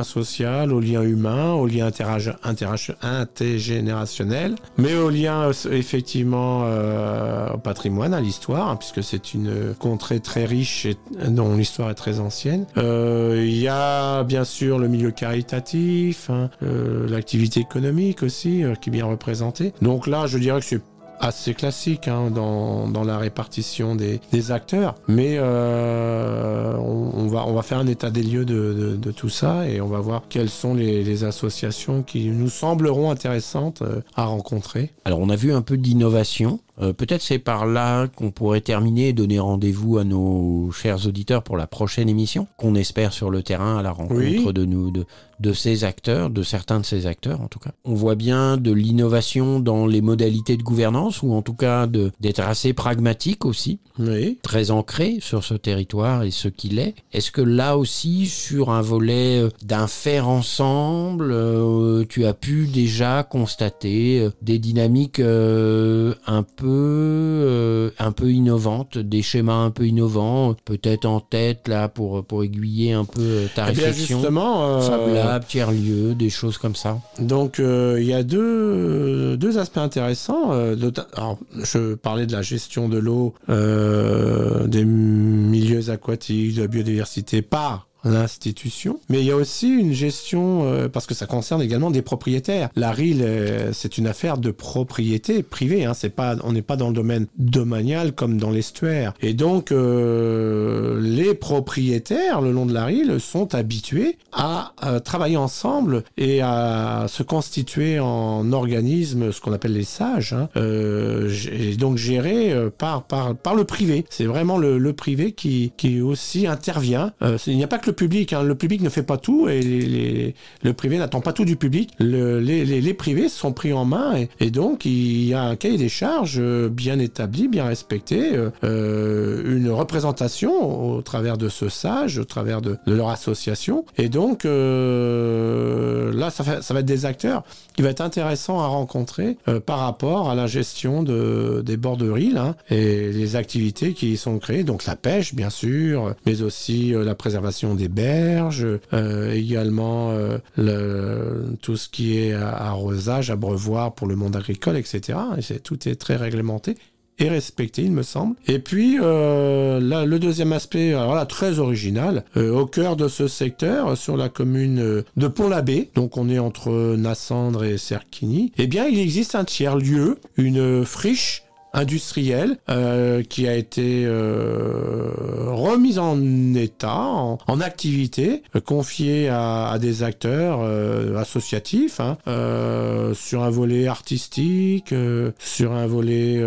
sociaux, 0.05 0.70
aux 0.72 0.81
liens 0.81 1.03
humains, 1.03 1.53
aux 1.55 1.66
liens 1.66 1.87
interage- 1.87 2.37
interage- 2.45 2.95
intergénérationnels, 3.03 4.55
mais 4.79 4.95
aux 4.95 5.11
liens 5.11 5.49
euh, 5.49 5.53
effectivement 5.72 6.62
euh, 6.64 7.49
au 7.55 7.59
patrimoine, 7.59 8.14
à 8.14 8.20
l'histoire, 8.20 8.68
hein, 8.70 8.77
puisque 8.77 9.03
c'est 9.03 9.35
une 9.35 9.75
contrée 9.79 10.20
très 10.20 10.45
riche 10.45 10.87
et 10.87 10.97
dont 11.29 11.57
l'histoire 11.57 11.91
est 11.91 11.95
très 11.95 12.20
ancienne. 12.20 12.66
Euh, 12.77 13.43
Il 13.45 13.57
y 13.59 13.68
a 13.68 14.22
bien 14.25 14.45
sûr 14.45 14.79
le 14.79 14.89
milieu 14.89 15.11
caritatif, 15.11 16.31
hein, 16.31 16.51
euh, 16.62 17.09
l'activité 17.09 17.61
économique 17.61 18.22
aussi, 18.22 18.62
euh, 18.62 18.75
qui 18.75 18.91
est 18.91 18.93
bien 18.93 19.07
représentée. 19.07 19.72
Donc 19.83 20.07
là, 20.07 20.27
je 20.27 20.39
dirais 20.39 20.61
que 20.61 20.66
c'est 20.66 20.83
assez 21.25 21.55
classique 21.55 22.09
hein, 22.09 22.31
dans, 22.31 22.89
dans 22.89 23.05
la 23.05 23.18
répartition 23.18 23.95
des, 23.97 24.20
des 24.33 24.53
acteurs, 24.53 24.95
mais 25.09 25.37
euh, 25.39 26.75
on, 26.77 27.11
on 27.14 27.27
va, 27.29 27.47
on 27.47 27.55
va 27.55 27.62
faire 27.62 27.79
un 27.79 27.87
état 27.87 28.11
des 28.11 28.22
lieux 28.22 28.45
de, 28.45 28.55
de- 28.75 28.97
de 28.97 29.11
tout 29.11 29.29
ça 29.29 29.68
et 29.68 29.81
on 29.81 29.89
va 29.89 30.01
voir 30.01 30.22
quelles 30.29 30.51
sont 30.51 30.75
les, 30.75 31.03
les 31.03 31.25
associations 31.25 32.03
qui 32.03 32.27
nous 32.29 32.49
sembleront 32.49 33.11
intéressantes 33.11 33.83
euh, 33.83 34.01
à 34.14 34.25
rencontrer. 34.27 34.93
Alors 35.05 35.20
on 35.20 35.29
a 35.29 35.37
vu 35.37 35.53
un 35.53 35.62
peu 35.62 35.77
d'innovation. 35.77 36.61
Euh, 36.81 36.93
Peut-être 36.93 37.22
c'est 37.22 37.39
par 37.39 37.66
là 37.66 38.09
qu'on 38.09 38.31
pourrait 38.33 38.61
terminer 38.61 39.09
et 39.09 39.12
donner 39.12 39.39
rendez-vous 39.39 39.99
à 39.99 40.05
nos 40.05 40.70
chers 40.72 41.07
auditeurs 41.07 41.43
pour 41.43 41.57
la 41.57 41.66
prochaine 41.68 42.09
émission, 42.09 42.47
qu'on 42.57 42.75
espère 42.75 43.12
sur 43.12 43.31
le 43.31 43.43
terrain 43.43 43.79
à 43.79 43.83
la 43.83 43.93
rencontre 43.93 44.16
Oui. 44.20 44.53
de 44.53 44.64
nous, 44.64 44.91
de, 44.91 45.07
de 45.41 45.53
ces 45.53 45.85
acteurs, 45.85 46.30
de 46.30 46.43
certains 46.43 46.80
de 46.80 46.85
ces 46.85 47.07
acteurs 47.07 47.41
en 47.41 47.49
tout 47.49 47.59
cas. 47.59 47.70
On 47.85 47.95
voit 47.95 48.14
bien 48.14 48.57
de 48.57 48.70
l'innovation 48.72 49.61
dans 49.61 49.87
les 49.87 50.01
modalités 50.01 50.57
de 50.57 50.62
gouvernance 50.62 51.22
ou 51.22 51.32
en 51.32 51.43
tout 51.43 51.55
cas 51.55 51.87
de- 51.87 52.11
d'être 52.20 52.41
assez 52.41 52.72
pragmatique 52.72 53.45
aussi, 53.45 53.78
Oui. 53.99 54.39
très 54.43 54.70
ancré 54.70 55.18
sur 55.20 55.45
ce 55.45 55.55
territoire 55.55 56.22
et 56.22 56.30
ce 56.30 56.49
qu'il 56.49 56.78
est. 56.78 56.95
Est-ce 57.12 57.30
que 57.30 57.41
là 57.41 57.76
aussi 57.78 58.26
sur 58.26 58.70
un 58.70 58.82
volet 58.82 59.41
euh, 59.43 59.49
d'un 59.64 59.87
faire 59.87 60.28
ensemble, 60.28 61.30
euh, 61.32 62.05
tu 62.09 62.24
as 62.26 62.35
pu 62.35 62.66
déjà 62.66 63.22
constater 63.22 64.20
euh, 64.20 64.30
des 64.43 64.59
dynamiques 64.59 65.20
euh, 65.20 66.14
un 66.26 66.43
peu 66.43 66.64
euh, 66.66 67.91
un 67.99 68.12
peu 68.12 68.30
innovantes, 68.32 68.99
des 68.99 69.22
schémas 69.22 69.55
un 69.64 69.70
peu 69.70 69.87
innovants, 69.87 70.55
peut-être 70.64 71.05
en 71.07 71.20
tête 71.20 71.68
là 71.68 71.89
pour 71.89 72.24
pour 72.24 72.43
aiguiller 72.45 72.93
un 72.93 73.05
peu 73.05 73.49
ta 73.55 73.68
Eh 73.70 73.72
bien 73.72 73.87
réflexion? 73.87 74.18
justement, 74.18 74.80
Fab 75.25 75.33
Lab, 75.33 75.47
tiers 75.47 75.72
lieu, 75.72 76.14
des 76.14 76.31
choses 76.31 76.59
comme 76.59 76.75
ça. 76.75 76.99
Donc 77.18 77.59
euh, 77.61 77.99
il 78.01 78.07
y 78.07 78.14
a 78.14 78.22
deux, 78.22 79.37
deux 79.37 79.59
aspects 79.59 79.79
intéressants. 79.79 80.53
euh, 80.53 80.77
alors, 81.14 81.39
je 81.55 81.95
parlais 81.95 82.27
de 82.27 82.33
la 82.33 82.43
gestion 82.43 82.89
de 82.89 82.99
l'eau, 82.99 83.35
euh, 83.49 84.66
des 84.66 84.85
milieux 84.85 85.91
aquatiques, 85.91 86.57
de 86.57 86.62
la 86.62 86.68
biodiversité 86.68 87.43
par 87.43 87.89
l'institution, 88.05 89.01
mais 89.09 89.21
il 89.21 89.27
y 89.27 89.31
a 89.31 89.37
aussi 89.37 89.69
une 89.69 89.93
gestion, 89.93 90.65
euh, 90.65 90.89
parce 90.89 91.07
que 91.07 91.15
ça 91.15 91.27
concerne 91.27 91.63
également 91.63 91.91
des 91.91 92.03
propriétaires. 92.03 92.69
La 92.77 92.93
RIL, 92.93 93.23
euh, 93.23 93.73
c'est 93.73 93.99
une 93.99 94.07
affaire 94.07 94.39
de 94.39 94.51
propriété 94.51 95.43
privée, 95.43 95.85
hein, 95.85 95.95
c'est 95.95 96.11
pas, 96.11 96.37
on 96.45 96.53
n'est 96.53 96.63
pas 96.63 96.77
dans 96.77 96.89
le 96.89 96.95
domaine 96.95 97.27
domanial 97.39 98.13
comme 98.13 98.39
dans 98.39 98.51
l'estuaire. 98.51 99.15
Et 99.21 99.35
donc, 99.35 99.73
euh, 99.73 101.01
les 101.01 101.35
propriétaires, 101.35 102.41
le 102.41 102.53
long 102.53 102.67
de 102.67 102.75
la 102.75 102.87
RIL, 102.87 103.21
sont 103.21 103.55
habitués 103.55 104.19
à, 104.33 104.73
euh, 104.85 105.01
travailler 105.01 105.37
ensemble 105.37 106.03
et 106.17 106.41
à 106.43 107.07
se 107.09 107.23
constituer 107.23 107.99
en 108.01 108.53
organisme, 108.53 109.33
ce 109.33 109.41
qu'on 109.41 109.53
appelle 109.53 109.73
les 109.73 109.85
sages, 109.85 110.33
hein, 110.33 110.49
euh, 110.57 111.33
et 111.53 111.77
donc 111.77 111.97
gérés 111.97 112.53
euh, 112.53 112.71
par, 112.71 113.05
par, 113.05 113.35
par 113.35 113.55
le 113.55 113.65
privé. 113.65 114.05
C'est 114.11 114.25
vraiment 114.25 114.59
le, 114.59 114.79
le 114.79 114.93
privé 114.93 115.33
qui, 115.33 115.73
qui 115.77 116.01
aussi 116.01 116.47
intervient. 116.47 117.13
Il 117.47 117.57
n'y 117.57 117.65
a 117.65 117.69
pas 117.69 117.79
que 117.79 117.87
le 117.87 117.93
public, 117.95 118.32
hein. 118.32 118.42
le 118.42 118.55
public 118.55 118.82
ne 118.82 118.88
fait 118.88 119.03
pas 119.03 119.16
tout 119.16 119.49
et 119.49 120.34
le 120.62 120.72
privé 120.72 120.99
n'attend 120.99 121.20
pas 121.20 121.32
tout 121.32 121.45
du 121.45 121.57
public. 121.57 121.90
Le- 121.99 122.40
les, 122.40 122.95
privés 122.95 123.28
sont 123.28 123.53
pris 123.53 123.72
en 123.72 123.84
main 123.84 124.14
et, 124.40 124.51
donc 124.51 124.84
il 124.84 125.24
y 125.24 125.34
a 125.34 125.42
un 125.42 125.57
cahier 125.57 125.78
des 125.78 125.88
charges 125.88 126.38
euh, 126.38 126.68
bien 126.68 126.99
établi, 126.99 127.49
bien 127.49 127.64
respecté, 127.66 128.34
euh, 128.34 128.51
euh, 128.62 129.57
une 129.57 129.70
représentation 129.70 130.95
au 130.97 131.03
travers 131.03 131.36
de 131.38 131.49
ce 131.49 131.68
sage, 131.68 132.18
au 132.18 132.24
travers 132.24 132.61
de, 132.61 132.76
leur 132.86 133.09
association. 133.09 133.84
Et 133.99 134.09
donc 134.09 134.45
là, 134.45 136.30
ça, 136.30 136.42
va 136.42 136.80
être 136.80 136.86
des 136.86 137.07
acteurs 137.07 137.45
qui 137.74 137.82
va 137.82 137.90
être 137.90 138.01
intéressant 138.01 138.61
à 138.61 138.66
rencontrer 138.66 139.36
par 139.66 139.80
rapport 139.80 140.30
à 140.30 140.34
la 140.34 140.47
gestion 140.47 141.03
de, 141.03 141.62
des 141.64 141.76
bords 141.76 141.97
de 141.97 142.11
Rille 142.11 142.38
hein, 142.38 142.55
et 142.70 143.11
les 143.12 143.36
activités 143.36 143.95
qui 143.95 144.12
y 144.12 144.16
sont 144.16 144.38
créées. 144.38 144.64
Donc 144.64 144.86
la 144.86 144.97
pêche, 144.97 145.34
bien 145.34 145.51
sûr, 145.51 146.14
mais 146.26 146.42
aussi 146.42 146.92
la 146.95 147.14
préservation 147.14 147.74
des 147.74 147.84
berges, 147.89 148.66
euh, 148.93 149.32
également 149.32 150.11
euh, 150.11 150.39
le- 150.57 151.57
tout 151.62 151.76
ce 151.76 151.89
qui 151.89 152.18
est 152.18 152.32
arrosage, 152.35 153.30
abreuvoir 153.30 153.95
pour 153.95 154.07
le 154.07 154.16
monde 154.16 154.37
agricole, 154.37 154.76
etc. 154.76 155.18
Et 155.51 155.59
tout 155.61 155.89
est 155.89 155.97
très 155.97 156.16
réglementé 156.16 156.76
et 157.20 157.28
respecté, 157.28 157.82
il 157.82 157.93
me 157.93 158.03
semble. 158.03 158.35
Et 158.49 158.59
puis, 158.59 158.99
euh, 159.01 159.78
là, 159.78 160.05
le 160.05 160.18
deuxième 160.18 160.53
aspect, 160.53 160.95
très 161.28 161.61
original, 161.61 162.24
au 162.37 162.66
cœur 162.66 162.97
de 162.97 163.07
ce 163.07 163.28
secteur, 163.28 163.97
sur 163.97 164.16
la 164.16 164.28
commune 164.28 165.05
de 165.16 165.28
Pont-l'Abbé, 165.28 165.91
donc 165.95 166.16
on 166.16 166.28
est 166.28 166.41
entre 166.41 166.97
Nassandre 166.97 167.62
et 167.62 167.78
Serquigny, 167.78 168.51
eh 168.59 168.66
bien, 168.66 168.87
il 168.87 168.99
existe 168.99 169.37
un 169.37 169.45
tiers-lieu, 169.45 170.18
une 170.37 170.85
friche 170.85 171.45
industrielle 171.75 172.57
euh, 172.70 173.22
qui 173.22 173.47
a 173.47 173.55
été 173.55 174.05
euh, 174.07 175.11
remise 175.49 175.99
en 175.99 176.55
état, 176.55 176.97
en, 176.97 177.61
activité, 177.61 178.43
euh, 178.55 178.61
confiée 178.61 179.29
à, 179.29 179.68
à 179.68 179.79
des 179.79 180.03
acteurs 180.03 180.61
euh, 180.62 181.18
associatifs, 181.18 182.01
hein, 182.01 182.16
euh, 182.29 183.12
sur 183.12 183.43
un 183.43 183.51
volet 183.51 183.89
artistique, 183.89 184.95
sur 185.39 185.72
un 185.72 185.87
volet 185.87 186.43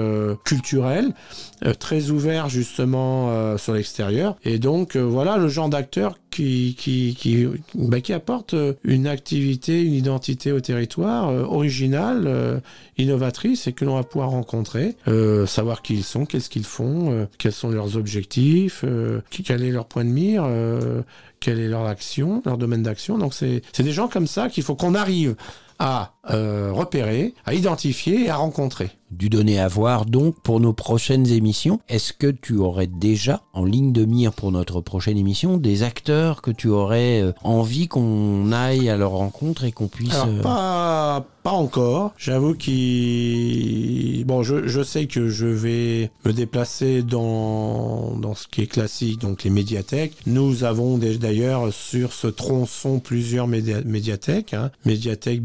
culturel, 0.45 1.13
euh, 1.65 1.73
très 1.73 2.09
ouvert 2.09 2.49
justement 2.49 3.29
euh, 3.29 3.57
sur 3.57 3.73
l'extérieur. 3.73 4.35
Et 4.43 4.59
donc 4.59 4.95
euh, 4.95 5.01
voilà 5.01 5.37
le 5.37 5.47
genre 5.47 5.69
d'acteurs 5.69 6.15
qui, 6.29 6.75
qui, 6.77 7.15
qui, 7.17 7.47
bah, 7.73 7.99
qui 7.99 8.13
apporte 8.13 8.53
euh, 8.53 8.73
une 8.83 9.07
activité, 9.07 9.81
une 9.81 9.93
identité 9.93 10.51
au 10.51 10.59
territoire 10.59 11.29
euh, 11.29 11.43
originale, 11.43 12.61
innovatrice 12.97 13.67
et 13.67 13.73
que 13.73 13.85
l'on 13.85 13.95
va 13.95 14.03
pouvoir 14.03 14.29
rencontrer, 14.31 14.95
savoir 15.45 15.81
qui 15.81 15.95
ils 15.95 16.03
sont, 16.03 16.25
qu'est-ce 16.25 16.49
qu'ils 16.49 16.65
font, 16.65 17.27
quels 17.37 17.51
sont 17.51 17.69
leurs 17.69 17.95
objectifs, 17.95 18.83
quel 19.29 19.63
est 19.63 19.71
leur 19.71 19.85
point 19.85 20.03
de 20.03 20.09
mire, 20.09 20.47
quelle 21.39 21.59
est 21.59 21.67
leur 21.67 21.85
action, 21.85 22.41
leur 22.45 22.57
domaine 22.57 22.83
d'action. 22.83 23.17
Donc 23.17 23.33
c'est 23.33 23.61
des 23.79 23.91
gens 23.91 24.07
comme 24.07 24.27
ça 24.27 24.49
qu'il 24.49 24.63
faut 24.63 24.75
qu'on 24.75 24.95
arrive 24.95 25.35
à 25.79 26.13
euh, 26.31 26.71
repérer, 26.73 27.33
à 27.45 27.53
identifier 27.53 28.25
et 28.25 28.29
à 28.29 28.35
rencontrer. 28.37 28.89
Du 29.09 29.29
donner 29.29 29.57
à 29.57 29.69
voir 29.69 30.05
donc 30.05 30.35
pour 30.41 30.59
nos 30.59 30.73
prochaines 30.73 31.27
émissions. 31.27 31.79
Est-ce 31.87 32.11
que 32.11 32.27
tu 32.27 32.57
aurais 32.57 32.87
déjà 32.87 33.41
en 33.53 33.63
ligne 33.63 33.93
de 33.93 34.03
mire 34.03 34.33
pour 34.33 34.51
notre 34.51 34.81
prochaine 34.81 35.17
émission 35.17 35.55
des 35.55 35.83
acteurs 35.83 36.41
que 36.41 36.51
tu 36.51 36.67
aurais 36.67 37.21
euh, 37.21 37.31
envie 37.41 37.87
qu'on 37.87 38.51
aille 38.51 38.89
à 38.89 38.97
leur 38.97 39.11
rencontre 39.11 39.63
et 39.63 39.71
qu'on 39.71 39.87
puisse... 39.87 40.13
Alors 40.13 40.27
euh, 40.27 40.41
pas 40.41 41.25
pas 41.43 41.53
encore. 41.53 42.11
J'avoue 42.17 42.55
qu'il 42.55 44.25
bon, 44.25 44.43
je, 44.43 44.67
je 44.67 44.83
sais 44.83 45.07
que 45.07 45.29
je 45.29 45.45
vais 45.45 46.11
me 46.25 46.33
déplacer 46.33 47.03
dans 47.03 48.17
dans 48.17 48.35
ce 48.35 48.47
qui 48.47 48.63
est 48.63 48.67
classique, 48.67 49.21
donc 49.21 49.45
les 49.45 49.49
médiathèques. 49.49 50.13
Nous 50.25 50.65
avons 50.65 50.97
d'ailleurs 50.97 51.71
sur 51.73 52.11
ce 52.11 52.27
tronçon 52.27 52.99
plusieurs 52.99 53.47
média- 53.47 53.81
médiathèques, 53.85 54.53
hein, 54.53 54.71
médiathèque, 54.85 55.41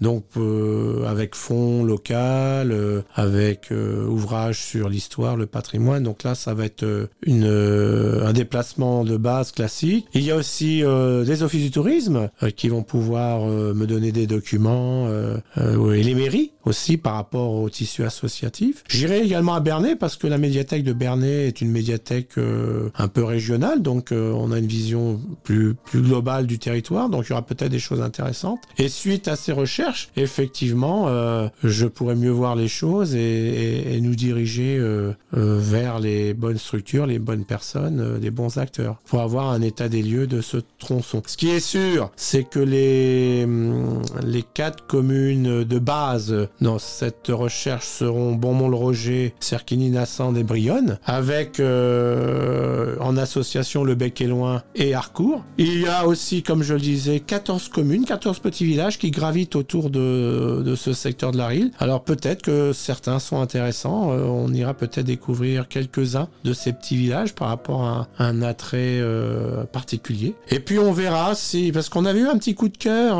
donc 0.00 0.24
euh, 0.36 1.04
avec 1.06 1.34
fonds 1.34 1.84
local, 1.84 2.72
euh, 2.72 3.02
avec 3.14 3.72
euh, 3.72 4.06
ouvrage 4.06 4.60
sur 4.60 4.88
l'histoire, 4.88 5.36
le 5.36 5.46
patrimoine. 5.46 6.02
Donc 6.02 6.22
là, 6.22 6.34
ça 6.34 6.54
va 6.54 6.64
être 6.64 6.84
un 7.26 8.32
déplacement 8.32 9.04
de 9.04 9.16
base 9.16 9.52
classique. 9.52 10.06
Il 10.14 10.22
y 10.22 10.30
a 10.30 10.36
aussi 10.36 10.82
des 10.82 11.42
offices 11.42 11.62
du 11.62 11.70
tourisme 11.70 12.28
qui 12.56 12.68
vont 12.68 12.82
pouvoir 12.82 13.46
me 13.46 13.86
donner 13.86 14.12
des 14.12 14.26
documents 14.26 15.08
et 15.56 16.02
les 16.02 16.14
mairies 16.14 16.52
aussi 16.64 16.96
par 16.96 17.14
rapport 17.14 17.52
au 17.52 17.70
tissu 17.70 18.04
associatif. 18.04 18.84
J'irai 18.88 19.20
également 19.20 19.54
à 19.54 19.60
Bernay 19.60 19.96
parce 19.96 20.16
que 20.16 20.26
la 20.26 20.38
médiathèque 20.38 20.82
de 20.82 20.92
Bernay 20.92 21.46
est 21.46 21.60
une 21.60 21.70
médiathèque 21.70 22.34
un 22.36 23.08
peu 23.08 23.24
régionale, 23.24 23.82
donc 23.82 24.12
on 24.12 24.52
a 24.52 24.58
une 24.58 24.66
vision 24.66 25.20
plus 25.44 25.76
globale 25.94 26.46
du 26.46 26.58
territoire, 26.58 27.08
donc 27.08 27.26
il 27.26 27.30
y 27.30 27.32
aura 27.32 27.46
peut-être 27.46 27.70
des 27.70 27.78
choses 27.78 28.00
intéressantes. 28.00 28.60
Et 28.78 28.88
suite 28.88 29.28
à 29.28 29.36
ces 29.36 29.52
recherches, 29.52 29.75
effectivement, 30.16 31.06
euh, 31.08 31.48
je 31.62 31.86
pourrais 31.86 32.14
mieux 32.14 32.30
voir 32.30 32.56
les 32.56 32.68
choses 32.68 33.14
et, 33.14 33.98
nous 34.00 34.14
diriger 34.14 34.76
euh, 34.78 35.12
euh, 35.36 35.58
vers 35.58 35.98
les 35.98 36.34
bonnes 36.34 36.58
structures, 36.58 37.06
les 37.06 37.18
bonnes 37.18 37.44
personnes, 37.44 38.18
les 38.20 38.30
bons 38.30 38.58
acteurs, 38.58 39.00
pour 39.06 39.20
avoir 39.20 39.50
un 39.50 39.62
état 39.62 39.88
des 39.88 40.02
lieux 40.02 40.26
de 40.26 40.40
ce 40.40 40.58
tronçon. 40.78 41.22
Ce 41.26 41.36
qui 41.36 41.48
est 41.48 41.60
sûr, 41.60 42.10
c'est 42.14 42.44
que 42.44 42.60
les 42.60 43.42
hum, 43.44 44.02
les 44.22 44.42
quatre 44.42 44.86
communes 44.86 45.64
de 45.64 45.78
base 45.78 46.48
dans 46.60 46.78
cette 46.78 47.28
recherche 47.28 47.86
seront 47.86 48.34
Beaumont-le-Roger, 48.34 49.34
Cerquigny, 49.40 49.90
Nassande 49.90 50.36
et 50.36 50.44
Brionne, 50.44 50.98
avec 51.04 51.60
en 51.60 53.16
association 53.16 53.82
Le 53.82 53.94
Bec 53.94 54.20
et 54.20 54.26
Loin 54.26 54.62
et 54.74 54.94
Harcourt. 54.94 55.42
Il 55.58 55.80
y 55.80 55.86
a 55.86 56.06
aussi, 56.06 56.42
comme 56.42 56.62
je 56.62 56.74
le 56.74 56.80
disais, 56.80 57.20
14 57.20 57.68
communes, 57.68 58.04
14 58.04 58.38
petits 58.38 58.64
villages 58.64 58.98
qui 58.98 59.10
gravitent 59.10 59.56
autour 59.56 59.65
de, 59.74 60.74
ce 60.76 60.92
secteur 60.92 61.32
de 61.32 61.38
la 61.38 61.48
Rille. 61.48 61.70
Alors 61.78 62.02
peut-être 62.02 62.42
que 62.42 62.72
certains 62.72 63.18
sont 63.18 63.40
intéressants, 63.40 64.12
euh, 64.12 64.24
on 64.24 64.52
ira 64.52 64.74
peut-être 64.74 65.06
découvrir 65.06 65.68
quelques-uns 65.68 66.28
de 66.44 66.52
ces 66.52 66.72
petits 66.72 66.96
villages 66.96 67.34
par 67.34 67.48
rapport 67.48 67.84
à 67.84 68.08
un, 68.18 68.42
attrait 68.42 68.98
euh, 69.00 69.64
particulier. 69.64 70.34
Et 70.50 70.60
puis 70.60 70.78
on 70.78 70.92
verra 70.92 71.34
si, 71.34 71.72
parce 71.72 71.88
qu'on 71.88 72.04
avait 72.04 72.20
eu 72.20 72.28
un 72.28 72.38
petit 72.38 72.54
coup 72.54 72.68
de 72.68 72.76
cœur 72.76 73.18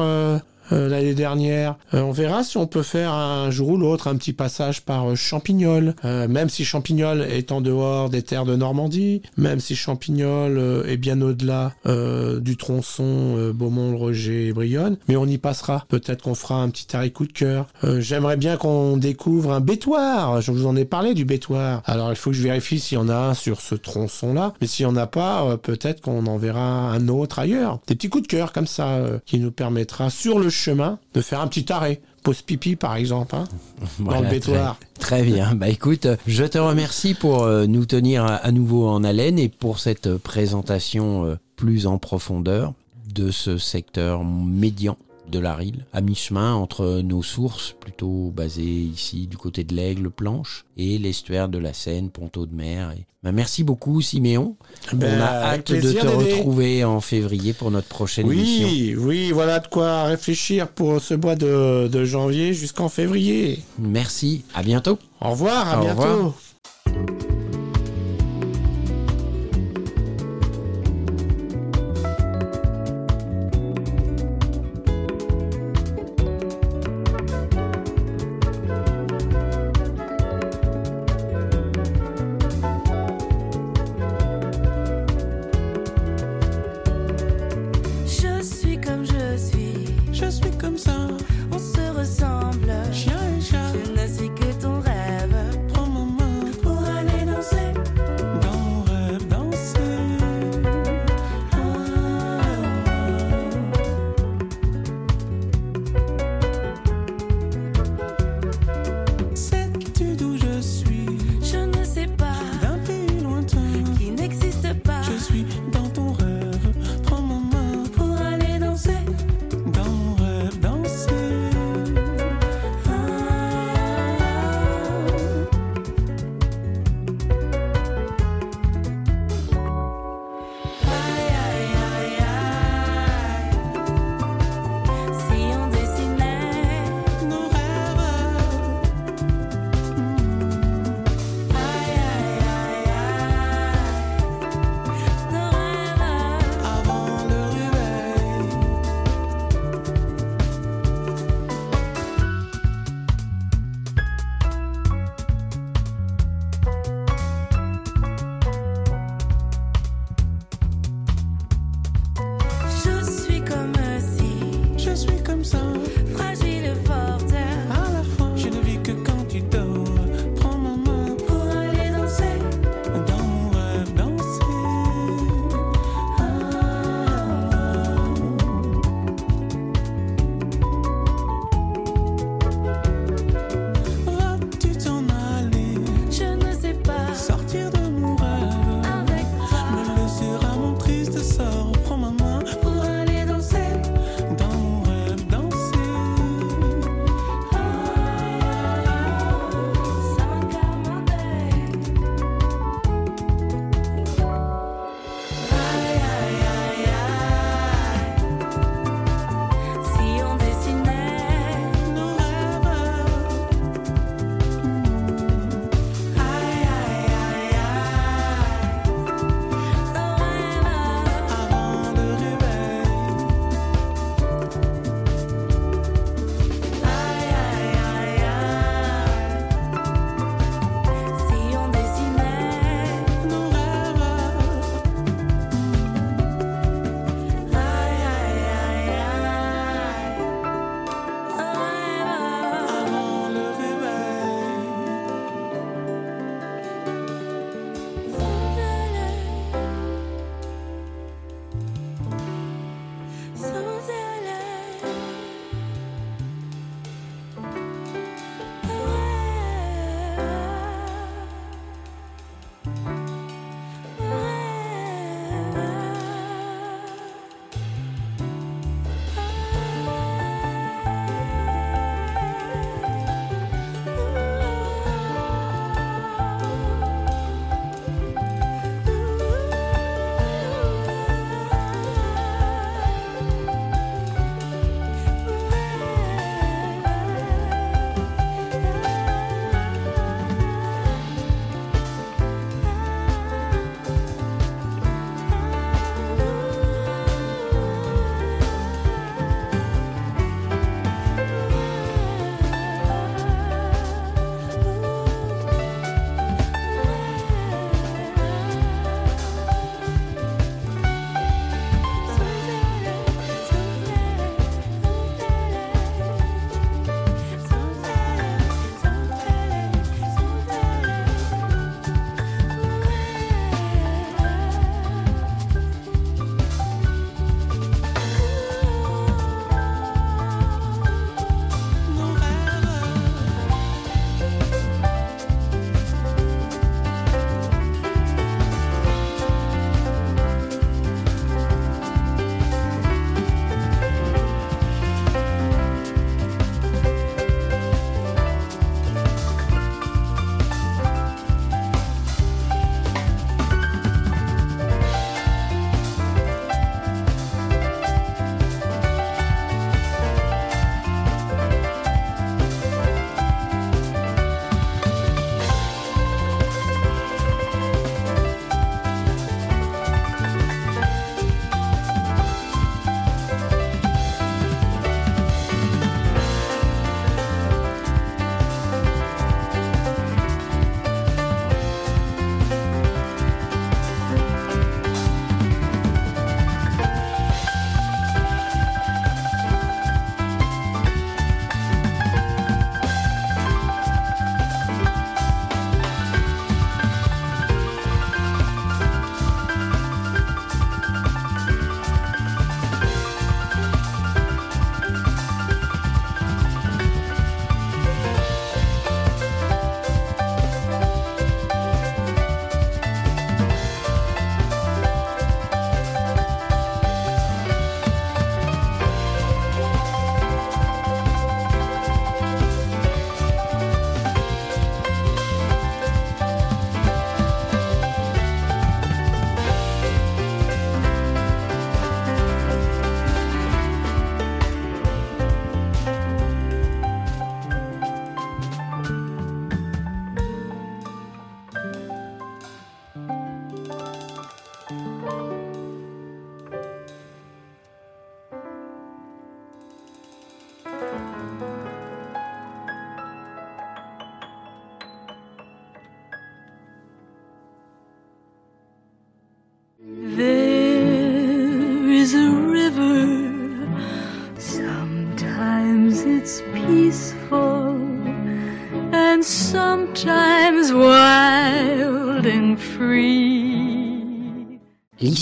euh, 0.73 0.89
l'année 0.89 1.14
dernière. 1.14 1.77
Euh, 1.95 2.03
on 2.03 2.12
verra 2.12 2.45
si 2.45 2.57
on 2.57 2.67
peut 2.67 2.83
faire 2.83 3.12
un 3.12 3.51
jour 3.51 3.71
ou 3.71 3.77
l'autre 3.77 4.09
un 4.09 4.17
petit 4.17 4.33
passage 4.33 4.83
par 4.83 5.11
euh, 5.11 5.14
Champignol, 5.14 5.95
Euh, 6.05 6.29
même 6.29 6.49
si 6.49 6.64
Champignol 6.64 7.23
est 7.23 7.53
en 7.53 7.61
dehors 7.61 8.11
des 8.11 8.23
terres 8.23 8.45
de 8.45 8.55
Normandie, 8.57 9.23
même 9.37 9.61
si 9.61 9.75
Champignol 9.75 10.59
euh, 10.59 10.85
est 10.87 10.97
bien 10.97 11.21
au-delà 11.21 11.73
euh, 11.87 12.41
du 12.41 12.57
tronçon 12.57 13.53
Beaumont-le-Roger 13.55 14.49
et 14.49 14.53
Brionne, 14.53 14.97
mais 15.09 15.17
on 15.17 15.27
y 15.27 15.39
passera. 15.39 15.85
Peut-être 15.89 16.23
qu'on 16.23 16.35
fera 16.35 16.57
un 16.57 16.69
petit 16.69 16.97
arrêt 16.97 17.11
coup 17.11 17.27
de 17.27 17.33
cœur. 17.33 17.67
J'aimerais 17.99 18.37
bien 18.37 18.57
qu'on 18.57 18.97
découvre 18.97 19.53
un 19.53 19.61
bétoir. 19.61 20.41
Je 20.41 20.51
vous 20.53 20.67
en 20.67 20.77
ai 20.77 20.85
parlé 20.85 21.14
du 21.14 21.25
bétoir. 21.25 21.83
Alors 21.85 22.11
il 22.11 22.17
faut 22.17 22.31
que 22.31 22.37
je 22.37 22.43
vérifie 22.43 22.79
s'il 22.81 22.99
y 22.99 23.01
en 23.01 23.09
a 23.09 23.17
un 23.17 23.35
sur 23.35 23.61
ce 23.61 23.75
tronçon-là, 23.75 24.53
mais 24.61 24.67
s'il 24.67 24.85
y 24.85 24.87
en 24.87 24.97
a 24.97 25.07
pas, 25.07 25.57
peut-être 25.57 26.01
qu'on 26.01 26.27
en 26.27 26.37
verra 26.37 26.91
un 26.91 27.09
autre 27.09 27.39
ailleurs. 27.39 27.81
Des 27.87 27.95
petits 27.95 28.09
coups 28.09 28.25
de 28.25 28.29
cœur 28.29 28.53
comme 28.53 28.67
ça 28.67 29.01
qui 29.25 29.39
nous 29.39 29.53
permettra 29.53 30.11
sur 30.11 30.39
le 30.39 30.51
chemin 30.57 30.99
de 31.15 31.21
faire 31.21 31.41
un 31.41 31.49
petit 31.49 31.73
arrêt. 31.73 32.01
Pause 32.23 32.43
pipi 32.43 32.77
par 32.77 32.97
exemple, 32.97 33.37
hein, 33.37 33.45
dans 34.01 34.21
le 34.21 34.29
bétoir. 34.29 34.79
Très, 34.99 35.21
très 35.21 35.23
bien. 35.23 35.55
Bah 35.55 35.69
écoute, 35.69 36.09
je 36.27 36.45
te 36.45 36.59
remercie 36.59 37.15
pour 37.15 37.45
euh, 37.45 37.67
nous 37.67 37.87
tenir 37.87 38.25
à, 38.25 38.51
nouveau 38.51 38.89
en 38.89 39.05
haleine 39.05 39.39
et 39.39 39.49
pour 39.49 39.79
cette 39.79 40.17
présentation 40.17 41.25
euh, 41.25 41.37
plus 41.55 41.87
en 41.87 41.99
profondeur 41.99 42.73
de 43.15 43.31
ce 43.31 43.59
secteur 43.59 44.25
médian 44.25 44.97
de 45.31 45.39
la 45.39 45.55
Rille, 45.55 45.85
à 45.93 46.01
mi-chemin 46.01 46.55
entre 46.55 47.01
nos 47.03 47.22
sources, 47.22 47.74
plutôt 47.81 48.33
basées 48.35 48.62
ici 48.62 49.27
du 49.27 49.37
côté 49.37 49.64
de 49.64 49.74
l'Aigle, 49.74 50.11
Planche, 50.11 50.64
et 50.77 50.99
l'estuaire 50.99 51.49
de 51.49 51.59
la 51.59 51.72
Seine, 51.72 52.11
Ponto 52.11 52.47
de 52.47 52.55
Mer. 52.55 52.93
Et... 52.93 53.07
bah, 53.22 53.33
merci 53.33 53.64
beaucoup, 53.64 54.01
Siméon. 54.01 54.57
Ben, 54.93 55.18
On 55.18 55.20
a 55.22 55.27
hâte 55.27 55.72
de 55.72 55.93
te 55.93 56.07
retrouver 56.07 56.85
en 56.85 57.01
février 57.01 57.53
pour 57.53 57.70
notre 57.70 57.89
prochaine 57.89 58.31
émission. 58.31 58.68
Oui, 58.68 58.95
oui, 58.97 59.31
voilà 59.33 59.61
de 59.61 59.66
quoi 59.68 60.05
réfléchir 60.05 60.68
pour 60.68 61.01
ce 61.01 61.14
mois 61.14 61.37
de, 61.37 61.89
de 61.89 62.05
janvier 62.05 62.55
jusqu'en 62.55 62.89
février. 62.89 63.61
Merci, 63.79 64.45
à 64.55 64.62
bientôt. 64.62 64.99
Au 65.20 65.31
revoir, 65.31 65.68
à 65.68 65.79
Au 65.79 65.83
bientôt. 65.85 66.01
revoir. 66.03 67.26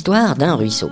L'histoire 0.06 0.36
d'un 0.36 0.54
ruisseau. 0.54 0.90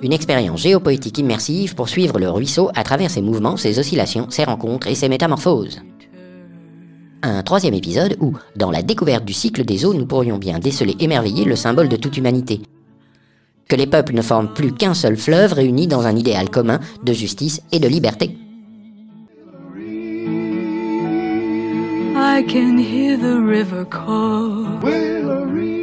Une 0.00 0.12
expérience 0.12 0.60
géopoétique 0.60 1.18
immersive 1.18 1.74
pour 1.74 1.88
suivre 1.88 2.20
le 2.20 2.30
ruisseau 2.30 2.70
à 2.76 2.84
travers 2.84 3.10
ses 3.10 3.22
mouvements, 3.22 3.56
ses 3.56 3.80
oscillations, 3.80 4.30
ses 4.30 4.44
rencontres 4.44 4.86
et 4.86 4.94
ses 4.94 5.08
métamorphoses. 5.08 5.80
Un 7.24 7.42
troisième 7.42 7.74
épisode 7.74 8.16
où, 8.20 8.34
dans 8.54 8.70
la 8.70 8.82
découverte 8.82 9.24
du 9.24 9.32
cycle 9.32 9.64
des 9.64 9.84
eaux, 9.84 9.94
nous 9.94 10.06
pourrions 10.06 10.38
bien 10.38 10.60
déceler 10.60 10.94
émerveillé 11.00 11.44
le 11.44 11.56
symbole 11.56 11.88
de 11.88 11.96
toute 11.96 12.16
humanité. 12.16 12.60
Que 13.68 13.74
les 13.74 13.88
peuples 13.88 14.14
ne 14.14 14.22
forment 14.22 14.54
plus 14.54 14.70
qu'un 14.70 14.94
seul 14.94 15.16
fleuve 15.16 15.52
réuni 15.52 15.88
dans 15.88 16.06
un 16.06 16.14
idéal 16.14 16.48
commun 16.50 16.78
de 17.02 17.12
justice 17.12 17.62
et 17.72 17.80
de 17.80 17.88
liberté. 17.88 18.38
I 22.14 22.44
can 22.46 22.78
hear 22.78 23.18
the 23.18 23.40
river 23.40 23.84
call. 23.86 25.75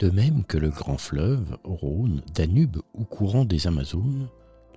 De 0.00 0.08
même 0.08 0.44
que 0.44 0.56
le 0.56 0.70
grand 0.70 0.96
fleuve, 0.96 1.58
Rhône, 1.62 2.22
Danube 2.34 2.78
ou 2.94 3.04
courant 3.04 3.44
des 3.44 3.66
Amazones, 3.66 4.28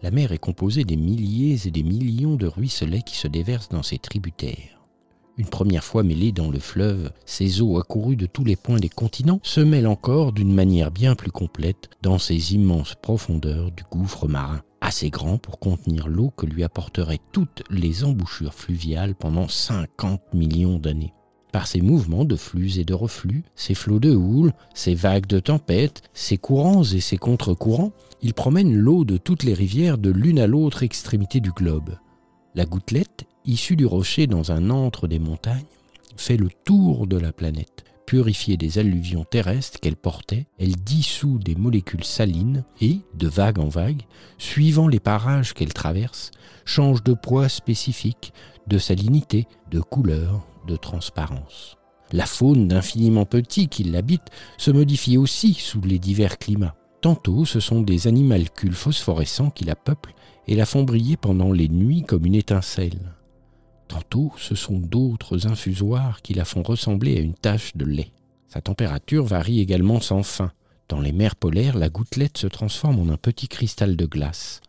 la 0.02 0.12
mer 0.12 0.34
est 0.34 0.38
composée 0.38 0.84
des 0.84 0.98
milliers 0.98 1.66
et 1.66 1.72
des 1.72 1.82
millions 1.82 2.36
de 2.36 2.46
ruisselets 2.46 3.04
qui 3.04 3.16
se 3.16 3.30
déversent 3.30 3.70
dans 3.70 3.84
ses 3.84 4.00
tributaires. 4.00 4.82
Une 5.38 5.48
première 5.48 5.86
fois 5.86 6.04
mêlés 6.04 6.34
dans 6.34 6.52
le 6.52 6.60
fleuve, 6.60 7.10
ces 7.26 7.62
eaux 7.62 7.80
accourues 7.80 8.18
de 8.18 8.26
tous 8.26 8.44
les 8.44 8.58
points 8.58 8.82
des 8.82 8.90
continents 8.90 9.40
se 9.44 9.62
mêlent 9.62 9.88
encore 9.88 10.34
d'une 10.34 10.54
manière 10.54 10.92
bien 10.92 11.16
plus 11.16 11.32
complète 11.32 11.90
dans 12.02 12.20
ces 12.20 12.54
immenses 12.54 12.96
profondeurs 13.02 13.72
du 13.72 13.84
gouffre 13.90 14.28
marin, 14.28 14.62
assez 14.82 15.10
grand 15.10 15.38
pour 15.38 15.58
contenir 15.58 16.10
l'eau 16.10 16.32
que 16.36 16.46
lui 16.46 16.66
apporteraient 16.66 17.22
toutes 17.32 17.64
les 17.70 18.04
embouchures 18.04 18.54
fluviales 18.54 19.16
pendant 19.16 19.48
50 19.48 20.34
millions 20.34 20.80
d'années. 20.80 21.14
Par 21.54 21.68
ces 21.68 21.82
mouvements 21.82 22.26
de 22.26 22.36
flux 22.36 22.80
et 22.80 22.84
de 22.84 22.96
reflux, 22.96 23.44
ces 23.56 23.76
flots 23.76 24.00
de 24.00 24.10
houle, 24.10 24.54
ces 24.74 24.96
vagues 24.96 25.28
de 25.28 25.40
tempête, 25.40 26.02
ces 26.16 26.40
courants 26.40 26.84
et 26.84 27.00
ces 27.00 27.18
contre-courants, 27.18 27.92
il 28.24 28.34
promène 28.34 28.76
l'eau 28.76 29.06
de 29.06 29.18
toutes 29.18 29.44
les 29.44 29.54
rivières 29.54 30.00
de 30.00 30.10
l'une 30.10 30.40
à 30.40 30.48
l'autre 30.48 30.82
extrémité 30.82 31.42
du 31.42 31.52
globe. 31.52 31.96
La 32.56 32.66
gouttelette, 32.66 33.26
issue 33.46 33.76
du 33.76 33.86
rocher 33.86 34.26
dans 34.26 34.52
un 34.52 34.72
antre 34.72 35.08
des 35.08 35.20
montagnes, 35.20 35.62
fait 36.18 36.38
le 36.38 36.50
tour 36.66 37.06
de 37.06 37.18
la 37.18 37.32
planète. 37.32 37.84
Purifiée 38.08 38.58
des 38.58 38.80
alluvions 38.80 39.24
terrestres 39.24 39.80
qu'elle 39.80 39.96
portait, 39.96 40.48
elle 40.58 40.76
dissout 40.76 41.38
des 41.38 41.56
molécules 41.56 42.04
salines 42.04 42.64
et, 42.82 43.02
de 43.14 43.28
vague 43.28 43.60
en 43.60 43.70
vague, 43.70 44.02
suivant 44.40 44.88
les 44.88 45.00
parages 45.00 45.54
qu'elle 45.54 45.74
traverse, 45.74 46.32
change 46.66 47.04
de 47.04 47.14
poids 47.14 47.48
spécifique, 47.48 48.34
de 48.66 48.80
salinité, 48.80 49.46
de 49.70 49.82
couleur, 49.82 50.48
de 50.68 50.76
transparence. 50.76 51.78
La 52.12 52.26
faune 52.26 52.68
d'infiniment 52.68 53.26
petits 53.26 53.68
qui 53.68 53.84
l'habitent 53.84 54.30
se 54.58 54.72
modifie 54.72 55.18
aussi 55.18 55.54
sous 55.54 55.82
les 55.82 56.00
divers 56.00 56.38
climats. 56.38 56.76
Tantôt 57.02 57.46
ce 57.46 57.60
sont 57.60 57.82
des 57.82 58.08
animalcules 58.08 58.76
phosphorescents 58.76 59.50
qui 59.50 59.66
la 59.66 59.76
peuplent 59.76 60.14
et 60.48 60.56
la 60.56 60.66
font 60.66 60.84
briller 60.84 61.18
pendant 61.18 61.52
les 61.52 61.70
nuits 61.70 62.04
comme 62.04 62.26
une 62.26 62.36
étincelle. 62.36 63.16
Tantôt 63.88 64.32
ce 64.38 64.56
sont 64.56 64.78
d'autres 64.78 65.48
infusoires 65.48 66.22
qui 66.22 66.34
la 66.34 66.46
font 66.46 66.64
ressembler 66.64 67.18
à 67.18 67.22
une 67.22 67.34
tache 67.34 67.76
de 67.76 67.86
lait. 67.86 68.12
Sa 68.48 68.62
température 68.62 69.26
varie 69.26 69.60
également 69.60 70.00
sans 70.00 70.24
fin. 70.24 70.52
Dans 70.90 71.02
les 71.02 71.12
mers 71.12 71.36
polaires, 71.36 71.78
la 71.78 71.90
gouttelette 71.90 72.38
se 72.38 72.48
transforme 72.48 73.00
en 73.00 73.12
un 73.12 73.18
petit 73.18 73.48
cristal 73.48 73.96
de 73.96 74.06
glace. 74.06 74.62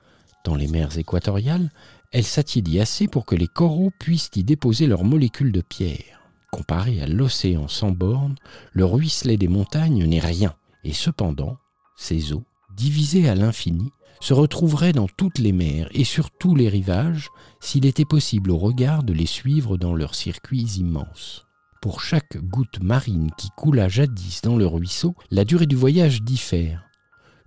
Dans 0.45 0.55
les 0.55 0.69
mers 0.69 0.97
équatoriales, 0.97 1.71
elle 2.13 2.25
s'attilie 2.25 2.81
assez 2.81 3.09
pour 3.09 3.27
que 3.27 3.35
les 3.35 3.49
coraux 3.49 3.91
puissent 3.99 4.31
y 4.37 4.45
déposer 4.45 4.87
leurs 4.87 5.05
molécules 5.05 5.53
de 5.53 5.61
pierre. 5.61 6.23
Comparé 6.53 7.03
à 7.03 7.07
l'océan 7.07 7.67
sans 7.67 7.91
bornes, 7.91 8.37
le 8.73 8.85
ruisselet 8.85 9.37
des 9.37 9.49
montagnes 9.49 10.05
n'est 10.05 10.21
rien, 10.21 10.55
et 10.85 10.93
cependant, 10.93 11.59
ces 11.97 12.33
eaux, 12.33 12.45
divisées 12.77 13.29
à 13.29 13.35
l'infini, 13.35 13.91
se 14.21 14.35
retrouveraient 14.35 14.93
dans 14.93 15.09
toutes 15.09 15.39
les 15.39 15.53
mers 15.53 15.89
et 15.93 16.05
sur 16.05 16.31
tous 16.31 16.55
les 16.55 16.69
rivages 16.69 17.29
s'il 17.61 17.87
était 17.87 18.05
possible 18.05 18.51
au 18.51 18.59
regard 18.59 19.03
de 19.03 19.13
les 19.13 19.27
suivre 19.27 19.77
dans 19.77 19.95
leurs 19.95 20.15
circuits 20.15 20.79
immenses. 20.79 21.47
Pour 21.83 22.01
chaque 22.01 22.39
goutte 22.39 22.81
marine 22.81 23.31
qui 23.37 23.51
coula 23.57 23.89
jadis 23.89 24.41
dans 24.43 24.57
le 24.57 24.67
ruisseau, 24.67 25.15
la 25.31 25.45
durée 25.45 25.67
du 25.67 25.77
voyage 25.77 26.23
diffère. 26.23 26.85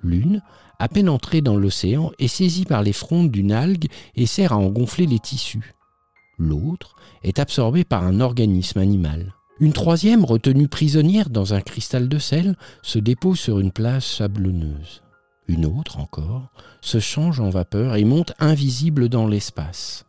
L'une, 0.03 0.43
à 0.79 0.87
peine 0.87 1.09
entrée 1.09 1.41
dans 1.41 1.57
l'océan, 1.57 2.11
est 2.19 2.27
saisie 2.27 2.65
par 2.65 2.83
les 2.83 2.93
frondes 2.93 3.31
d'une 3.31 3.51
algue 3.51 3.87
et 4.15 4.25
sert 4.25 4.53
à 4.53 4.57
en 4.57 4.67
gonfler 4.67 5.05
les 5.05 5.19
tissus. 5.19 5.73
L'autre 6.37 6.95
est 7.23 7.39
absorbée 7.39 7.83
par 7.83 8.03
un 8.03 8.19
organisme 8.19 8.79
animal. 8.79 9.33
Une 9.59 9.73
troisième, 9.73 10.23
retenue 10.23 10.67
prisonnière 10.67 11.31
dans 11.31 11.55
un 11.55 11.61
cristal 11.61 12.07
de 12.07 12.19
sel, 12.19 12.55
se 12.83 12.99
dépose 12.99 13.39
sur 13.39 13.59
une 13.59 13.71
plage 13.71 14.05
sablonneuse. 14.05 15.01
Une 15.47 15.65
autre 15.65 15.99
encore 15.99 16.51
se 16.81 16.99
change 16.99 17.39
en 17.39 17.49
vapeur 17.49 17.95
et 17.95 18.03
monte 18.03 18.33
invisible 18.39 19.09
dans 19.09 19.27
l'espace. 19.27 20.05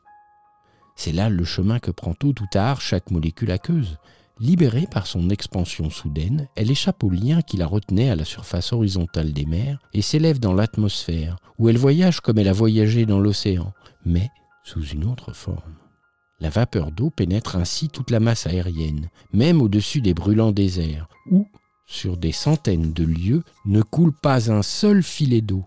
C'est 0.97 1.13
là 1.13 1.31
le 1.31 1.45
chemin 1.45 1.79
que 1.79 1.93
prend 1.93 2.13
tôt 2.13 2.35
ou 2.41 2.47
tard 2.51 2.81
chaque 2.81 3.11
molécule 3.11 3.53
aqueuse. 3.53 3.99
Libérée 4.41 4.87
par 4.89 5.09
son 5.09 5.31
expansion 5.31 5.91
soudaine, 5.91 6.47
elle 6.55 6.71
échappe 6.71 7.03
au 7.03 7.11
lien 7.11 7.43
qui 7.43 7.57
la 7.57 7.67
retenait 7.67 8.11
à 8.11 8.17
la 8.17 8.25
surface 8.25 8.73
horizontale 8.73 9.33
des 9.33 9.47
mers 9.47 9.81
et 9.95 10.03
s'élève 10.03 10.39
dans 10.39 10.55
l'atmosphère, 10.55 11.37
où 11.59 11.69
elle 11.69 11.79
voyage 11.79 12.21
comme 12.21 12.39
elle 12.39 12.49
a 12.49 12.53
voyagé 12.53 13.05
dans 13.05 13.19
l'océan, 13.19 13.73
mais 14.05 14.29
sous 14.63 14.85
une 14.85 15.05
autre 15.07 15.33
forme. 15.33 15.75
La 16.39 16.51
vapeur 16.51 16.93
d'eau 16.93 17.11
pénètre 17.11 17.57
ainsi 17.57 17.89
toute 17.89 18.13
la 18.13 18.21
masse 18.21 18.47
aérienne, 18.47 19.09
même 19.33 19.61
au-dessus 19.61 20.01
des 20.01 20.15
brûlants 20.15 20.53
déserts, 20.53 21.09
où, 21.33 21.49
sur 21.87 22.17
des 22.17 22.33
centaines 22.33 22.93
de 22.93 23.05
lieues, 23.05 23.43
ne 23.67 23.83
coule 23.83 24.13
pas 24.13 24.53
un 24.53 24.63
seul 24.63 25.03
filet 25.03 25.41
d'eau. 25.41 25.65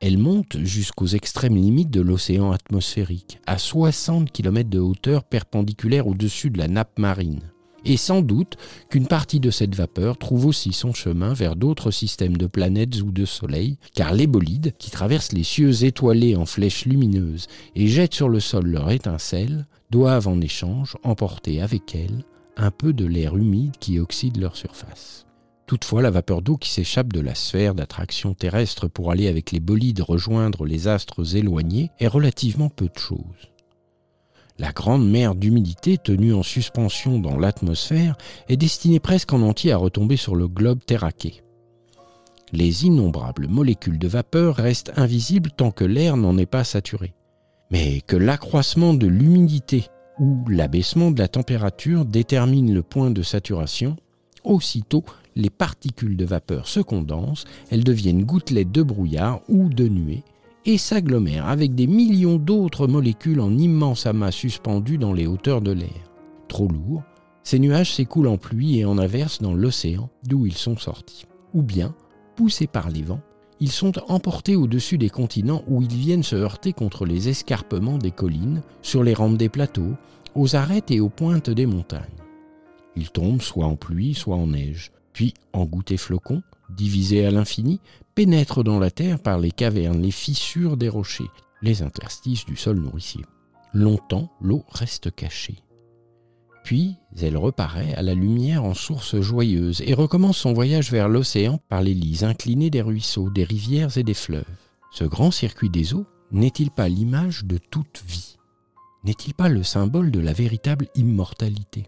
Elle 0.00 0.16
monte 0.16 0.56
jusqu'aux 0.62 1.06
extrêmes 1.06 1.56
limites 1.56 1.90
de 1.90 2.00
l'océan 2.00 2.50
atmosphérique, 2.50 3.40
à 3.46 3.58
60 3.58 4.32
km 4.32 4.70
de 4.70 4.78
hauteur 4.78 5.24
perpendiculaire 5.24 6.06
au-dessus 6.06 6.48
de 6.48 6.58
la 6.58 6.68
nappe 6.68 6.98
marine. 6.98 7.53
Et 7.84 7.96
sans 7.96 8.22
doute 8.22 8.56
qu'une 8.88 9.06
partie 9.06 9.40
de 9.40 9.50
cette 9.50 9.74
vapeur 9.74 10.16
trouve 10.16 10.46
aussi 10.46 10.72
son 10.72 10.94
chemin 10.94 11.34
vers 11.34 11.56
d'autres 11.56 11.90
systèmes 11.90 12.36
de 12.36 12.46
planètes 12.46 13.00
ou 13.02 13.12
de 13.12 13.24
soleils, 13.24 13.78
car 13.94 14.14
les 14.14 14.26
bolides, 14.26 14.72
qui 14.78 14.90
traversent 14.90 15.32
les 15.32 15.44
cieux 15.44 15.84
étoilés 15.84 16.36
en 16.36 16.46
flèches 16.46 16.86
lumineuses 16.86 17.46
et 17.74 17.86
jettent 17.86 18.14
sur 18.14 18.28
le 18.28 18.40
sol 18.40 18.66
leur 18.66 18.90
étincelle, 18.90 19.66
doivent 19.90 20.28
en 20.28 20.40
échange 20.40 20.96
emporter 21.02 21.60
avec 21.60 21.94
elles 21.94 22.24
un 22.56 22.70
peu 22.70 22.92
de 22.92 23.04
l'air 23.04 23.36
humide 23.36 23.76
qui 23.78 23.98
oxyde 23.98 24.36
leur 24.36 24.56
surface. 24.56 25.26
Toutefois, 25.66 26.02
la 26.02 26.10
vapeur 26.10 26.42
d'eau 26.42 26.56
qui 26.56 26.70
s'échappe 26.70 27.12
de 27.12 27.20
la 27.20 27.34
sphère 27.34 27.74
d'attraction 27.74 28.34
terrestre 28.34 28.86
pour 28.86 29.10
aller 29.10 29.28
avec 29.28 29.50
les 29.50 29.60
bolides 29.60 30.02
rejoindre 30.02 30.66
les 30.66 30.88
astres 30.88 31.36
éloignés 31.36 31.90
est 31.98 32.06
relativement 32.06 32.68
peu 32.68 32.86
de 32.86 32.98
choses. 32.98 33.53
La 34.56 34.70
grande 34.70 35.08
mer 35.08 35.34
d'humidité 35.34 35.98
tenue 35.98 36.32
en 36.32 36.44
suspension 36.44 37.18
dans 37.18 37.36
l'atmosphère 37.36 38.16
est 38.48 38.56
destinée 38.56 39.00
presque 39.00 39.32
en 39.32 39.42
entier 39.42 39.72
à 39.72 39.76
retomber 39.76 40.16
sur 40.16 40.36
le 40.36 40.46
globe 40.46 40.78
terraqué. 40.84 41.42
Les 42.52 42.84
innombrables 42.84 43.48
molécules 43.48 43.98
de 43.98 44.06
vapeur 44.06 44.54
restent 44.54 44.92
invisibles 44.96 45.50
tant 45.50 45.72
que 45.72 45.84
l'air 45.84 46.16
n'en 46.16 46.38
est 46.38 46.46
pas 46.46 46.62
saturé. 46.62 47.14
Mais 47.72 48.00
que 48.02 48.14
l'accroissement 48.14 48.94
de 48.94 49.08
l'humidité 49.08 49.86
ou 50.20 50.44
l'abaissement 50.48 51.10
de 51.10 51.18
la 51.18 51.26
température 51.26 52.04
détermine 52.04 52.72
le 52.72 52.82
point 52.84 53.10
de 53.10 53.22
saturation, 53.22 53.96
aussitôt 54.44 55.02
les 55.34 55.50
particules 55.50 56.16
de 56.16 56.24
vapeur 56.24 56.68
se 56.68 56.78
condensent, 56.78 57.44
elles 57.72 57.82
deviennent 57.82 58.24
gouttelettes 58.24 58.70
de 58.70 58.84
brouillard 58.84 59.40
ou 59.48 59.68
de 59.68 59.88
nuée, 59.88 60.22
et 60.66 60.78
s'agglomèrent 60.78 61.46
avec 61.46 61.74
des 61.74 61.86
millions 61.86 62.36
d'autres 62.36 62.86
molécules 62.86 63.40
en 63.40 63.56
immenses 63.56 64.06
amas 64.06 64.30
suspendus 64.30 64.98
dans 64.98 65.12
les 65.12 65.26
hauteurs 65.26 65.60
de 65.60 65.72
l'air. 65.72 66.10
Trop 66.48 66.68
lourds, 66.68 67.02
ces 67.42 67.58
nuages 67.58 67.92
s'écoulent 67.92 68.28
en 68.28 68.38
pluie 68.38 68.78
et 68.78 68.84
en 68.84 68.96
averse 68.96 69.42
dans 69.42 69.54
l'océan 69.54 70.08
d'où 70.26 70.46
ils 70.46 70.56
sont 70.56 70.76
sortis. 70.76 71.26
Ou 71.52 71.62
bien, 71.62 71.94
poussés 72.36 72.66
par 72.66 72.90
les 72.90 73.02
vents, 73.02 73.20
ils 73.60 73.70
sont 73.70 73.92
emportés 74.08 74.56
au-dessus 74.56 74.98
des 74.98 75.10
continents 75.10 75.62
où 75.68 75.82
ils 75.82 75.88
viennent 75.88 76.22
se 76.22 76.36
heurter 76.36 76.72
contre 76.72 77.04
les 77.04 77.28
escarpements 77.28 77.98
des 77.98 78.10
collines, 78.10 78.62
sur 78.82 79.04
les 79.04 79.14
rampes 79.14 79.36
des 79.36 79.48
plateaux, 79.48 79.94
aux 80.34 80.56
arêtes 80.56 80.90
et 80.90 81.00
aux 81.00 81.08
pointes 81.08 81.50
des 81.50 81.66
montagnes. 81.66 82.02
Ils 82.96 83.10
tombent 83.10 83.42
soit 83.42 83.66
en 83.66 83.76
pluie, 83.76 84.14
soit 84.14 84.36
en 84.36 84.48
neige, 84.48 84.90
puis 85.12 85.34
en 85.52 85.64
gouttes 85.64 85.92
et 85.92 85.96
flocons, 85.96 86.42
divisés 86.70 87.24
à 87.24 87.30
l'infini, 87.30 87.80
pénètrent 88.14 88.64
dans 88.64 88.78
la 88.78 88.90
terre 88.90 89.18
par 89.20 89.38
les 89.38 89.50
cavernes, 89.50 90.02
les 90.02 90.10
fissures 90.10 90.76
des 90.76 90.88
rochers, 90.88 91.30
les 91.62 91.82
interstices 91.82 92.44
du 92.44 92.56
sol 92.56 92.78
nourricier. 92.78 93.24
Longtemps, 93.72 94.30
l'eau 94.40 94.64
reste 94.70 95.14
cachée. 95.14 95.56
Puis, 96.62 96.96
elle 97.20 97.36
reparaît 97.36 97.94
à 97.94 98.02
la 98.02 98.14
lumière 98.14 98.64
en 98.64 98.72
source 98.72 99.20
joyeuse 99.20 99.82
et 99.84 99.92
recommence 99.92 100.38
son 100.38 100.54
voyage 100.54 100.90
vers 100.90 101.08
l'océan 101.08 101.60
par 101.68 101.82
les 101.82 101.92
lits 101.92 102.24
inclinés 102.24 102.70
des 102.70 102.80
ruisseaux, 102.80 103.28
des 103.30 103.44
rivières 103.44 103.98
et 103.98 104.02
des 104.02 104.14
fleuves. 104.14 104.44
Ce 104.90 105.04
grand 105.04 105.30
circuit 105.30 105.68
des 105.68 105.92
eaux 105.92 106.06
n'est-il 106.30 106.70
pas 106.70 106.88
l'image 106.88 107.44
de 107.44 107.58
toute 107.58 108.02
vie? 108.06 108.36
N'est-il 109.04 109.34
pas 109.34 109.50
le 109.50 109.62
symbole 109.62 110.10
de 110.10 110.20
la 110.20 110.32
véritable 110.32 110.88
immortalité? 110.94 111.86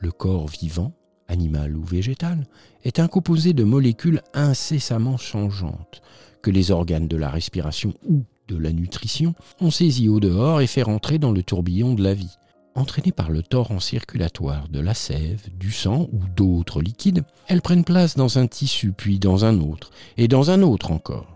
Le 0.00 0.12
corps 0.12 0.48
vivant, 0.48 0.92
animale 1.32 1.76
ou 1.76 1.82
végétale, 1.82 2.46
est 2.84 3.00
un 3.00 3.08
composé 3.08 3.52
de 3.52 3.64
molécules 3.64 4.22
incessamment 4.34 5.16
changeantes, 5.16 6.02
que 6.42 6.50
les 6.50 6.70
organes 6.70 7.08
de 7.08 7.16
la 7.16 7.30
respiration 7.30 7.94
ou 8.08 8.24
de 8.48 8.56
la 8.56 8.72
nutrition 8.72 9.34
ont 9.60 9.70
saisi 9.70 10.08
au 10.08 10.20
dehors 10.20 10.60
et 10.60 10.66
fait 10.66 10.82
rentrer 10.82 11.18
dans 11.18 11.32
le 11.32 11.42
tourbillon 11.42 11.94
de 11.94 12.02
la 12.02 12.14
vie. 12.14 12.36
Entraînées 12.74 13.12
par 13.12 13.30
le 13.30 13.42
torrent 13.42 13.80
circulatoire 13.80 14.68
de 14.68 14.80
la 14.80 14.94
sève, 14.94 15.48
du 15.58 15.72
sang 15.72 16.08
ou 16.12 16.20
d'autres 16.36 16.80
liquides, 16.80 17.24
elles 17.48 17.62
prennent 17.62 17.84
place 17.84 18.16
dans 18.16 18.38
un 18.38 18.46
tissu, 18.46 18.92
puis 18.92 19.18
dans 19.18 19.44
un 19.44 19.60
autre, 19.60 19.90
et 20.16 20.28
dans 20.28 20.50
un 20.50 20.62
autre 20.62 20.90
encore. 20.90 21.31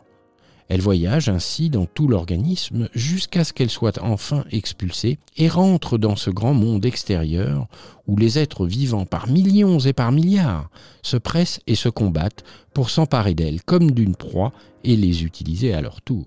Elles 0.69 0.81
voyagent 0.81 1.29
ainsi 1.29 1.71
dans 1.71 1.87
tout 1.87 2.09
l'organisme 2.09 2.89
jusqu'à 2.95 3.45
ce 3.45 3.53
qu'elles 3.53 3.71
soient 3.71 4.03
enfin 4.03 4.45
expulsées 4.51 5.19
et 5.37 5.49
rentrent 5.49 5.97
dans 5.97 6.17
ce 6.17 6.31
grand 6.31 6.55
monde 6.55 6.85
extérieur 6.85 7.69
où 8.09 8.17
les 8.17 8.39
êtres 8.39 8.67
vivants 8.67 9.07
par 9.07 9.29
millions 9.29 9.79
et 9.79 9.93
par 9.93 10.11
milliards 10.11 10.71
se 11.03 11.17
pressent 11.17 11.61
et 11.67 11.77
se 11.77 11.89
combattent 11.89 12.45
pour 12.75 12.91
s'emparer 12.91 13.35
d'elles 13.35 13.63
comme 13.63 13.93
d'une 13.93 14.17
proie 14.17 14.53
et 14.83 14.97
les 14.97 15.25
utiliser 15.25 15.73
à 15.73 15.81
leur 15.81 16.03
tour. 16.03 16.27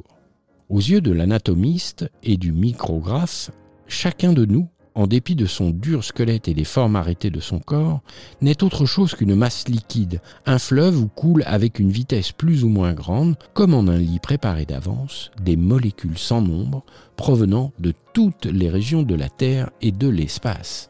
Aux 0.70 0.80
yeux 0.80 1.02
de 1.02 1.11
l'anatomiste 1.11 2.10
et 2.24 2.38
du 2.38 2.52
micrographe, 2.53 3.52
chacun 3.88 4.34
de 4.34 4.45
nous 4.45 4.70
en 4.95 5.07
dépit 5.07 5.36
de 5.36 5.45
son 5.45 5.70
dur 5.70 6.03
squelette 6.03 6.48
et 6.48 6.53
des 6.53 6.64
formes 6.64 6.95
arrêtées 6.95 7.30
de 7.30 7.40
son 7.40 7.60
corps, 7.60 8.02
n'est 8.41 8.64
autre 8.64 8.86
chose 8.86 9.16
qu'une 9.16 9.36
masse 9.36 9.68
liquide, 9.68 10.22
un 10.45 10.60
fleuve 10.60 10.99
où 10.99 11.07
coulent 11.07 11.44
avec 11.45 11.80
une 11.80 11.91
vitesse 11.91 12.32
plus 12.32 12.64
ou 12.64 12.70
moins 12.70 12.94
grande, 12.94 13.36
comme 13.53 13.74
en 13.74 13.88
un 13.88 13.98
lit 13.98 14.20
préparé 14.20 14.66
d'avance, 14.66 15.32
des 15.41 15.56
molécules 15.56 16.18
sans 16.18 16.41
nombre 16.41 16.84
provenant 17.16 17.72
de 17.80 17.94
toutes 18.14 18.45
les 18.45 18.70
régions 18.70 19.03
de 19.03 19.16
la 19.16 19.30
Terre 19.30 19.70
et 19.82 19.91
de 19.91 20.07
l'espace, 20.07 20.90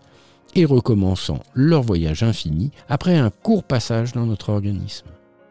et 0.56 0.66
recommençant 0.66 1.40
leur 1.54 1.82
voyage 1.82 2.24
infini 2.24 2.72
après 2.88 3.18
un 3.18 3.30
court 3.30 3.64
passage 3.64 4.14
dans 4.14 4.26
notre 4.26 4.50
organisme. 4.50 5.08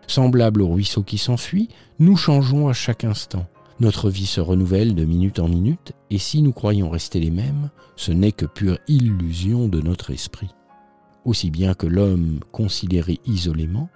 Semblable 0.06 0.62
au 0.62 0.68
ruisseau 0.68 1.02
qui 1.02 1.18
s'enfuit, 1.18 1.68
nous 1.98 2.16
changeons 2.16 2.68
à 2.68 2.72
chaque 2.72 3.04
instant. 3.04 3.46
Notre 3.80 4.10
vie 4.10 4.26
se 4.26 4.40
renouvelle 4.40 4.96
de 4.96 5.04
minute 5.04 5.38
en 5.38 5.46
minute, 5.46 5.92
et 6.10 6.18
si 6.18 6.42
nous 6.42 6.52
croyons 6.52 6.90
rester 6.90 7.20
les 7.20 7.30
mêmes, 7.30 7.70
ce 7.94 8.10
n'est 8.10 8.32
que 8.32 8.44
pure 8.44 8.78
illusion 8.88 9.68
de 9.68 9.80
notre 9.80 10.10
esprit. 10.10 10.50
Aussi 11.24 11.50
bien 11.50 11.74
que 11.74 11.86
l'homme 11.86 12.40
considéré 12.50 13.20
isolément, 13.24 13.88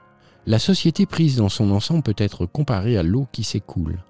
la 0.47 0.61
société 0.61 1.05
prise 1.05 1.37
dans 1.37 1.49
son 1.49 1.73
ensemble 1.73 2.05
peut 2.05 2.15
être 2.17 2.47
comparée 2.47 2.97
à 2.97 3.03
l'eau 3.03 3.27
qui 3.33 3.43
s'écoule. 3.43 4.05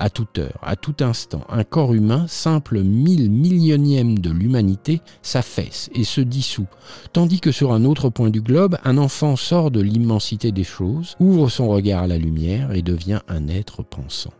À 0.00 0.10
toute 0.10 0.38
heure, 0.38 0.58
à 0.62 0.74
tout 0.74 0.96
instant, 1.00 1.42
un 1.48 1.62
corps 1.62 1.94
humain, 1.94 2.26
simple 2.26 2.82
mille 2.82 3.30
millionième 3.30 4.18
de 4.18 4.30
l'humanité, 4.30 5.00
s'affaisse 5.22 5.90
et 5.94 6.02
se 6.02 6.22
dissout, 6.22 6.66
tandis 7.12 7.38
que 7.38 7.52
sur 7.52 7.72
un 7.72 7.84
autre 7.84 8.08
point 8.08 8.30
du 8.30 8.42
globe, 8.42 8.78
un 8.82 8.98
enfant 8.98 9.36
sort 9.36 9.70
de 9.70 9.80
l'immensité 9.80 10.50
des 10.50 10.64
choses, 10.64 11.14
ouvre 11.20 11.48
son 11.48 11.68
regard 11.68 12.02
à 12.02 12.08
la 12.08 12.18
lumière 12.18 12.72
et 12.72 12.82
devient 12.82 13.20
un 13.28 13.46
être 13.46 13.84
pensant. 13.84 14.32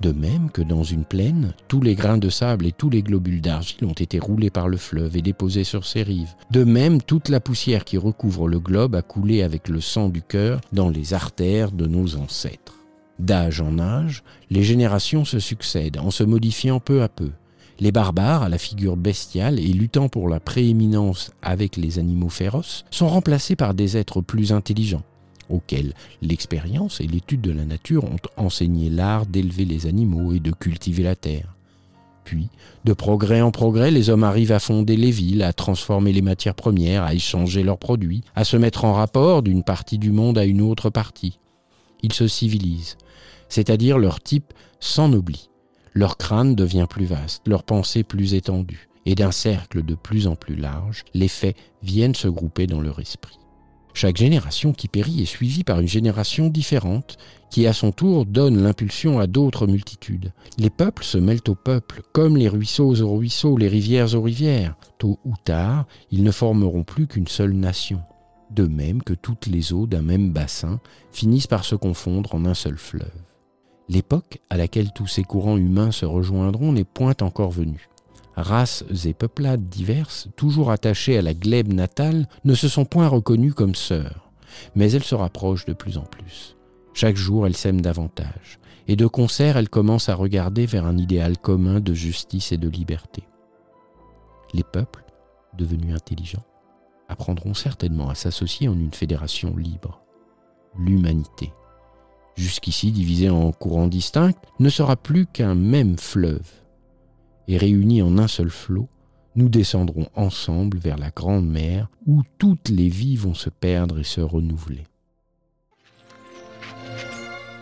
De 0.00 0.12
même 0.12 0.50
que 0.50 0.62
dans 0.62 0.82
une 0.82 1.04
plaine, 1.04 1.52
tous 1.68 1.82
les 1.82 1.94
grains 1.94 2.16
de 2.16 2.30
sable 2.30 2.66
et 2.66 2.72
tous 2.72 2.88
les 2.88 3.02
globules 3.02 3.42
d'argile 3.42 3.84
ont 3.84 3.92
été 3.92 4.18
roulés 4.18 4.48
par 4.48 4.66
le 4.66 4.78
fleuve 4.78 5.14
et 5.18 5.22
déposés 5.22 5.64
sur 5.64 5.84
ses 5.84 6.02
rives. 6.02 6.34
De 6.50 6.64
même, 6.64 7.02
toute 7.02 7.28
la 7.28 7.38
poussière 7.38 7.84
qui 7.84 7.98
recouvre 7.98 8.48
le 8.48 8.60
globe 8.60 8.94
a 8.94 9.02
coulé 9.02 9.42
avec 9.42 9.68
le 9.68 9.82
sang 9.82 10.08
du 10.08 10.22
cœur 10.22 10.62
dans 10.72 10.88
les 10.88 11.12
artères 11.12 11.70
de 11.70 11.86
nos 11.86 12.16
ancêtres. 12.16 12.76
D'âge 13.18 13.60
en 13.60 13.78
âge, 13.78 14.22
les 14.48 14.62
générations 14.62 15.26
se 15.26 15.38
succèdent 15.38 15.98
en 15.98 16.10
se 16.10 16.24
modifiant 16.24 16.80
peu 16.80 17.02
à 17.02 17.10
peu. 17.10 17.32
Les 17.78 17.92
barbares, 17.92 18.42
à 18.42 18.48
la 18.48 18.58
figure 18.58 18.96
bestiale 18.96 19.58
et 19.58 19.72
luttant 19.72 20.08
pour 20.08 20.30
la 20.30 20.40
prééminence 20.40 21.30
avec 21.42 21.76
les 21.76 21.98
animaux 21.98 22.30
féroces, 22.30 22.86
sont 22.90 23.08
remplacés 23.08 23.56
par 23.56 23.74
des 23.74 23.98
êtres 23.98 24.22
plus 24.22 24.52
intelligents 24.52 25.02
auxquels 25.50 25.94
l'expérience 26.22 27.00
et 27.00 27.06
l'étude 27.06 27.40
de 27.40 27.52
la 27.52 27.64
nature 27.64 28.04
ont 28.04 28.16
enseigné 28.36 28.88
l'art 28.88 29.26
d'élever 29.26 29.64
les 29.64 29.86
animaux 29.86 30.32
et 30.32 30.40
de 30.40 30.52
cultiver 30.52 31.02
la 31.02 31.16
terre. 31.16 31.54
Puis, 32.24 32.48
de 32.84 32.92
progrès 32.92 33.40
en 33.40 33.50
progrès, 33.50 33.90
les 33.90 34.08
hommes 34.08 34.22
arrivent 34.22 34.52
à 34.52 34.60
fonder 34.60 34.96
les 34.96 35.10
villes, 35.10 35.42
à 35.42 35.52
transformer 35.52 36.12
les 36.12 36.22
matières 36.22 36.54
premières, 36.54 37.02
à 37.02 37.12
échanger 37.12 37.62
leurs 37.64 37.78
produits, 37.78 38.22
à 38.36 38.44
se 38.44 38.56
mettre 38.56 38.84
en 38.84 38.92
rapport 38.92 39.42
d'une 39.42 39.64
partie 39.64 39.98
du 39.98 40.12
monde 40.12 40.38
à 40.38 40.44
une 40.44 40.62
autre 40.62 40.90
partie. 40.90 41.40
Ils 42.02 42.12
se 42.12 42.28
civilisent, 42.28 42.96
c'est-à-dire 43.48 43.98
leur 43.98 44.20
type 44.20 44.52
s'ennoblit. 44.78 45.50
Leur 45.92 46.18
crâne 46.18 46.54
devient 46.54 46.86
plus 46.88 47.04
vaste, 47.04 47.42
leur 47.48 47.64
pensée 47.64 48.04
plus 48.04 48.34
étendue, 48.34 48.88
et 49.06 49.16
d'un 49.16 49.32
cercle 49.32 49.84
de 49.84 49.96
plus 49.96 50.28
en 50.28 50.36
plus 50.36 50.54
large, 50.54 51.04
les 51.14 51.26
faits 51.26 51.56
viennent 51.82 52.14
se 52.14 52.28
grouper 52.28 52.68
dans 52.68 52.80
leur 52.80 53.00
esprit. 53.00 53.39
Chaque 53.94 54.16
génération 54.16 54.72
qui 54.72 54.88
périt 54.88 55.22
est 55.22 55.26
suivie 55.26 55.64
par 55.64 55.80
une 55.80 55.88
génération 55.88 56.48
différente, 56.48 57.16
qui 57.50 57.66
à 57.66 57.72
son 57.72 57.92
tour 57.92 58.26
donne 58.26 58.62
l'impulsion 58.62 59.18
à 59.18 59.26
d'autres 59.26 59.66
multitudes. 59.66 60.32
Les 60.58 60.70
peuples 60.70 61.04
se 61.04 61.18
mêlent 61.18 61.40
aux 61.48 61.54
peuples, 61.54 62.02
comme 62.12 62.36
les 62.36 62.48
ruisseaux 62.48 63.02
aux 63.02 63.16
ruisseaux, 63.16 63.56
les 63.56 63.68
rivières 63.68 64.14
aux 64.14 64.22
rivières. 64.22 64.76
Tôt 64.98 65.18
ou 65.24 65.34
tard, 65.44 65.86
ils 66.10 66.22
ne 66.22 66.30
formeront 66.30 66.84
plus 66.84 67.06
qu'une 67.06 67.28
seule 67.28 67.52
nation. 67.52 68.00
De 68.50 68.66
même 68.66 69.02
que 69.02 69.14
toutes 69.14 69.46
les 69.46 69.72
eaux 69.72 69.86
d'un 69.86 70.02
même 70.02 70.32
bassin 70.32 70.80
finissent 71.12 71.46
par 71.46 71.64
se 71.64 71.74
confondre 71.74 72.34
en 72.34 72.44
un 72.46 72.54
seul 72.54 72.76
fleuve. 72.78 73.12
L'époque 73.88 74.38
à 74.50 74.56
laquelle 74.56 74.92
tous 74.92 75.06
ces 75.08 75.24
courants 75.24 75.56
humains 75.56 75.90
se 75.90 76.06
rejoindront 76.06 76.72
n'est 76.72 76.84
point 76.84 77.14
encore 77.20 77.50
venue 77.50 77.88
races 78.36 78.84
et 79.04 79.14
peuplades 79.14 79.68
diverses, 79.68 80.28
toujours 80.36 80.70
attachées 80.70 81.18
à 81.18 81.22
la 81.22 81.34
glèbe 81.34 81.72
natale, 81.72 82.28
ne 82.44 82.54
se 82.54 82.68
sont 82.68 82.84
point 82.84 83.08
reconnues 83.08 83.54
comme 83.54 83.74
sœurs, 83.74 84.30
mais 84.74 84.92
elles 84.92 85.04
se 85.04 85.14
rapprochent 85.14 85.66
de 85.66 85.72
plus 85.72 85.98
en 85.98 86.04
plus. 86.04 86.56
Chaque 86.94 87.16
jour, 87.16 87.46
elles 87.46 87.56
s'aiment 87.56 87.80
davantage, 87.80 88.58
et 88.88 88.96
de 88.96 89.06
concert, 89.06 89.56
elles 89.56 89.68
commencent 89.68 90.08
à 90.08 90.14
regarder 90.14 90.66
vers 90.66 90.86
un 90.86 90.98
idéal 90.98 91.38
commun 91.38 91.80
de 91.80 91.94
justice 91.94 92.52
et 92.52 92.58
de 92.58 92.68
liberté. 92.68 93.22
Les 94.52 94.64
peuples, 94.64 95.04
devenus 95.56 95.94
intelligents, 95.94 96.44
apprendront 97.08 97.54
certainement 97.54 98.08
à 98.08 98.14
s'associer 98.14 98.68
en 98.68 98.74
une 98.74 98.94
fédération 98.94 99.56
libre. 99.56 100.02
L'humanité, 100.78 101.52
jusqu'ici 102.36 102.92
divisée 102.92 103.30
en 103.30 103.50
courants 103.52 103.88
distincts, 103.88 104.32
ne 104.58 104.68
sera 104.68 104.96
plus 104.96 105.26
qu'un 105.26 105.54
même 105.54 105.98
fleuve 105.98 106.59
et 107.50 107.56
réunis 107.56 108.00
en 108.00 108.16
un 108.18 108.28
seul 108.28 108.48
flot, 108.48 108.88
nous 109.34 109.48
descendrons 109.48 110.08
ensemble 110.14 110.78
vers 110.78 110.96
la 110.96 111.10
grande 111.10 111.48
mer 111.48 111.88
où 112.06 112.22
toutes 112.38 112.68
les 112.68 112.88
vies 112.88 113.16
vont 113.16 113.34
se 113.34 113.50
perdre 113.50 113.98
et 113.98 114.04
se 114.04 114.20
renouveler. 114.20 114.86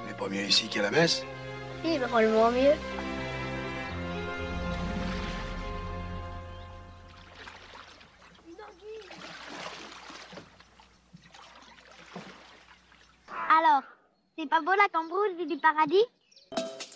Mais 0.06 0.12
pas 0.18 0.28
mieux 0.28 0.46
ici 0.46 0.68
qu'à 0.68 0.82
la 0.82 0.90
messe 0.90 1.24
Oui, 1.82 1.98
drôlement 1.98 2.50
mieux. 2.50 2.74
Alors, 13.50 13.82
c'est 14.36 14.48
pas 14.48 14.60
beau 14.60 14.72
la 14.72 14.88
cambrousse 14.92 15.38
vue 15.38 15.46
du 15.46 15.56
paradis? 15.56 16.87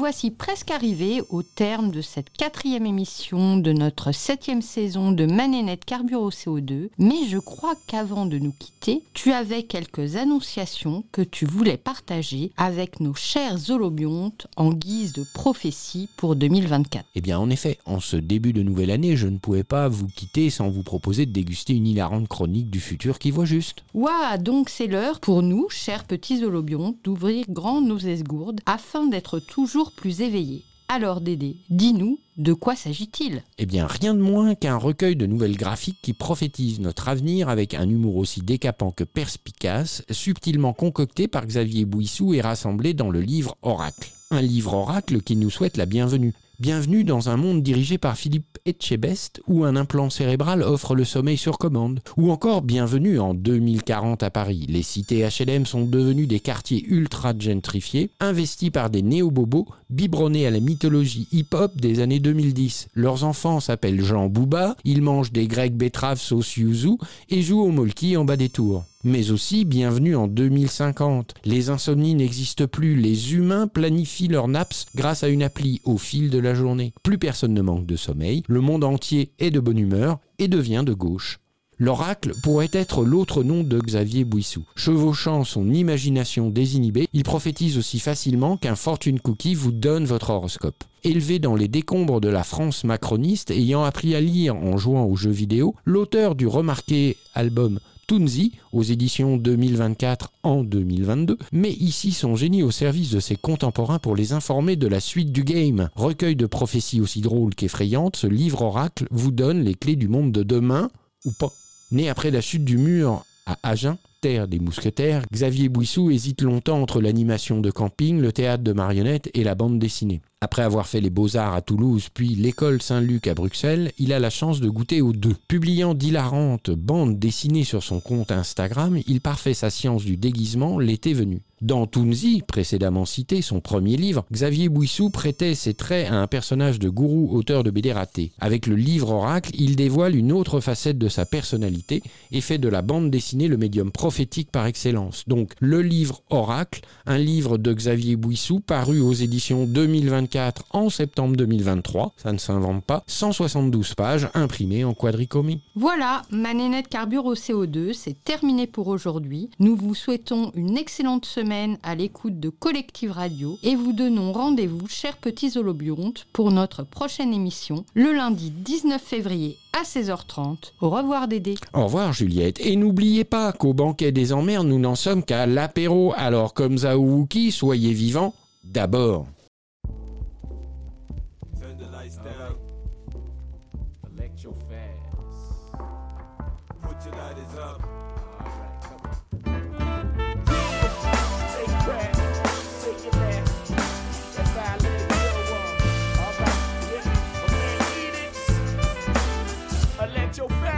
Voici 0.00 0.30
presque 0.30 0.70
arrivés 0.70 1.22
au 1.28 1.42
terme 1.60 1.90
de 1.90 2.00
cette 2.00 2.30
quatrième 2.30 2.86
émission 2.86 3.58
de 3.58 3.72
notre 3.72 4.12
septième 4.12 4.62
saison 4.62 5.12
de 5.12 5.26
Manénette 5.26 5.84
Carbure 5.84 6.22
au 6.22 6.30
CO2, 6.30 6.88
mais 6.96 7.26
je 7.28 7.36
crois 7.36 7.74
qu'avant 7.86 8.24
de 8.24 8.38
nous 8.38 8.54
quitter, 8.58 9.02
tu 9.12 9.30
avais 9.32 9.64
quelques 9.64 10.16
annonciations 10.16 11.04
que 11.12 11.20
tu 11.20 11.44
voulais 11.44 11.76
partager 11.76 12.50
avec 12.56 13.00
nos 13.00 13.12
chers 13.12 13.68
holobiontes 13.68 14.46
en 14.56 14.72
guise 14.72 15.12
de 15.12 15.22
prophétie 15.34 16.08
pour 16.16 16.34
2024. 16.34 17.04
Eh 17.14 17.20
bien, 17.20 17.38
en 17.38 17.50
effet, 17.50 17.76
en 17.84 18.00
ce 18.00 18.16
début 18.16 18.54
de 18.54 18.62
nouvelle 18.62 18.90
année, 18.90 19.14
je 19.14 19.28
ne 19.28 19.36
pouvais 19.36 19.62
pas 19.62 19.86
vous 19.86 20.06
quitter 20.06 20.48
sans 20.48 20.70
vous 20.70 20.82
proposer 20.82 21.26
de 21.26 21.32
déguster 21.32 21.74
une 21.74 21.86
hilarante 21.86 22.26
chronique 22.26 22.70
du 22.70 22.80
futur 22.80 23.18
qui 23.18 23.30
voit 23.30 23.44
juste. 23.44 23.84
Ouah, 23.92 24.38
donc 24.38 24.70
c'est 24.70 24.86
l'heure 24.86 25.20
pour 25.20 25.42
nous, 25.42 25.68
chers 25.68 26.04
petits 26.04 26.42
holobiontes, 26.42 26.96
d'ouvrir 27.04 27.44
grand 27.50 27.82
nos 27.82 27.98
esgourdes 27.98 28.62
afin 28.64 29.08
d'être 29.08 29.40
toujours 29.40 29.92
plus 29.92 30.22
éveillés. 30.22 30.64
Alors 30.92 31.20
Dédé, 31.20 31.54
dis-nous, 31.70 32.18
de 32.36 32.52
quoi 32.52 32.74
s'agit-il? 32.74 33.44
Eh 33.58 33.66
bien, 33.66 33.86
rien 33.86 34.12
de 34.12 34.18
moins 34.18 34.56
qu'un 34.56 34.74
recueil 34.74 35.14
de 35.14 35.24
nouvelles 35.24 35.56
graphiques 35.56 36.00
qui 36.02 36.14
prophétisent 36.14 36.80
notre 36.80 37.06
avenir 37.08 37.48
avec 37.48 37.74
un 37.74 37.88
humour 37.88 38.16
aussi 38.16 38.40
décapant 38.40 38.90
que 38.90 39.04
perspicace, 39.04 40.02
subtilement 40.10 40.72
concocté 40.72 41.28
par 41.28 41.46
Xavier 41.46 41.84
Bouissou 41.84 42.34
et 42.34 42.40
rassemblé 42.40 42.92
dans 42.92 43.08
le 43.08 43.20
livre 43.20 43.56
Oracle. 43.62 44.10
Un 44.32 44.42
livre 44.42 44.74
Oracle 44.74 45.20
qui 45.20 45.36
nous 45.36 45.48
souhaite 45.48 45.76
la 45.76 45.86
bienvenue. 45.86 46.34
Bienvenue 46.60 47.04
dans 47.04 47.30
un 47.30 47.38
monde 47.38 47.62
dirigé 47.62 47.96
par 47.96 48.18
Philippe 48.18 48.58
Etchebest 48.66 49.40
où 49.46 49.64
un 49.64 49.76
implant 49.76 50.10
cérébral 50.10 50.62
offre 50.62 50.94
le 50.94 51.06
sommeil 51.06 51.38
sur 51.38 51.56
commande. 51.56 52.00
Ou 52.18 52.30
encore 52.30 52.60
bienvenue 52.60 53.18
en 53.18 53.32
2040 53.32 54.22
à 54.22 54.28
Paris. 54.28 54.66
Les 54.68 54.82
cités 54.82 55.26
HLM 55.26 55.64
sont 55.64 55.86
devenues 55.86 56.26
des 56.26 56.40
quartiers 56.40 56.84
ultra 56.86 57.32
gentrifiés, 57.38 58.10
investis 58.20 58.68
par 58.68 58.90
des 58.90 59.00
néo-bobos, 59.00 59.68
biberonnés 59.88 60.46
à 60.46 60.50
la 60.50 60.60
mythologie 60.60 61.28
hip-hop 61.32 61.80
des 61.80 62.00
années 62.00 62.20
2010. 62.20 62.88
Leurs 62.92 63.24
enfants 63.24 63.60
s'appellent 63.60 64.04
Jean 64.04 64.28
Bouba, 64.28 64.76
ils 64.84 65.00
mangent 65.00 65.32
des 65.32 65.46
grecs 65.46 65.74
betteraves 65.74 66.20
sauce 66.20 66.58
yuzu 66.58 66.98
et 67.30 67.40
jouent 67.40 67.62
au 67.62 67.70
molki 67.70 68.18
en 68.18 68.26
bas 68.26 68.36
des 68.36 68.50
tours. 68.50 68.84
Mais 69.02 69.30
aussi, 69.30 69.64
bienvenue 69.64 70.14
en 70.14 70.26
2050. 70.26 71.32
Les 71.46 71.70
insomnies 71.70 72.14
n'existent 72.14 72.66
plus, 72.66 72.96
les 72.96 73.32
humains 73.32 73.66
planifient 73.66 74.28
leurs 74.28 74.46
naps 74.46 74.84
grâce 74.94 75.24
à 75.24 75.28
une 75.28 75.42
appli 75.42 75.80
au 75.86 75.96
fil 75.96 76.28
de 76.28 76.38
la 76.38 76.52
journée. 76.52 76.92
Plus 77.02 77.16
personne 77.16 77.54
ne 77.54 77.62
manque 77.62 77.86
de 77.86 77.96
sommeil, 77.96 78.42
le 78.46 78.60
monde 78.60 78.84
entier 78.84 79.32
est 79.38 79.50
de 79.50 79.58
bonne 79.58 79.78
humeur 79.78 80.18
et 80.38 80.48
devient 80.48 80.82
de 80.84 80.92
gauche. 80.92 81.40
L'oracle 81.78 82.34
pourrait 82.42 82.68
être 82.74 83.02
l'autre 83.02 83.42
nom 83.42 83.62
de 83.64 83.78
Xavier 83.78 84.24
Bouissou. 84.24 84.64
Chevauchant 84.76 85.44
son 85.44 85.72
imagination 85.72 86.50
désinhibée, 86.50 87.08
il 87.14 87.22
prophétise 87.22 87.78
aussi 87.78 88.00
facilement 88.00 88.58
qu'un 88.58 88.76
fortune 88.76 89.18
cookie 89.18 89.54
vous 89.54 89.72
donne 89.72 90.04
votre 90.04 90.28
horoscope. 90.28 90.84
Élevé 91.04 91.38
dans 91.38 91.56
les 91.56 91.68
décombres 91.68 92.20
de 92.20 92.28
la 92.28 92.44
France 92.44 92.84
macroniste, 92.84 93.50
ayant 93.50 93.82
appris 93.82 94.14
à 94.14 94.20
lire 94.20 94.56
en 94.56 94.76
jouant 94.76 95.06
aux 95.06 95.16
jeux 95.16 95.30
vidéo, 95.30 95.74
l'auteur 95.86 96.34
du 96.34 96.46
remarqué 96.46 97.16
album 97.34 97.80
Toonzy 98.10 98.54
aux 98.72 98.82
éditions 98.82 99.36
2024 99.36 100.32
en 100.42 100.64
2022, 100.64 101.38
met 101.52 101.70
ici 101.70 102.10
son 102.10 102.34
génie 102.34 102.64
au 102.64 102.72
service 102.72 103.12
de 103.12 103.20
ses 103.20 103.36
contemporains 103.36 104.00
pour 104.00 104.16
les 104.16 104.32
informer 104.32 104.74
de 104.74 104.88
la 104.88 104.98
suite 104.98 105.30
du 105.30 105.44
game. 105.44 105.90
Recueil 105.94 106.34
de 106.34 106.46
prophéties 106.46 107.00
aussi 107.00 107.20
drôles 107.20 107.54
qu'effrayantes, 107.54 108.16
ce 108.16 108.26
livre 108.26 108.62
oracle 108.62 109.06
vous 109.12 109.30
donne 109.30 109.62
les 109.62 109.76
clés 109.76 109.94
du 109.94 110.08
monde 110.08 110.32
de 110.32 110.42
demain, 110.42 110.90
ou 111.24 111.30
pas. 111.38 111.52
Né 111.92 112.08
après 112.08 112.32
la 112.32 112.40
chute 112.40 112.64
du 112.64 112.78
mur 112.78 113.24
à 113.46 113.56
Agen, 113.62 113.96
terre 114.20 114.48
des 114.48 114.58
mousquetaires, 114.58 115.22
Xavier 115.32 115.68
Bouissou 115.68 116.10
hésite 116.10 116.42
longtemps 116.42 116.82
entre 116.82 117.00
l'animation 117.00 117.60
de 117.60 117.70
camping, 117.70 118.20
le 118.20 118.32
théâtre 118.32 118.64
de 118.64 118.72
marionnettes 118.72 119.30
et 119.34 119.44
la 119.44 119.54
bande 119.54 119.78
dessinée. 119.78 120.20
Après 120.42 120.62
avoir 120.62 120.86
fait 120.86 121.02
les 121.02 121.10
beaux-arts 121.10 121.52
à 121.52 121.60
Toulouse 121.60 122.08
puis 122.14 122.30
l'école 122.30 122.80
Saint-Luc 122.80 123.26
à 123.26 123.34
Bruxelles, 123.34 123.92
il 123.98 124.10
a 124.10 124.18
la 124.18 124.30
chance 124.30 124.60
de 124.60 124.70
goûter 124.70 125.02
aux 125.02 125.12
deux. 125.12 125.36
Publiant 125.48 125.92
d'hilarantes 125.92 126.70
bandes 126.70 127.18
dessinées 127.18 127.64
sur 127.64 127.82
son 127.82 128.00
compte 128.00 128.32
Instagram, 128.32 128.98
il 129.06 129.20
parfait 129.20 129.52
sa 129.52 129.68
science 129.68 130.02
du 130.02 130.16
déguisement 130.16 130.78
l'été 130.78 131.12
venu. 131.12 131.42
Dans 131.60 131.86
Toonzy, 131.86 132.42
précédemment 132.46 133.04
cité, 133.04 133.42
son 133.42 133.60
premier 133.60 133.98
livre, 133.98 134.24
Xavier 134.32 134.70
Bouissou 134.70 135.10
prêtait 135.10 135.54
ses 135.54 135.74
traits 135.74 136.10
à 136.10 136.14
un 136.14 136.26
personnage 136.26 136.78
de 136.78 136.88
gourou 136.88 137.36
auteur 137.36 137.64
de 137.64 137.70
BD 137.70 137.92
raté. 137.92 138.32
Avec 138.40 138.66
le 138.66 138.76
livre 138.76 139.10
Oracle, 139.10 139.50
il 139.52 139.76
dévoile 139.76 140.16
une 140.16 140.32
autre 140.32 140.60
facette 140.60 140.96
de 140.96 141.08
sa 141.08 141.26
personnalité 141.26 142.02
et 142.32 142.40
fait 142.40 142.56
de 142.56 142.68
la 142.70 142.80
bande 142.80 143.10
dessinée 143.10 143.46
le 143.46 143.58
médium 143.58 143.92
prophétique 143.92 144.50
par 144.50 144.64
excellence. 144.64 145.24
Donc, 145.26 145.52
le 145.60 145.82
livre 145.82 146.22
Oracle, 146.30 146.80
un 147.04 147.18
livre 147.18 147.58
de 147.58 147.74
Xavier 147.74 148.16
Bouissou 148.16 148.60
paru 148.60 149.00
aux 149.00 149.12
éditions 149.12 149.66
2024 149.66 150.29
en 150.70 150.90
septembre 150.90 151.36
2023, 151.36 152.12
ça 152.16 152.32
ne 152.32 152.38
s'invente 152.38 152.84
pas, 152.84 153.02
172 153.06 153.94
pages 153.94 154.28
imprimées 154.34 154.84
en 154.84 154.94
quadricomie. 154.94 155.62
Voilà, 155.74 156.22
ma 156.30 156.54
nénette 156.54 156.88
carbure 156.88 157.26
au 157.26 157.34
CO2, 157.34 157.92
c'est 157.92 158.22
terminé 158.24 158.66
pour 158.66 158.88
aujourd'hui. 158.88 159.50
Nous 159.58 159.76
vous 159.76 159.94
souhaitons 159.94 160.52
une 160.54 160.76
excellente 160.76 161.24
semaine 161.24 161.78
à 161.82 161.94
l'écoute 161.94 162.38
de 162.38 162.48
Collective 162.48 163.12
Radio 163.12 163.58
et 163.62 163.74
vous 163.74 163.92
donnons 163.92 164.32
rendez-vous, 164.32 164.86
chers 164.88 165.16
petits 165.16 165.56
holobiontes, 165.56 166.26
pour 166.32 166.50
notre 166.50 166.82
prochaine 166.82 167.32
émission, 167.32 167.84
le 167.94 168.12
lundi 168.12 168.50
19 168.50 169.00
février 169.00 169.56
à 169.78 169.82
16h30. 169.82 170.72
Au 170.80 170.90
revoir 170.90 171.28
Dédé. 171.28 171.54
Au 171.74 171.84
revoir 171.84 172.12
Juliette. 172.12 172.60
Et 172.60 172.76
n'oubliez 172.76 173.24
pas 173.24 173.52
qu'au 173.52 173.72
banquet 173.72 174.12
des 174.12 174.32
emmerdes, 174.32 174.66
nous 174.66 174.78
n'en 174.78 174.96
sommes 174.96 175.24
qu'à 175.24 175.46
l'apéro. 175.46 176.12
Alors 176.16 176.54
comme 176.54 176.78
Zaouki, 176.78 177.52
soyez 177.52 177.92
vivants 177.92 178.34
d'abord. 178.64 179.26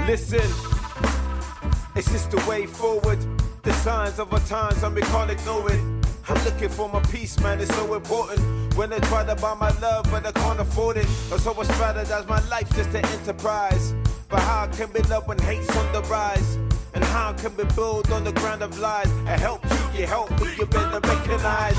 Listen, 0.06 0.40
it's 1.94 2.10
just 2.10 2.32
the 2.32 2.44
way 2.48 2.66
forward. 2.66 3.18
The 3.62 3.72
signs 3.72 4.18
of 4.18 4.32
our 4.32 4.40
times, 4.40 4.82
and 4.82 5.00
can't 5.00 5.30
ignore 5.30 5.70
it. 5.70 5.80
I'm 6.28 6.44
looking 6.44 6.68
for 6.70 6.88
my 6.88 7.00
peace, 7.02 7.38
man, 7.38 7.60
it's 7.60 7.72
so 7.76 7.94
important. 7.94 8.40
When 8.74 8.92
I 8.92 8.98
try 8.98 9.24
to 9.24 9.36
buy 9.36 9.54
my 9.54 9.70
love, 9.78 10.04
but 10.10 10.26
I 10.26 10.32
can't 10.32 10.58
afford 10.58 10.96
it. 10.96 11.06
And 11.30 11.40
so 11.40 11.52
I 11.52 11.64
strategize 11.64 12.28
my 12.28 12.40
life 12.48 12.68
just 12.74 12.90
an 12.90 13.04
enterprise. 13.04 13.94
But 14.28 14.40
how 14.40 14.66
can 14.66 14.92
we 14.92 15.02
love 15.02 15.28
when 15.28 15.38
hate's 15.38 15.74
on 15.76 15.92
the 15.92 16.02
rise? 16.02 16.56
And 16.94 17.04
how 17.04 17.32
can 17.34 17.56
we 17.56 17.64
build 17.76 18.10
on 18.10 18.24
the 18.24 18.32
ground 18.32 18.62
of 18.62 18.76
lies? 18.80 19.10
I 19.26 19.36
help 19.36 19.64
you, 19.64 20.00
you 20.00 20.06
help 20.06 20.30
me, 20.40 20.48
you 20.58 20.66
better 20.66 20.98
recognize. 20.98 21.76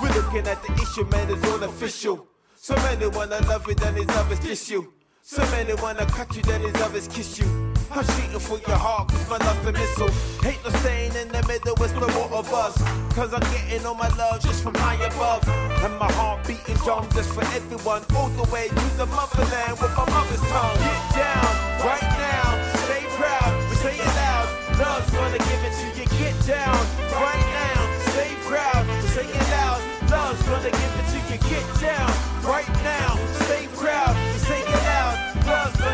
We're 0.00 0.14
looking 0.14 0.46
at 0.46 0.62
the 0.62 0.72
issue, 0.74 1.06
man, 1.06 1.28
it's 1.28 1.44
all 1.50 1.62
official. 1.64 2.28
So 2.54 2.76
many 2.76 3.08
wanna 3.08 3.40
love 3.48 3.68
it, 3.68 3.78
then 3.78 3.96
it's 3.96 4.38
diss 4.40 4.70
you. 4.70 4.92
So 5.26 5.40
many 5.56 5.72
wanna 5.80 6.04
cut 6.04 6.36
you, 6.36 6.42
then 6.42 6.60
his 6.60 6.74
others 6.82 7.08
kiss 7.08 7.38
you. 7.38 7.48
I'm 7.90 8.04
shooting 8.04 8.38
for 8.38 8.60
your 8.68 8.76
heart, 8.76 9.08
cause 9.08 9.24
my 9.30 9.38
love's 9.38 9.66
a 9.66 9.72
missile. 9.72 10.12
Hate 10.44 10.60
no 10.62 10.68
staying 10.84 11.16
in 11.16 11.28
the 11.32 11.40
middle, 11.48 11.72
it's 11.80 11.96
the 11.96 12.04
water 12.12 12.44
us. 12.52 12.76
Cause 13.16 13.32
I'm 13.32 13.40
getting 13.48 13.86
all 13.86 13.94
my 13.94 14.12
love 14.20 14.44
just 14.44 14.62
from 14.62 14.74
high 14.74 15.00
above. 15.00 15.40
And 15.80 15.96
my 15.96 16.12
heart 16.12 16.46
beating 16.46 16.76
drum 16.84 17.08
just 17.16 17.32
for 17.32 17.40
everyone. 17.56 18.04
All 18.12 18.28
the 18.36 18.44
way 18.52 18.68
to 18.68 18.86
the 19.00 19.06
motherland 19.08 19.80
with 19.80 19.96
my 19.96 20.04
mother's 20.12 20.44
tongue. 20.44 20.76
Get 20.84 21.02
down, 21.16 21.48
right 21.80 22.08
now, 22.20 22.44
stay 22.84 23.08
proud, 23.16 23.48
we 23.72 23.76
say 23.80 23.96
it 23.96 24.12
loud. 24.20 24.44
Love's 24.76 25.08
gonna 25.08 25.40
give 25.40 25.62
it 25.64 25.72
to 25.72 25.86
you. 25.96 26.06
Get 26.20 26.36
down, 26.44 26.76
right 27.16 27.46
now, 27.64 27.80
stay 28.12 28.36
proud, 28.44 28.84
we 28.84 29.08
say 29.16 29.24
it 29.24 29.46
loud. 29.56 29.80
Love's 30.12 30.44
gonna 30.44 30.68
give 30.68 30.92
it 31.00 31.06
to 31.16 31.18
you. 31.32 31.38
Get 31.48 31.64
down, 31.80 32.12
right 32.44 32.68
now, 32.84 33.16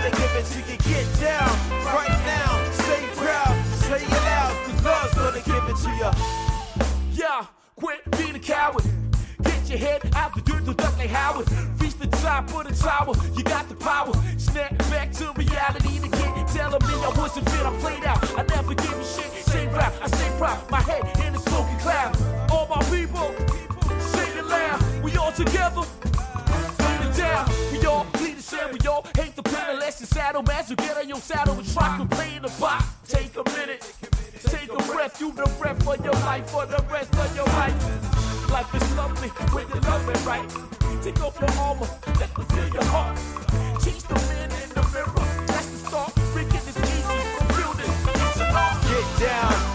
Gonna 0.00 0.16
give 0.16 0.34
it 0.34 0.46
to 0.46 0.58
you. 0.60 0.78
Get 0.78 1.20
down, 1.20 1.50
right 1.84 2.08
now, 2.24 2.72
stay 2.72 3.04
proud, 3.16 3.54
say 3.84 4.02
it 4.02 4.10
loud. 4.10 4.52
Cause 4.64 4.82
love's 4.82 5.14
gonna 5.14 5.42
give 5.44 5.64
it 5.68 5.76
to 5.84 5.90
you. 6.00 6.10
Yeah, 7.12 7.44
quit 7.76 8.10
being 8.16 8.34
a 8.34 8.38
coward. 8.38 8.84
Get 9.42 9.68
your 9.68 9.78
head 9.78 10.00
out 10.16 10.34
the 10.34 10.40
dirt, 10.40 10.64
the 10.64 10.72
duck 10.72 10.96
like 10.96 11.10
Howard. 11.10 11.46
Reach 11.80 11.98
the 11.98 12.06
top 12.06 12.48
of 12.54 12.66
the 12.66 12.74
tower, 12.74 13.14
you 13.36 13.44
got 13.44 13.68
the 13.68 13.74
power. 13.74 14.14
Snap 14.38 14.76
back 14.88 15.12
to 15.12 15.32
reality 15.36 15.98
again. 15.98 16.46
Telling 16.46 16.80
me 16.88 16.94
I 17.04 17.12
wasn't 17.18 17.50
fit, 17.50 17.66
I 17.66 17.76
played 17.80 18.04
out. 18.04 18.24
I 18.38 18.42
never 18.56 18.74
give 18.74 18.98
a 18.98 19.04
shit. 19.04 19.30
Stay 19.44 19.66
proud, 19.66 19.92
I 20.00 20.06
stay 20.06 20.30
proud. 20.38 20.70
My 20.70 20.80
head 20.80 21.04
in 21.26 21.34
the 21.34 21.40
smoking 21.40 21.78
cloud. 21.78 22.16
All 22.50 22.66
my 22.68 22.82
people, 22.84 23.34
sing 24.00 24.38
it 24.38 24.46
loud. 24.46 24.80
We 25.04 25.14
all 25.18 25.32
together. 25.32 25.82
Put 26.80 27.00
it 27.04 27.16
down. 27.18 27.50
We 27.70 27.84
all 27.84 28.06
the 28.40 28.56
same. 28.56 28.72
We 28.72 28.88
all 28.88 29.04
hate 29.16 29.36
the 29.36 29.42
pen 29.42 29.70
unless 29.70 29.98
the 29.98 30.06
saddle. 30.06 30.44
So 30.66 30.74
get 30.74 30.96
on 30.96 31.08
your 31.08 31.18
saddle 31.18 31.58
and 31.58 31.72
try 31.72 31.98
to 31.98 32.04
play 32.06 32.36
in 32.36 32.42
the 32.42 32.52
box. 32.60 32.84
Take 33.06 33.36
a 33.36 33.44
minute. 33.50 33.82
Take 34.44 34.72
a 34.72 34.82
breath, 34.90 35.20
you 35.20 35.32
the 35.32 35.48
breath 35.58 35.82
for 35.84 35.96
your 35.96 36.14
life, 36.24 36.48
for 36.50 36.66
the 36.66 36.82
rest 36.90 37.14
of 37.16 37.36
your 37.36 37.46
life. 37.60 37.76
Life 38.50 38.74
is 38.74 38.96
lovely 38.96 39.28
when 39.54 39.68
you 39.68 39.80
love 39.80 40.08
it 40.08 40.24
right. 40.24 40.48
Take 41.02 41.20
off 41.22 41.38
your 41.40 41.50
armor, 41.60 41.88
let 42.18 42.36
me 42.36 42.44
feel 42.44 42.68
your 42.68 42.84
heart. 42.84 43.16
Change 43.84 44.02
the 44.04 44.14
man 44.14 44.50
in 44.62 44.68
the 44.70 44.82
mirror. 44.92 45.46
That's 45.46 45.66
the 45.66 45.78
start. 45.88 46.14
Breaking 46.32 46.66
is 46.70 46.76
easy. 46.76 47.20
Building 47.56 47.92
it's 48.24 48.40
an. 48.40 48.52
Get 48.88 49.20
down 49.20 49.69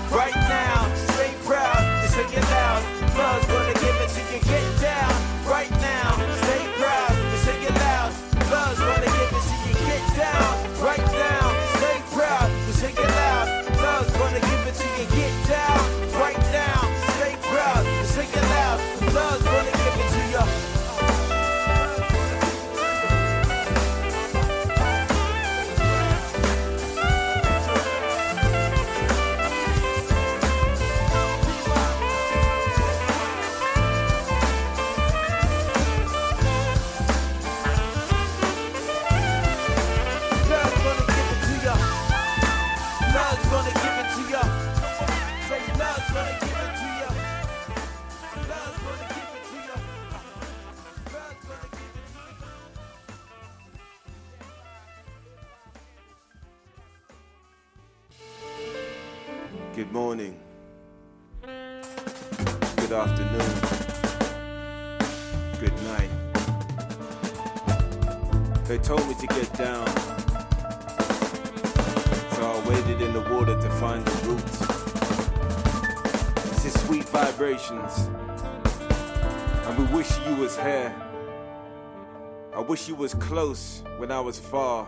wish 82.75 82.89
you 82.89 82.95
was 82.95 83.13
close 83.13 83.83
when 83.99 84.11
I 84.11 84.19
was 84.19 84.37
far. 84.37 84.85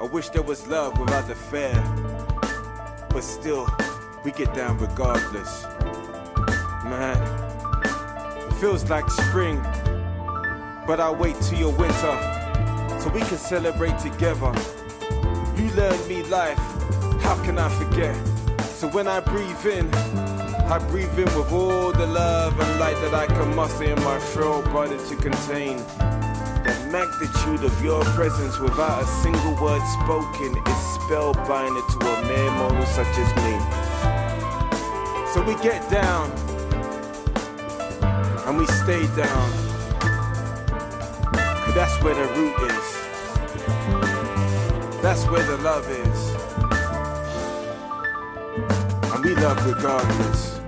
I 0.00 0.04
wish 0.12 0.28
there 0.28 0.40
was 0.40 0.64
love 0.68 0.96
without 1.00 1.26
the 1.26 1.34
fear. 1.34 1.74
But 3.10 3.24
still, 3.24 3.66
we 4.24 4.30
get 4.30 4.54
down 4.54 4.78
regardless. 4.78 5.64
Man, 6.84 7.20
it 8.38 8.52
feels 8.60 8.88
like 8.88 9.10
spring. 9.10 9.60
But 10.86 11.00
I 11.00 11.10
wait 11.10 11.34
till 11.40 11.58
your 11.58 11.72
winter 11.72 12.16
so 13.00 13.10
we 13.12 13.22
can 13.22 13.38
celebrate 13.38 13.98
together. 13.98 14.52
You 15.56 15.72
learned 15.72 16.06
me 16.06 16.22
life, 16.22 16.62
how 17.20 17.34
can 17.44 17.58
I 17.58 17.68
forget? 17.68 18.14
So 18.78 18.86
when 18.86 19.08
I 19.08 19.18
breathe 19.18 19.66
in, 19.66 19.90
I 20.70 20.78
breathe 20.78 21.18
in 21.18 21.24
with 21.24 21.50
all 21.50 21.90
the 21.90 22.06
love 22.06 22.60
and 22.60 22.78
light 22.78 22.94
that 23.02 23.12
I 23.12 23.26
can 23.26 23.56
muster 23.56 23.82
in 23.82 24.00
my 24.04 24.20
frail 24.20 24.62
body 24.62 24.96
to 25.08 25.16
contain. 25.16 25.78
The 26.62 26.88
magnitude 26.92 27.64
of 27.64 27.82
your 27.82 28.04
presence 28.14 28.56
without 28.60 29.02
a 29.02 29.06
single 29.20 29.56
word 29.60 29.82
spoken 29.98 30.56
is 30.56 30.80
spellbinding 30.94 31.86
to 31.90 32.06
a 32.06 32.22
mere 32.24 32.52
mortal 32.52 32.86
such 32.86 33.18
as 33.18 33.34
me. 33.42 33.58
So 35.34 35.42
we 35.42 35.56
get 35.60 35.90
down 35.90 36.30
and 38.46 38.56
we 38.56 38.66
stay 38.66 39.08
down. 39.16 39.50
Cause 41.64 41.74
that's 41.74 42.00
where 42.00 42.14
the 42.14 42.28
root 42.38 42.54
is. 42.70 42.94
That's 45.02 45.26
where 45.26 45.44
the 45.44 45.56
love 45.64 45.90
is. 45.90 46.30
And 49.12 49.24
we 49.24 49.34
love 49.34 49.66
regardless. 49.66 50.59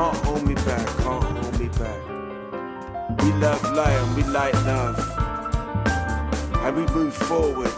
Can't 0.00 0.16
hold 0.24 0.46
me 0.48 0.54
back, 0.54 0.86
can't 0.96 1.22
hold 1.22 1.60
me 1.60 1.68
back. 1.68 3.22
We 3.22 3.32
love 3.34 3.62
light 3.74 3.92
and 3.92 4.16
we 4.16 4.22
light 4.22 4.54
love. 4.64 4.98
And 6.64 6.74
we 6.74 6.86
move 6.94 7.12
forward. 7.12 7.70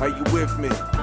Are 0.00 0.08
you 0.08 0.24
with 0.32 0.58
me? 0.58 1.01